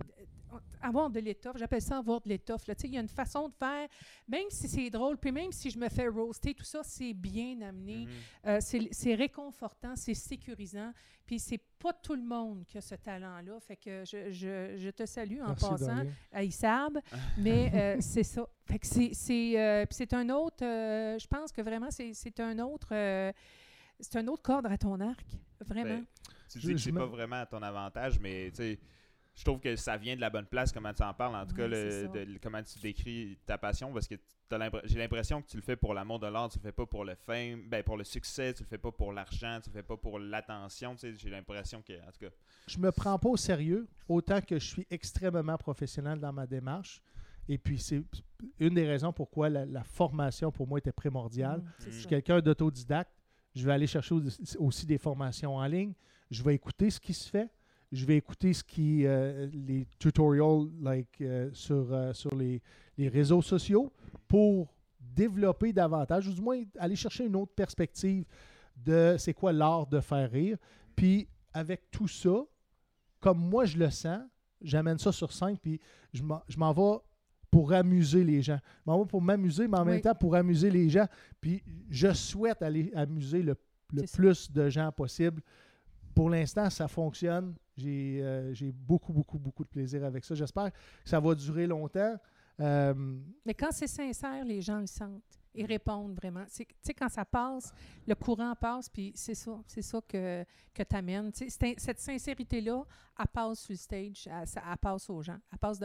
[0.82, 2.64] avoir de l'étoffe, j'appelle ça avoir de l'étoffe.
[2.84, 3.88] Il y a une façon de faire,
[4.28, 7.62] même si c'est drôle, puis même si je me fais roaster, tout ça, c'est bien
[7.62, 8.12] amené, mhm.
[8.48, 8.60] euh,
[8.92, 10.92] c'est réconfortant, c'est sécurisant,
[11.26, 13.60] puis c'est pas tout le monde qui a ce talent-là.
[13.60, 17.00] Fait que je, je, je, te salue en passant à Issab,
[17.38, 18.48] mais euh, c'est ça.
[18.66, 22.90] Fait que c'est euh, un autre, je pense que vraiment, c'est un autre...
[24.00, 25.26] c'est un autre cadre à ton arc,
[25.62, 26.00] vraiment.
[26.00, 26.06] Ben,
[26.50, 28.80] tu dis que c'est pas vraiment à ton avantage, mais tu sais,
[29.36, 31.56] je trouve que ça vient de la bonne place, comment tu en parles, en tout
[31.56, 34.16] cas, de, comment tu décris ta passion, parce que
[34.86, 37.04] j'ai l'impression que tu le fais pour l'amour de l'art, tu le fais pas pour
[37.04, 39.84] le fame, ben pour le succès, tu le fais pas pour l'argent, tu le fais
[39.84, 42.32] pas pour l'attention, tu sais, j'ai l'impression que, en tout cas...
[42.68, 47.02] Je me prends pas au sérieux, autant que je suis extrêmement professionnel dans ma démarche,
[47.50, 48.04] et puis c'est
[48.60, 51.60] une des raisons pourquoi la, formation pour moi était primordiale.
[51.60, 53.12] Mmh, je suis quelqu'un d'autodidacte,
[53.56, 54.16] je vais aller chercher
[54.60, 55.94] aussi des formations en ligne,
[56.30, 57.50] je vais écouter ce qui se fait,
[57.94, 62.62] je vais écouter ce qui euh, les tutorials like, euh, sur, euh, sur les,
[62.98, 63.94] réseaux sociaux
[64.28, 68.26] pour développer davantage, ou du moins aller chercher une autre perspective
[68.76, 70.58] de c'est quoi l'art de faire rire.
[70.96, 72.44] Puis avec tout ça,
[73.20, 74.22] comme moi je le sens,
[74.62, 75.80] j'amène ça sur scène, puis
[76.14, 77.00] je m'en vais
[77.52, 78.60] pour amuser les gens.
[78.86, 81.06] Je m'en vais pour m'amuser, mais en même temps pour amuser les gens.
[81.40, 83.56] Puis je souhaite aller amuser le,
[83.94, 85.44] le plus de gens possible.
[86.16, 87.54] Pour l'instant, ça fonctionne.
[87.82, 90.36] Euh, j'ai beaucoup, beaucoup, beaucoup de plaisir avec ça.
[90.36, 92.16] J'espère que ça va durer longtemps.
[92.60, 92.94] Euh,
[93.46, 96.46] Mais quand c'est sincère, les gens le sentent et répondent vraiment.
[96.46, 97.72] Tu sais, quand ça passe,
[98.08, 100.44] le courant passe, puis c'est ça, c'est ça que,
[100.74, 101.32] que tu amènes.
[101.34, 102.84] Cette sincérité-là,
[103.20, 105.80] elle passe sur le stage, elle, elle, passe aux gens, elle passe,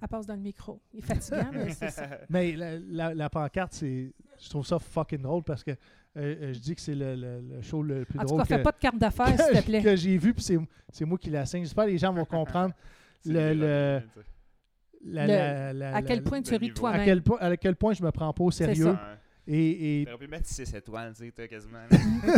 [0.00, 0.80] elle passe dans le micro.
[0.92, 2.08] Il est fatigant, mais c'est ça.
[2.28, 5.74] Mais la, la, pancarte, c'est, je trouve ça fucking drôle parce que euh,
[6.16, 8.40] euh, je dis que c'est le, le, show le plus drôle.
[8.40, 9.82] En tout cas, fais pas de carte d'affaires, s'il te plaît.
[9.82, 10.44] que j'ai vu, puis
[10.90, 11.62] c'est moi qui la signe.
[11.64, 12.74] J'espère que les gens vont comprendre.
[13.28, 14.02] Le, le-
[15.04, 16.86] la- Le- la- la- À la- quel point tu ris de niveau.
[16.86, 17.04] à toi-même.
[17.04, 18.96] quel, point, à quel point je me prends pas au C'est sérieux.
[19.48, 21.78] Et, et T'aurais pu mettre 6 étoiles, tu sais, quasiment.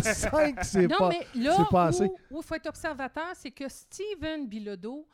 [0.02, 1.08] 5, c'est non, pas.
[1.10, 2.04] mais là c'est pas assez.
[2.30, 5.06] où il faut être observateur, c'est que Steven Bilodeau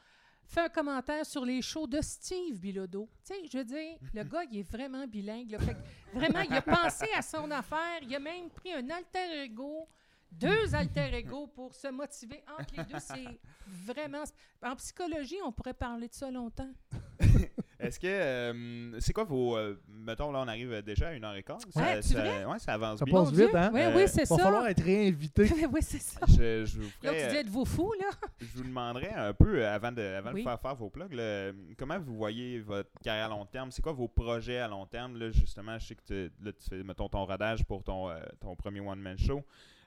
[0.47, 3.09] fait un commentaire sur les shows de Steve Bilodeau.
[3.25, 5.51] Tu sais, je veux dire, le gars, il est vraiment bilingue.
[5.51, 5.59] là.
[5.59, 8.01] Fait que vraiment, il a pensé à son affaire.
[8.03, 9.89] Il a même pris un alter ego,
[10.31, 12.99] deux alter ego pour se motiver entre les deux.
[12.99, 14.25] C'est vraiment...
[14.63, 16.73] En psychologie, on pourrait parler de ça longtemps.
[17.85, 18.07] Est-ce que.
[18.07, 19.57] euh, c'est quoi vos.
[19.57, 21.59] euh, mettons, là, on arrive déjà à une heure et quart.
[21.71, 23.15] Ça, Ouais, tu ça- ouais, ça avance Ça bien.
[23.15, 23.71] passe vite, hein?
[23.73, 24.43] Oui, Euh, oui, c'est va ça.
[24.43, 25.43] falloir être réinvité.
[25.73, 26.21] oui, c'est ça.
[26.29, 28.11] Je, je vous Là, tu dis, êtes-vous fou, là?
[28.41, 30.43] je vous demanderais un peu, euh, avant de, avant Oui.
[30.43, 33.71] de faire faire vos plugs, là, comment vous voyez votre carrière à long terme?
[33.71, 35.17] C'est quoi vos projets à long terme?
[35.19, 38.19] Là, justement, je sais que tu, là, tu fais, mettons, ton rodage pour ton, euh,
[38.41, 39.43] ton premier one-man show.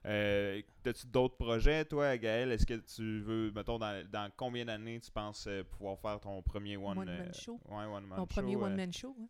[0.05, 2.51] Euh, As-tu d'autres projets, toi, Gaël?
[2.51, 6.41] Est-ce que tu veux, mettons, dans, dans combien d'années tu penses euh, pouvoir faire ton
[6.41, 7.59] premier one, One-man euh, show.
[7.69, 8.25] Ouais, one-man Mon show.
[8.27, 9.15] premier euh, one-man show.
[9.19, 9.27] hein?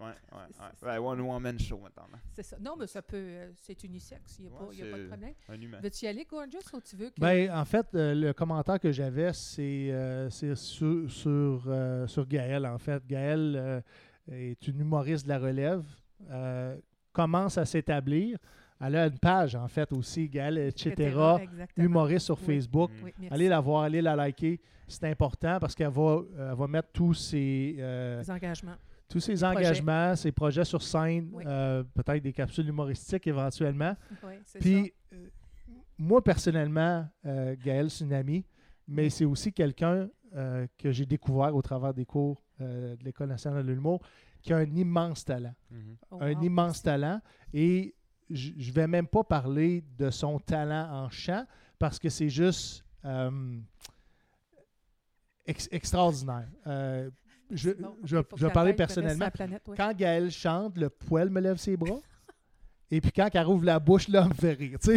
[0.00, 0.44] Ouais, ouais,
[0.78, 0.92] C'est ouais.
[0.92, 2.04] Ouais, one woman show maintenant.
[2.32, 2.56] C'est ça.
[2.60, 3.16] Non, mais ça peut...
[3.16, 4.38] euh, c'est unisexe.
[4.38, 5.34] Il n'y a, Ouais, pas- il y a pas de problème.
[5.48, 5.78] Un humain.
[5.82, 7.18] Veux-tu y aller, Gorgeous, ou tu veux que...
[7.20, 12.26] Ben, en fait, euh, le commentaire que j'avais, c'est euh, c'est sur, sur, euh, sur
[12.28, 13.04] Gaël, en fait.
[13.08, 13.80] Gaël euh,
[14.30, 15.84] est une humoriste de la relève,
[16.30, 16.76] euh,
[17.12, 18.38] commence à s'établir.
[18.80, 20.92] Elle a une page, en fait, aussi, Gaël, etc.,
[21.42, 21.66] exactement.
[21.84, 22.44] humoriste sur Oui.
[22.46, 22.90] Facebook.
[23.02, 23.12] Oui.
[23.30, 24.60] Allez la voir, allez la liker.
[24.86, 28.76] C'est important parce qu'elle va, elle va mettre tous ses, euh, Les engagements.
[29.08, 29.46] tous ses projets.
[29.58, 31.44] engagements, ses projets sur scène, Oui.
[31.46, 33.94] euh, peut-être des capsules humoristiques éventuellement.
[34.24, 34.60] Oui, c'est ça.
[34.60, 35.26] Puis, euh,
[35.98, 38.44] moi, personnellement, euh, Gaël, c'est une amie,
[38.86, 43.28] mais c'est aussi quelqu'un euh, que j'ai découvert au travers des cours euh, de l'École
[43.28, 44.00] nationale de l'humour,
[44.42, 45.54] qui a un immense talent.
[45.70, 45.96] Mhm.
[46.10, 46.82] Oh, un wow, immense merci.
[46.82, 47.20] talent.
[47.52, 47.94] Et
[48.30, 51.44] je ne vais même pas parler de son talent en chant,
[51.78, 53.58] parce que c'est juste euh,
[55.46, 56.48] ex- extraordinaire.
[56.66, 57.10] Euh,
[57.50, 59.30] je, Bon, vais parler personnellement.
[59.30, 59.62] planète.
[59.76, 62.00] Quand Gaël chante, le poil me lève ses bras.
[62.90, 64.78] Et puis quand elle rouvre la bouche, là, elle me fait rire.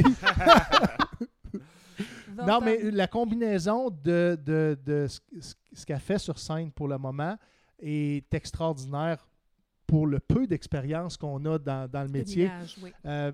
[2.48, 5.20] non, mais la combinaison de, de, ce-
[5.74, 7.38] ce qu'elle fait sur scène pour le moment
[7.80, 9.28] est extraordinaire
[9.92, 12.50] pour le peu d'expérience qu'on a dans, dans le métier.
[12.82, 12.94] oui.
[13.06, 13.34] Euh,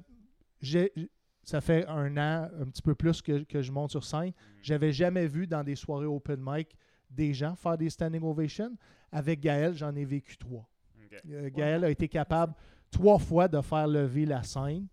[1.43, 4.32] ça fait un an, un petit peu plus que, que je monte sur scène.
[4.64, 6.76] J'avais jamais vu dans des soirées open mic
[7.12, 8.76] des gens faire des standing ovations.
[9.12, 10.68] Avec Gaël, j'en ai vécu trois.
[11.05, 11.22] Ok.
[11.30, 12.55] Euh, Gaël a été capable
[12.89, 14.88] trois fois de faire lever la scène,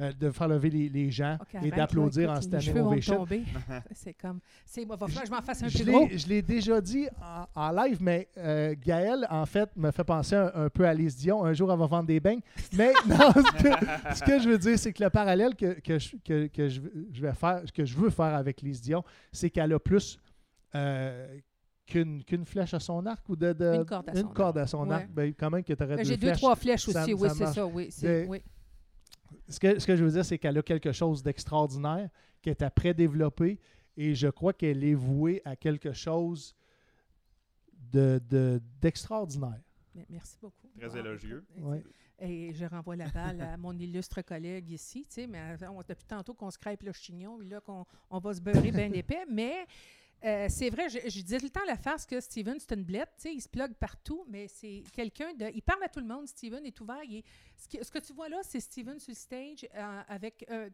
[0.00, 3.16] euh, de faire lever les, les gens et d'applaudir en standing ovation.
[3.16, 3.42] tomber.
[3.92, 4.40] C'est comme...
[4.64, 4.82] C'est...
[4.82, 6.08] Il va falloir que je m'en fasse un Je plus gros.
[6.12, 10.34] je l'ai déjà dit en, en live, mais euh, Gaël, en fait, me fait penser
[10.36, 11.44] un, un peu à Lise Dion.
[11.44, 12.40] Un jour, elle va vendre des beignes.
[12.74, 15.98] Mais non, ce que, ce que je veux dire, c'est que le parallèle que, que,
[15.98, 16.80] je, que, que je,
[17.12, 20.18] je vais faire, que je veux faire avec Lise Dion, c'est qu'elle a plus
[20.74, 21.38] euh,
[21.86, 24.66] qu'une, qu'une flèche à son arc ou de, de- Une corde à son corde à
[24.66, 24.94] son Ouais.
[24.94, 25.08] arc.
[25.10, 26.38] Ben, quand même que tu aurais Ben, deux J'ai deux, flèches.
[26.38, 27.86] trois flèches Ça- aussi, oui, ça ça, oui.
[27.90, 28.42] c'est- De- oui.
[29.48, 32.08] Ce que, ce que je veux dire, c'est qu'elle a quelque chose d'extraordinaire,
[32.42, 33.58] qu'elle est après développer,
[33.96, 36.54] et je crois qu'elle est vouée à quelque chose
[37.92, 39.60] de, de- d'extraordinaire.
[39.94, 40.68] Mais Merci beaucoup.
[40.78, 41.44] Très Wow, élogieux.
[41.58, 41.82] Ouais.
[42.18, 46.06] Et je renvoie la balle à mon illustre collègue ici, tu sais, mais on- depuis
[46.06, 49.66] tantôt qu'on se crêpe le chignon, là, qu'on on va se beurrer bien épais, mais
[50.24, 52.82] euh, c'est vrai, je, je disais tout le temps la face que Steven, c'est une
[52.84, 55.46] blette, il se plug partout, mais c'est quelqu'un de...
[55.54, 57.24] Il parle à tout le monde, Steven est ouvert, il est-
[57.56, 60.68] ce, que, ce que tu vois là, c'est Steven sur le stage euh, avec euh,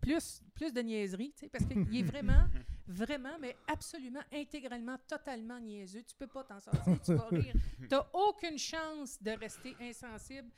[0.00, 2.44] plus, plus de niaiserie, parce qu'il est vraiment,
[2.86, 6.02] vraiment, mais absolument, intégralement, totalement niaiseux.
[6.02, 7.54] Tu peux pas t'en sortir, tu vas rire.
[7.80, 10.48] Tu n'as aucune chance de rester insensible.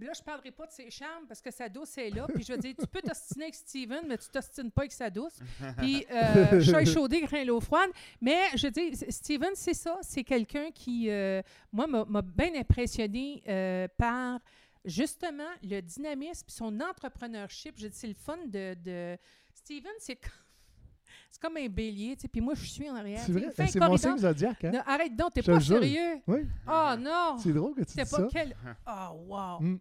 [0.00, 2.26] Là, je ne parlerai pas de ses charmes parce que sa douce est là.
[2.32, 5.10] Puis je veux dire, tu peux t'ostiner avec Steven, mais tu t'ostines pas avec sa
[5.10, 5.38] douce.
[5.78, 7.90] Puis euh, chat échaudé, grain l'eau froide.
[8.20, 9.98] Mais je veux dire, Steven, c'est ça.
[10.02, 11.42] C'est quelqu'un qui, euh,
[11.72, 14.38] moi, m'a- bien impressionné euh, par
[14.84, 17.74] justement le dynamisme son entrepreneurship.
[17.78, 18.74] Je dis, c'est le fun de.
[18.74, 19.18] de...
[19.54, 20.20] Steven, c'est
[21.30, 22.28] c'est comme un bélier, tu sais.
[22.28, 23.20] Puis moi, je suis en arrière.
[23.24, 24.64] C'est vrai, c'est mon signe zodiac.
[24.64, 24.70] Hein?
[24.72, 26.20] Non, arrête donc, t'es pas sérieux.
[26.26, 27.36] Oui, Oh non!
[27.38, 28.26] c'est drôle que tu dis pas ça.
[28.30, 28.56] quel.
[28.86, 29.60] Oh, wow!
[29.60, 29.78] Mm.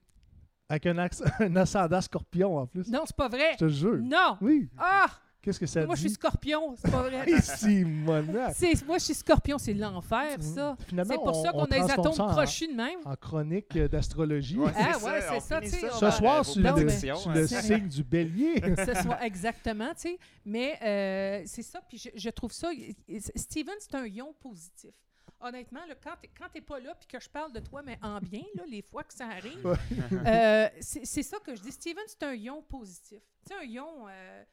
[0.69, 2.90] Avec un, axe- un ascendant scorpion en plus.
[2.90, 3.53] Non, c'est pas vrai.
[3.53, 3.99] Je te jure.
[4.02, 4.38] Non!
[4.41, 4.69] Oui.
[4.78, 5.07] Ah!
[5.48, 6.07] Qu'est-ce que ça Moi, je dit?
[6.10, 7.26] suis scorpion, c'est pas vrai.
[7.41, 10.76] C'est- moi, je suis scorpion, c'est l'enfer, ça.
[10.88, 12.99] Finalement, C'est pour ça on- qu'on on a les atomes crochus de même.
[13.06, 14.57] En, chronique euh, d'astrologie.
[14.60, 16.76] Ouais, Ah, c'est ouais, ça, c'est ça, tu sais, Ce soir, sur le, hein.
[17.34, 18.56] le C'est- signe du bélier.
[18.86, 20.19] ce soit exactement, tu sais.
[20.45, 22.69] Mais euh, c'est ça, puis je, je trouve ça.
[23.36, 24.91] Steven, c'est un ion positif.
[25.40, 27.98] Honnêtement, là, quand t'es- quand t'es pas là, puis que je parle de toi, mais
[28.02, 29.78] en bien, là, les fois que ça arrive,
[30.26, 31.72] euh, c'est c'est ça que je dis.
[31.72, 33.22] Steven, c'est un ion positif.
[33.48, 34.07] Tu sais, un ion.
[34.10, 34.44] euh,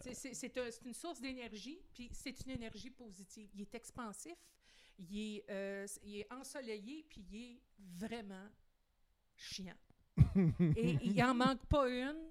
[0.00, 3.48] C'est- C'est c'est un- c'est une source d'énergie, puis c'est une énergie positive.
[3.54, 4.36] Il est expansif,
[4.98, 7.60] il est, euh, il est ensoleillé, puis il est
[7.96, 8.48] vraiment
[9.36, 9.76] chiant.
[10.76, 12.30] Et il en manque pas une.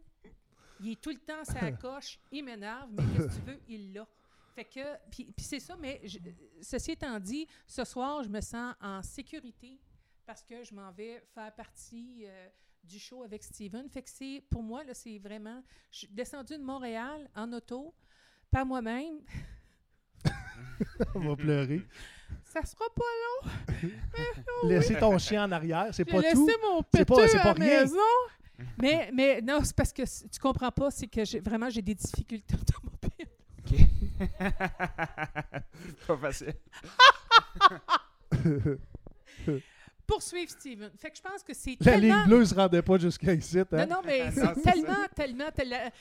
[0.80, 3.94] Il est tout le temps sa coche, il m'énerve, mais qu'est-ce que tu veux, il
[3.94, 4.08] l'a.
[4.54, 6.20] Fait que, puis, puis c'est ça, mais je-
[6.62, 9.80] ceci étant dit, ce soir, je me sens en sécurité
[10.26, 12.50] parce que je m'en vais faire partie euh,
[12.88, 13.88] du show avec Steven.
[13.90, 15.62] Fait que c'est, pour moi, là, c'est vraiment,
[15.92, 17.94] je suis descendue de Montréal en auto
[18.50, 19.20] par moi-même.
[21.16, 21.82] On va pleurer.
[22.44, 23.90] Ça sera pas long.
[24.70, 26.50] Laisser ton chien en arrière, c'est pas laissé tout.
[26.64, 27.82] mon C'est pas- c'est pas à rien.
[27.82, 27.98] maison.
[28.82, 31.94] Mais, mais non, c'est parce que tu comprends pas, c'est que j'ai, vraiment, j'ai des
[31.94, 33.28] difficultés automobiles.
[36.08, 36.56] Pas facile.
[40.08, 40.90] Poursuivre Steven.
[40.98, 42.16] Fait que je pense que c'est La tellement...
[42.20, 43.60] ligne bleue se rendait pas jusqu'à ici.
[43.60, 43.66] hein?
[43.72, 45.92] Non, non, mais Non, c'est tellement, tellement, tellement-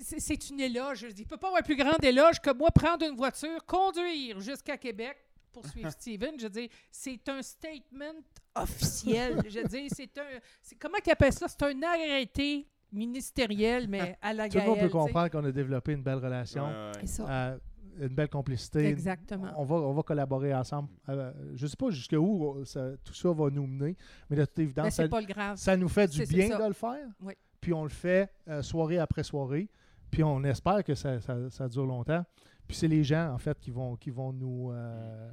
[0.00, 0.98] c'est- une éloge.
[1.02, 4.40] Je dis, il peut pas avoir plus grand éloge que moi prendre une voiture, conduire
[4.40, 5.16] jusqu'à Québec
[5.52, 6.32] pour suivre Steven.
[6.38, 8.14] Je veux dire, c'est un statement
[8.54, 9.40] officiel.
[9.48, 10.24] Je veux dire, c'est un.
[10.60, 11.46] c'est- Comment qu'ils appellent ça?
[11.48, 15.52] C'est un arrêté ministériel, mais à la Tout le monde peut tu comprendre qu'on a
[15.52, 16.68] développé une belle relation,
[17.00, 17.28] C'est ça.
[17.28, 17.58] euh,
[18.00, 18.86] une belle complicité.
[18.86, 19.52] Exactement.
[19.56, 20.88] On va, on va collaborer ensemble.
[21.08, 23.96] Euh, je ne sais pas jusqu'où ça- tout ça va nous mener,
[24.30, 25.56] mais de toute évidence, ça, c'est pas le grave.
[25.56, 26.58] ça nous fait du bien ça.
[26.62, 27.06] de le faire.
[27.22, 27.34] Oui.
[27.60, 29.68] Puis on le fait euh, soirée après soirée.
[30.10, 32.24] Puis on espère que ça, ça- ça dure longtemps.
[32.68, 34.70] Puis c'est les gens, en fait, qui vont, qui vont nous.
[34.72, 35.30] euh,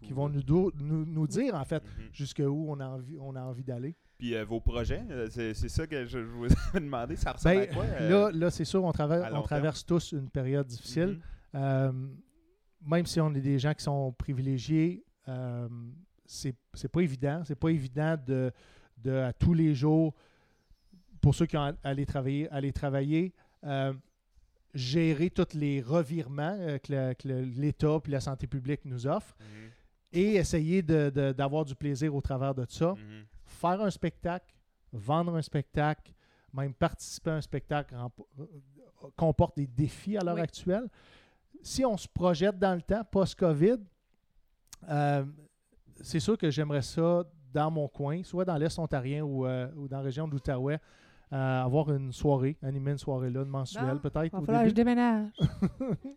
[0.00, 0.42] qui vont nous,
[0.80, 1.90] nous, nous dire, en fait, Mhm.
[2.12, 3.96] jusqu'où on a envie, on a envie d'aller.
[4.16, 7.16] Puis euh, vos projets, euh, c'est ça que je, je vous ai demandé.
[7.16, 7.84] Ça ressemble Ben, à quoi?
[7.84, 11.06] euh, là, là c'est sûr, on, long on traverse tous une période difficile.
[11.06, 11.20] mhm.
[11.20, 15.68] Euh, même si on est des gens qui sont privilégiés, euh,
[16.24, 16.54] c'est
[16.92, 17.42] pas évident.
[17.44, 18.52] C'est pas évident de,
[18.98, 20.14] de, à tous les jours,
[21.20, 23.34] pour ceux qui ont à aller travailler, aller travailler
[23.64, 23.92] euh,
[24.74, 29.70] gérer tous les revirements euh, que l'État et la santé publique nous offrent Mhm.
[30.12, 32.92] et essayer d'avoir du plaisir au travers de ça.
[32.92, 33.24] Mhm.
[33.46, 34.54] Faire un spectacle,
[34.92, 36.12] vendre un spectacle,
[36.52, 37.94] même participer à un spectacle
[38.38, 38.44] euh,
[39.16, 40.40] comporte des défis à l'heure Oui.
[40.42, 40.88] actuelle.
[41.62, 43.76] Si on se projette dans le temps, post-COVID,
[44.88, 45.24] euh,
[46.00, 49.88] c'est sûr que j'aimerais ça dans mon coin, soit dans l'Est ontarien ou, euh, ou
[49.88, 50.78] dans la région de l'Outaouais,
[51.32, 54.24] euh, avoir une soirée, animer une soirée là, une mensuelle Bon, peut-être.
[54.26, 55.28] Il va au falloir que je déménage.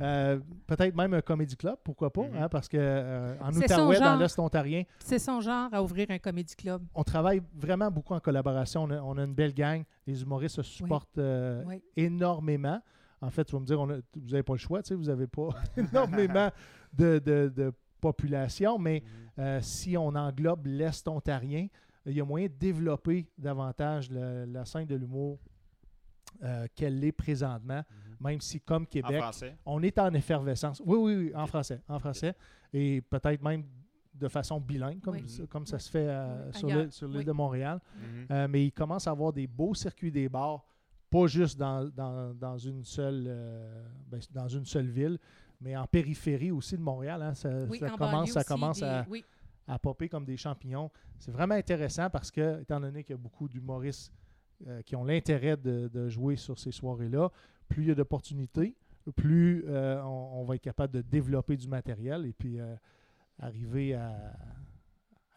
[0.00, 2.36] Euh, peut-être même un comédie club, pourquoi pas, Mhm.
[2.36, 6.18] hein, parce que euh, en Outaouais, dans l'Est ontarien, C'est son genre à ouvrir un
[6.18, 6.82] comédie club.
[6.96, 8.82] on travaille vraiment beaucoup en collaboration.
[8.82, 9.84] On a, on a une belle gang.
[10.04, 11.80] Les humoristes se supportent euh, Oui.
[11.96, 12.80] énormément.
[13.26, 14.94] En fait, tu vas me dire, on a- vous n'avez pas le choix, tu sais,
[14.94, 16.50] vous n'avez pas énormément
[16.92, 19.42] de, de- de population, mais Mhm.
[19.44, 21.68] euh, si on englobe l'Est ontarien,
[22.06, 25.38] il y a moyen de développer davantage le- la scène de l'humour
[26.42, 28.16] euh, qu'elle l'est présentement, Mhm.
[28.20, 29.56] même si, comme En Québec, français?
[29.64, 30.82] on est en effervescence.
[30.84, 31.80] Oui, oui, oui, en français.
[31.88, 32.34] En français.
[32.72, 33.64] Et peut-être même
[34.12, 35.28] de façon bilingue, comme, Oui.
[35.28, 35.82] ça, comme ça Oui.
[35.82, 37.24] se fait euh, Oui, sur l'île Oui.
[37.24, 37.80] de Montréal.
[37.96, 38.26] Mhm.
[38.30, 40.64] Euh, mais il commence à avoir des beaux circuits des bars,
[41.18, 45.18] pas juste dans, dans, dans une, seule, euh, ben, dans une seule ville,
[45.60, 47.22] mais en périphérie aussi de Montréal.
[47.22, 47.34] hein.
[47.34, 49.24] ça, Oui, ça en commence, ça commence des- à, Oui,
[49.68, 50.90] à popper comme des champignons.
[51.18, 54.12] C'est vraiment intéressant parce que, étant donné qu'il y a beaucoup d'humoristes
[54.66, 57.30] euh, qui ont l'intérêt de, de jouer sur ces soirées-là,
[57.68, 58.74] plus il y a d'opportunités,
[59.16, 62.58] plus euh, on, on va être capable de développer du matériel et puis
[63.38, 64.14] arriver à,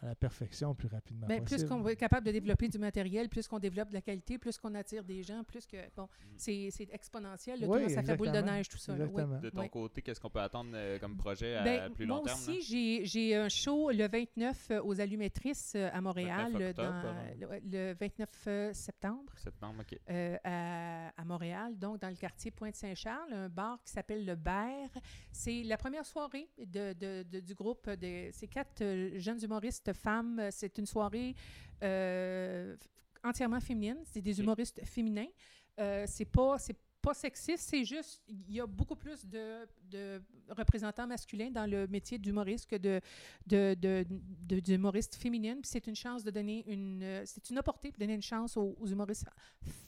[0.02, 3.60] à la perfection plus rapidement plus qu'on être capable de développer du matériel, plus qu'on
[3.60, 5.78] développe de la qualité, plus qu'on attire des gens, plus que.
[5.96, 6.08] Bon,
[6.38, 7.60] c'est c'est exponentiel.
[7.60, 8.94] là, Oui, comment ça fait boule de neige, tout ça.
[8.94, 9.00] oui.
[9.42, 9.70] De ton Oui.
[9.70, 12.38] côté, qu'est-ce qu'on peut attendre euh, comme projet à Ben, plus moi long terme?
[12.40, 16.88] aussi, j'ai- j'ai un show le 29 euh, aux Allumettrices euh, à Montréal, 29 octobre,
[16.94, 17.20] dans, pardon.
[17.40, 17.60] le,
[17.90, 19.34] le 29 euh, septembre.
[19.36, 20.00] Septembre, OK.
[20.10, 24.90] euh, à, à Montréal, donc dans le quartier Pointe-Saint-Charles, un bar qui s'appelle Le Berre.
[25.32, 28.84] C'est la première soirée de, de- de- du groupe de ces quatre
[29.18, 30.48] jeunes humoristes femmes.
[30.52, 31.36] C'est une soirée
[31.84, 32.76] euh,
[33.24, 33.98] entièrement féminine.
[34.06, 35.28] C'est des humoristes féminins.
[35.80, 36.76] Euh, c'est pas c'est
[37.08, 39.46] pas sexiste, c'est juste il y a beaucoup plus de,
[39.96, 40.22] de
[40.62, 43.00] représentants masculins dans le métier d'humoriste que de
[43.54, 44.06] de, de,
[44.50, 45.60] de- d'humoristes féminines.
[45.62, 48.52] Puis c'est une chance de donner une euh, c'est une opportunité de donner une chance
[48.58, 49.28] aux, aux humoristes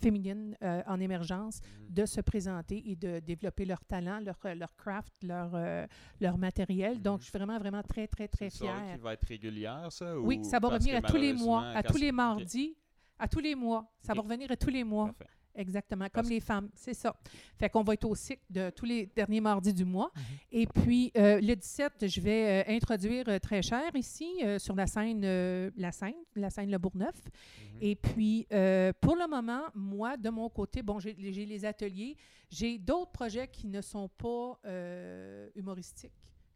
[0.02, 1.94] féminines euh, en émergence Mhm.
[2.00, 5.86] de se présenter et de développer leur talent, leur, leur craft, leur, euh,
[6.22, 7.02] leur matériel.
[7.02, 7.22] Donc, Mhm.
[7.22, 8.94] je suis vraiment, vraiment très, très, très C'est fière.
[8.96, 10.08] qui va être régulière, ça?
[10.20, 12.76] Oui, ou ça va revenir à tous les mois, à tous les mardis,
[13.18, 13.82] à tous les mois.
[14.02, 15.08] Ça va revenir à tous les mois.
[15.08, 15.28] parfait.
[15.60, 16.06] Exactement.
[16.12, 17.16] Parce- Comme les femmes, c'est ça.
[17.58, 20.12] Fait qu'on va être au cycle de tous les derniers mardis du mois.
[20.16, 20.22] Mhm.
[20.52, 24.88] Et puis, euh, le 17, je vais euh, introduire euh, Très Cher ici, sur la
[24.88, 25.22] scène,
[25.76, 27.16] la scène, la scène Le Bourgneuf.
[27.26, 27.78] Mhm.
[27.82, 28.46] Et puis,
[29.02, 32.16] pour le moment, moi, de mon côté, bon, j'ai les ateliers.
[32.50, 34.60] J'ai d'autres projets qui ne sont pas
[35.56, 36.14] humoristiques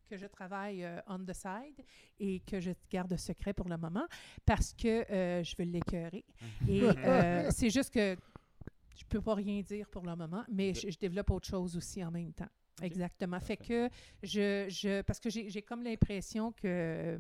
[0.10, 1.84] que je travaille euh, on the side
[2.20, 4.06] et que je garde secret pour le moment
[4.46, 6.24] parce que euh, je veux l'écœurer.
[6.68, 8.16] Et euh, c'est juste que
[8.96, 12.04] je peux pas rien dire pour le moment, mais je, je développe autre chose aussi
[12.04, 12.50] en même temps.
[12.82, 13.40] Exactement.
[13.40, 13.90] Fait que
[14.24, 17.20] je, je parce que j'ai j'ai comme l'impression que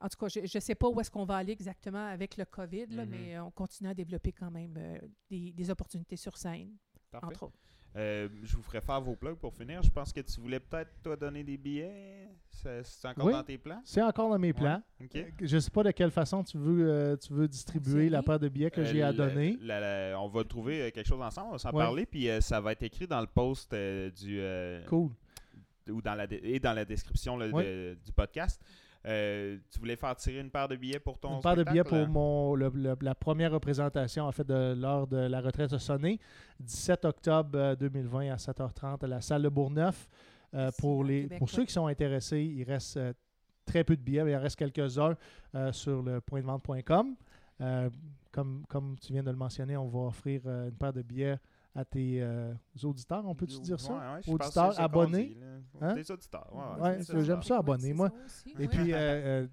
[0.00, 2.44] en tout cas, je ne sais pas où est-ce qu'on va aller exactement avec le
[2.44, 3.10] COVID, là, Mhm.
[3.10, 4.98] mais on continue à développer quand même euh,
[5.30, 6.76] des, des opportunités sur scène,
[7.10, 7.26] Parfait.
[7.26, 7.58] entre autres.
[7.96, 9.80] Euh, je vous ferai faire vos plugs pour finir.
[9.82, 12.28] Je pense que tu voulais peut-être, toi, donner des billets.
[12.50, 13.32] C'est encore Oui.
[13.32, 13.80] dans tes plans?
[13.84, 14.82] C'est encore dans mes plans.
[15.00, 15.06] Ouais.
[15.06, 15.16] OK.
[15.16, 18.22] Euh, Je ne sais pas de quelle façon tu veux, euh, tu veux distribuer la
[18.22, 19.56] paire de billets que Euh, j'ai à donner.
[19.60, 21.84] la- la- on va trouver quelque chose ensemble, on va s'en Ouais.
[21.84, 25.10] parler, puis euh, ça va être écrit dans le post euh, du euh, Cool.
[25.90, 27.64] ou dans la et dans la description là, Ouais.
[27.64, 28.60] de- du podcast.
[29.06, 31.84] Euh, tu voulais faire tirer une paire de billets pour ton Une paire de billets
[31.84, 35.78] pour mon, le- le- la première représentation en fait de lors de la retraite a
[35.78, 36.18] sonné,
[36.60, 40.08] 17 octobre euh, 2020 à 7h30 à la salle de Bourgneuf.
[40.54, 41.54] Euh, pour, les, Québec, pour ouais.
[41.54, 43.12] ceux qui sont intéressés, il reste euh,
[43.66, 45.16] très peu de billets, mais il en reste quelques-uns
[45.54, 47.16] euh, sur le pointdevente.com.
[47.60, 47.90] Euh,
[48.30, 51.36] comme, comme tu viens de le mentionner, on va offrir euh, une paire de billets
[51.76, 53.92] à tes euh, auditeurs, on peut-tu dire ça?
[53.94, 55.36] Ouais, ouais, auditeurs, c'est ça qu'on abonnés.
[55.80, 55.94] Hein?
[55.94, 56.48] Des auditeurs.
[56.80, 58.08] Ouais, j'aime ça, abonné, c'est moi.
[58.10, 59.46] ça aussi, Et puis, euh, euh,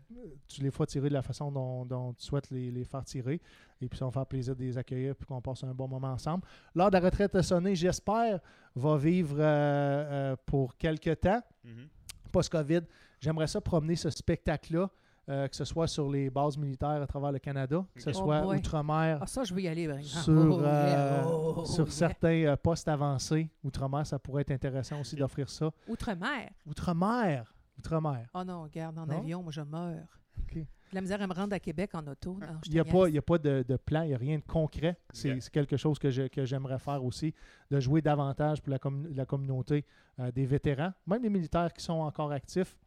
[0.48, 3.42] tu les feras tirer de la façon dont, dont tu souhaites les, les faire tirer.
[3.82, 6.10] Et puis, ça va faire plaisir de les accueillir puis qu'on passe un bon moment
[6.12, 6.44] ensemble.
[6.76, 8.40] L'heure de la retraite a sonné, j'espère,
[8.76, 11.88] va vivre euh, euh, pour quelques temps, Mhm.
[12.32, 12.82] post-COVID.
[13.20, 14.90] J'aimerais ça promener ce spectacle-là,
[15.30, 18.10] euh, que ce soit sur les bases militaires à travers le Canada, que ce.
[18.10, 18.58] Oh soit boy.
[18.58, 20.24] outre-mer, Ah, ça, je veux y aller, par exemple.
[20.24, 21.28] sur, Oh, euh, yeah.
[21.28, 21.92] Oh, sur yeah.
[21.92, 23.50] certains euh, postes avancés.
[23.64, 25.70] Outre-mer, ça pourrait être intéressant aussi d'offrir ça.
[25.88, 26.50] Outre-mer?
[26.66, 27.54] Outre-mer!
[27.78, 28.28] Outre-mer.
[28.34, 29.20] Oh non, regarde, en Non?
[29.20, 30.20] avion, moi, je meurs.
[30.40, 30.54] OK.
[30.54, 32.38] J'ai de La misère à me rendre à Québec en auto.
[32.40, 33.10] Non, Il n'y a, te pas- niaise.
[33.10, 34.98] il y a pas de, de plan, il n'y a rien de concret.
[35.14, 37.34] C'est quelque chose que je- que j'aimerais faire aussi,
[37.70, 38.80] de jouer davantage pour la,
[39.16, 39.86] la communauté
[40.20, 42.78] euh, des vétérans, même les militaires qui sont encore actifs.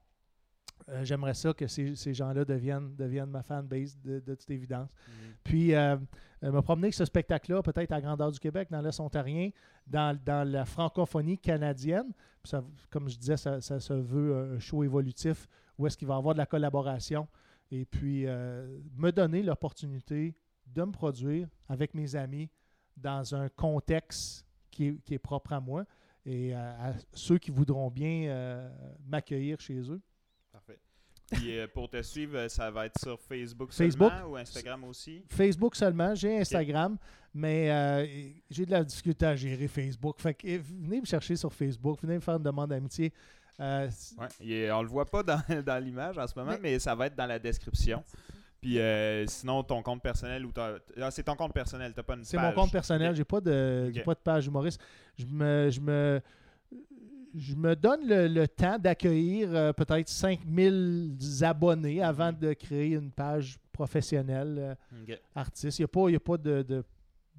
[0.91, 4.91] Euh, j'aimerais ça que ces, ces gens-là deviennent, deviennent ma fanbase, de, de toute évidence.
[5.09, 5.15] Mhm.
[5.43, 5.97] Puis, euh,
[6.43, 9.51] euh, me promener avec ce spectacle-là, peut-être à grandeur du Québec, dans l'Est ontarien,
[9.87, 12.13] dans, dans la francophonie canadienne.
[12.45, 15.49] Ça- comme je disais, ça, ça se veut un show évolutif
[15.79, 17.27] où est-ce qu'il va y avoir de la collaboration.
[17.71, 20.35] Et puis, euh, me donner l'opportunité
[20.67, 22.51] de me produire avec mes amis
[22.97, 25.87] dans un contexte qui est, qui est propre à moi
[26.27, 28.71] et à, à ceux qui voudront bien
[29.07, 30.01] m'accueillir chez eux.
[31.33, 34.11] Puis euh, pour te suivre, euh, ça va être sur Facebook, Facebook.
[34.13, 35.25] seulement ou Instagram aussi?
[35.31, 36.97] Facebook seulement, j'ai Instagram,
[37.33, 38.07] mais euh,
[38.51, 40.21] j'ai de la difficulté à gérer Facebook.
[40.21, 43.13] Fait que eh, venez me chercher sur Facebook, venez me faire une demande d'amitié.
[43.61, 43.89] Euh,
[44.19, 44.27] Ouais.
[44.47, 46.79] Et on le voit pas dans, dans l'image en ce moment, Mais- mais...
[46.79, 48.03] ça va être dans la description.
[48.61, 52.25] Puis euh, sinon, ton compte personnel ou ah, c'est ton compte personnel, t'as pas une
[52.25, 54.81] C'est mon compte personnel, j'ai pas de pas de page humoriste.
[55.19, 56.21] Je me je me
[57.35, 63.11] je me donne le, le temps d'accueillir euh, peut-être 5000 abonnés avant de créer une
[63.11, 64.75] page professionnelle euh,
[65.35, 65.79] artiste.
[65.79, 66.85] Il n'y a pas, y a pas de, de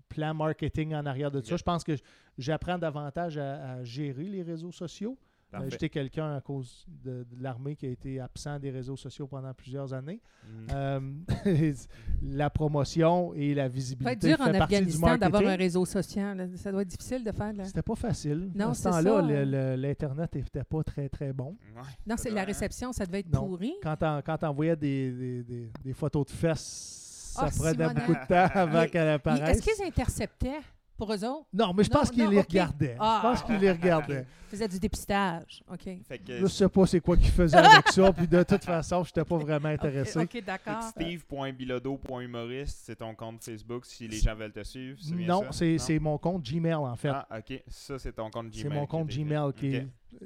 [0.09, 1.55] plan marketing en arrière de ça.
[1.55, 1.93] Je pense que
[2.37, 5.17] j'apprends davantage à, à gérer les réseaux sociaux.
[5.59, 5.69] Parfait.
[5.71, 9.53] J'étais quelqu'un à cause de, de l'armée qui a été absent des réseaux sociaux pendant
[9.53, 10.21] plusieurs années.
[10.47, 10.67] Mhm.
[10.73, 11.73] Euh,
[12.21, 16.49] la promotion et la Ça visibilité doit être dur en Afghanistan d'avoir un réseau social.
[16.55, 17.53] Ça doit être difficile de faire.
[17.63, 18.51] C'était pas facile.
[18.55, 19.75] Non, à ce c'est temps-là, ça.
[19.77, 21.55] l'Internet n'était pas très, très bon.
[21.75, 21.81] Ouais.
[22.07, 22.47] Non, c'est la Ouais.
[22.47, 23.47] réception, ça devait être Non.
[23.47, 23.73] pourri.
[23.81, 28.27] Quand on envoyait des, des, des- des photos de fesses, ça Ah, prenait beaucoup de
[28.27, 29.57] temps avant qu'elle apparaisse.
[29.57, 30.59] Est-ce qu'ils interceptaient?
[30.97, 31.45] Pour eux autres?
[31.53, 32.95] Non, mais je Non, pense qu'ils les regardaient.
[32.99, 33.19] Ah.
[33.21, 34.25] Je pense qu'ils les regardaient.
[34.47, 35.63] Ils faisaient du dépistage.
[35.69, 35.89] OK.
[36.07, 39.03] Fait que Je sais pas c'est quoi qu'ils faisaient avec ça, puis de toute façon,
[39.03, 40.19] je n'étais pas vraiment intéressé.
[40.19, 40.83] OK, d'accord.
[40.83, 44.97] Steve.bilodo.humoriste, c'est ton compte Facebook si les gens veulent te suivre.
[45.11, 47.09] Non, c'est c'est mon compte Gmail en fait.
[47.09, 47.63] Ah, ok.
[47.67, 48.61] Ça, c'est ton compte Gmail.
[48.61, 49.09] c'est mon compte.
[49.09, 49.81] Gmail qui.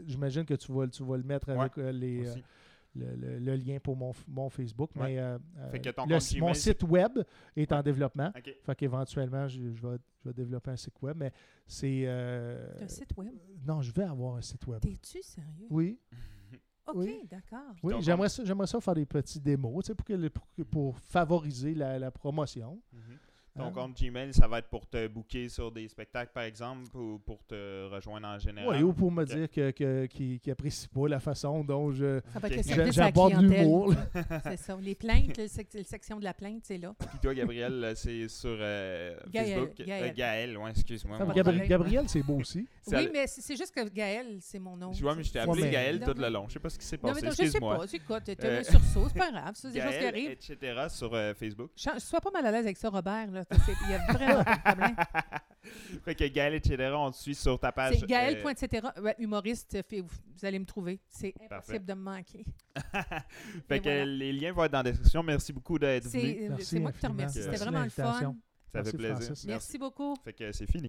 [0.05, 2.35] J'imagine que tu vas, tu vas le mettre avec euh, les, euh.
[2.95, 4.89] Le, le- le lien pour mon, mon Facebook.
[4.95, 5.13] Ouais.
[5.13, 7.19] Mais euh, euh, Fait que ton le- compte mon site web
[7.55, 8.31] est en développement.
[8.35, 8.55] Ok.
[8.63, 11.15] Fait qu'éventuellement, je, je vais, je vais développer un site web.
[11.17, 11.31] Mais
[11.67, 12.03] c'est.
[12.05, 13.33] euh, Un site web.
[13.67, 14.81] non, je vais avoir un site web.
[14.81, 15.67] T'es-tu sérieux?
[15.69, 15.99] Oui,
[16.87, 17.21] OK, oui.
[17.29, 17.59] d'accord.
[17.83, 20.99] oui j'aimerais ça, j'aimerais ça faire des petits démos tu sais, pour, que pour, pour
[20.99, 22.81] favoriser la, la promotion.
[22.91, 23.17] Mhm.
[23.60, 23.72] Ton Ah.
[23.73, 27.44] compte Gmail, ça va être pour te booker sur des spectacles, par exemple, ou pour
[27.45, 28.76] te rejoindre en général?
[28.76, 32.22] Oui, ou pour me dire que, que, qu'il qu'il apprécie pas la façon dont je,
[32.91, 33.94] j'aborde l'humour.
[34.44, 34.77] C'est ça.
[34.81, 36.94] Les plaintes, le la section de la plainte, c'est là.
[36.98, 39.86] Puis toi, Gabriel, c'est sur euh, Gaël, Facebook.
[39.88, 40.03] Gaël.
[40.11, 41.18] Euh, Gaël, ouais, excuse-moi.
[41.18, 41.68] Gabri- problème.
[41.68, 42.68] Gabriel, c'est beau aussi.
[42.88, 44.91] Oui, mais c'est juste que Gaël, c'est mon nom.
[44.94, 46.45] Je vois, mais je t'ai Ouais, appelé mais- Gaël Non, tout le mais- long.
[46.48, 47.22] Je sais pas ce qui s'est Non, passé.
[47.22, 47.86] mais non, je sais pas.
[47.91, 49.52] Écoute, t'as Euh, un sursaut, c'est pas grave.
[49.56, 50.31] C'est des choses qui Gaël, arrivent.
[50.31, 50.57] etc.
[50.90, 51.72] sur Facebook.
[51.76, 53.27] Je sois pas mal à l'aise avec ça, Robert.
[53.51, 54.95] Il y a vraiment pas de problème.
[56.03, 56.91] Fait que Gaël, etc.
[56.95, 57.97] On te suit sur ta page.
[57.99, 58.88] C'est Gaël, euh, point, etc.
[59.01, 60.99] Ouais, humoriste, euh, fait- vous vous allez me trouver.
[61.09, 61.55] C'est Parfait.
[61.73, 62.45] impossible de me manquer.
[63.67, 64.05] Fait Et que voilà.
[64.05, 65.21] les liens vont être dans la description.
[65.23, 66.21] Merci beaucoup d'être venu.
[66.21, 67.43] C'est Merci c'est moi qui te remercie.
[67.43, 68.35] C'était vraiment le fun.
[68.71, 69.34] Ça fait plaisir.
[69.47, 70.15] Merci beaucoup.
[70.23, 70.88] Fait que c'est fini.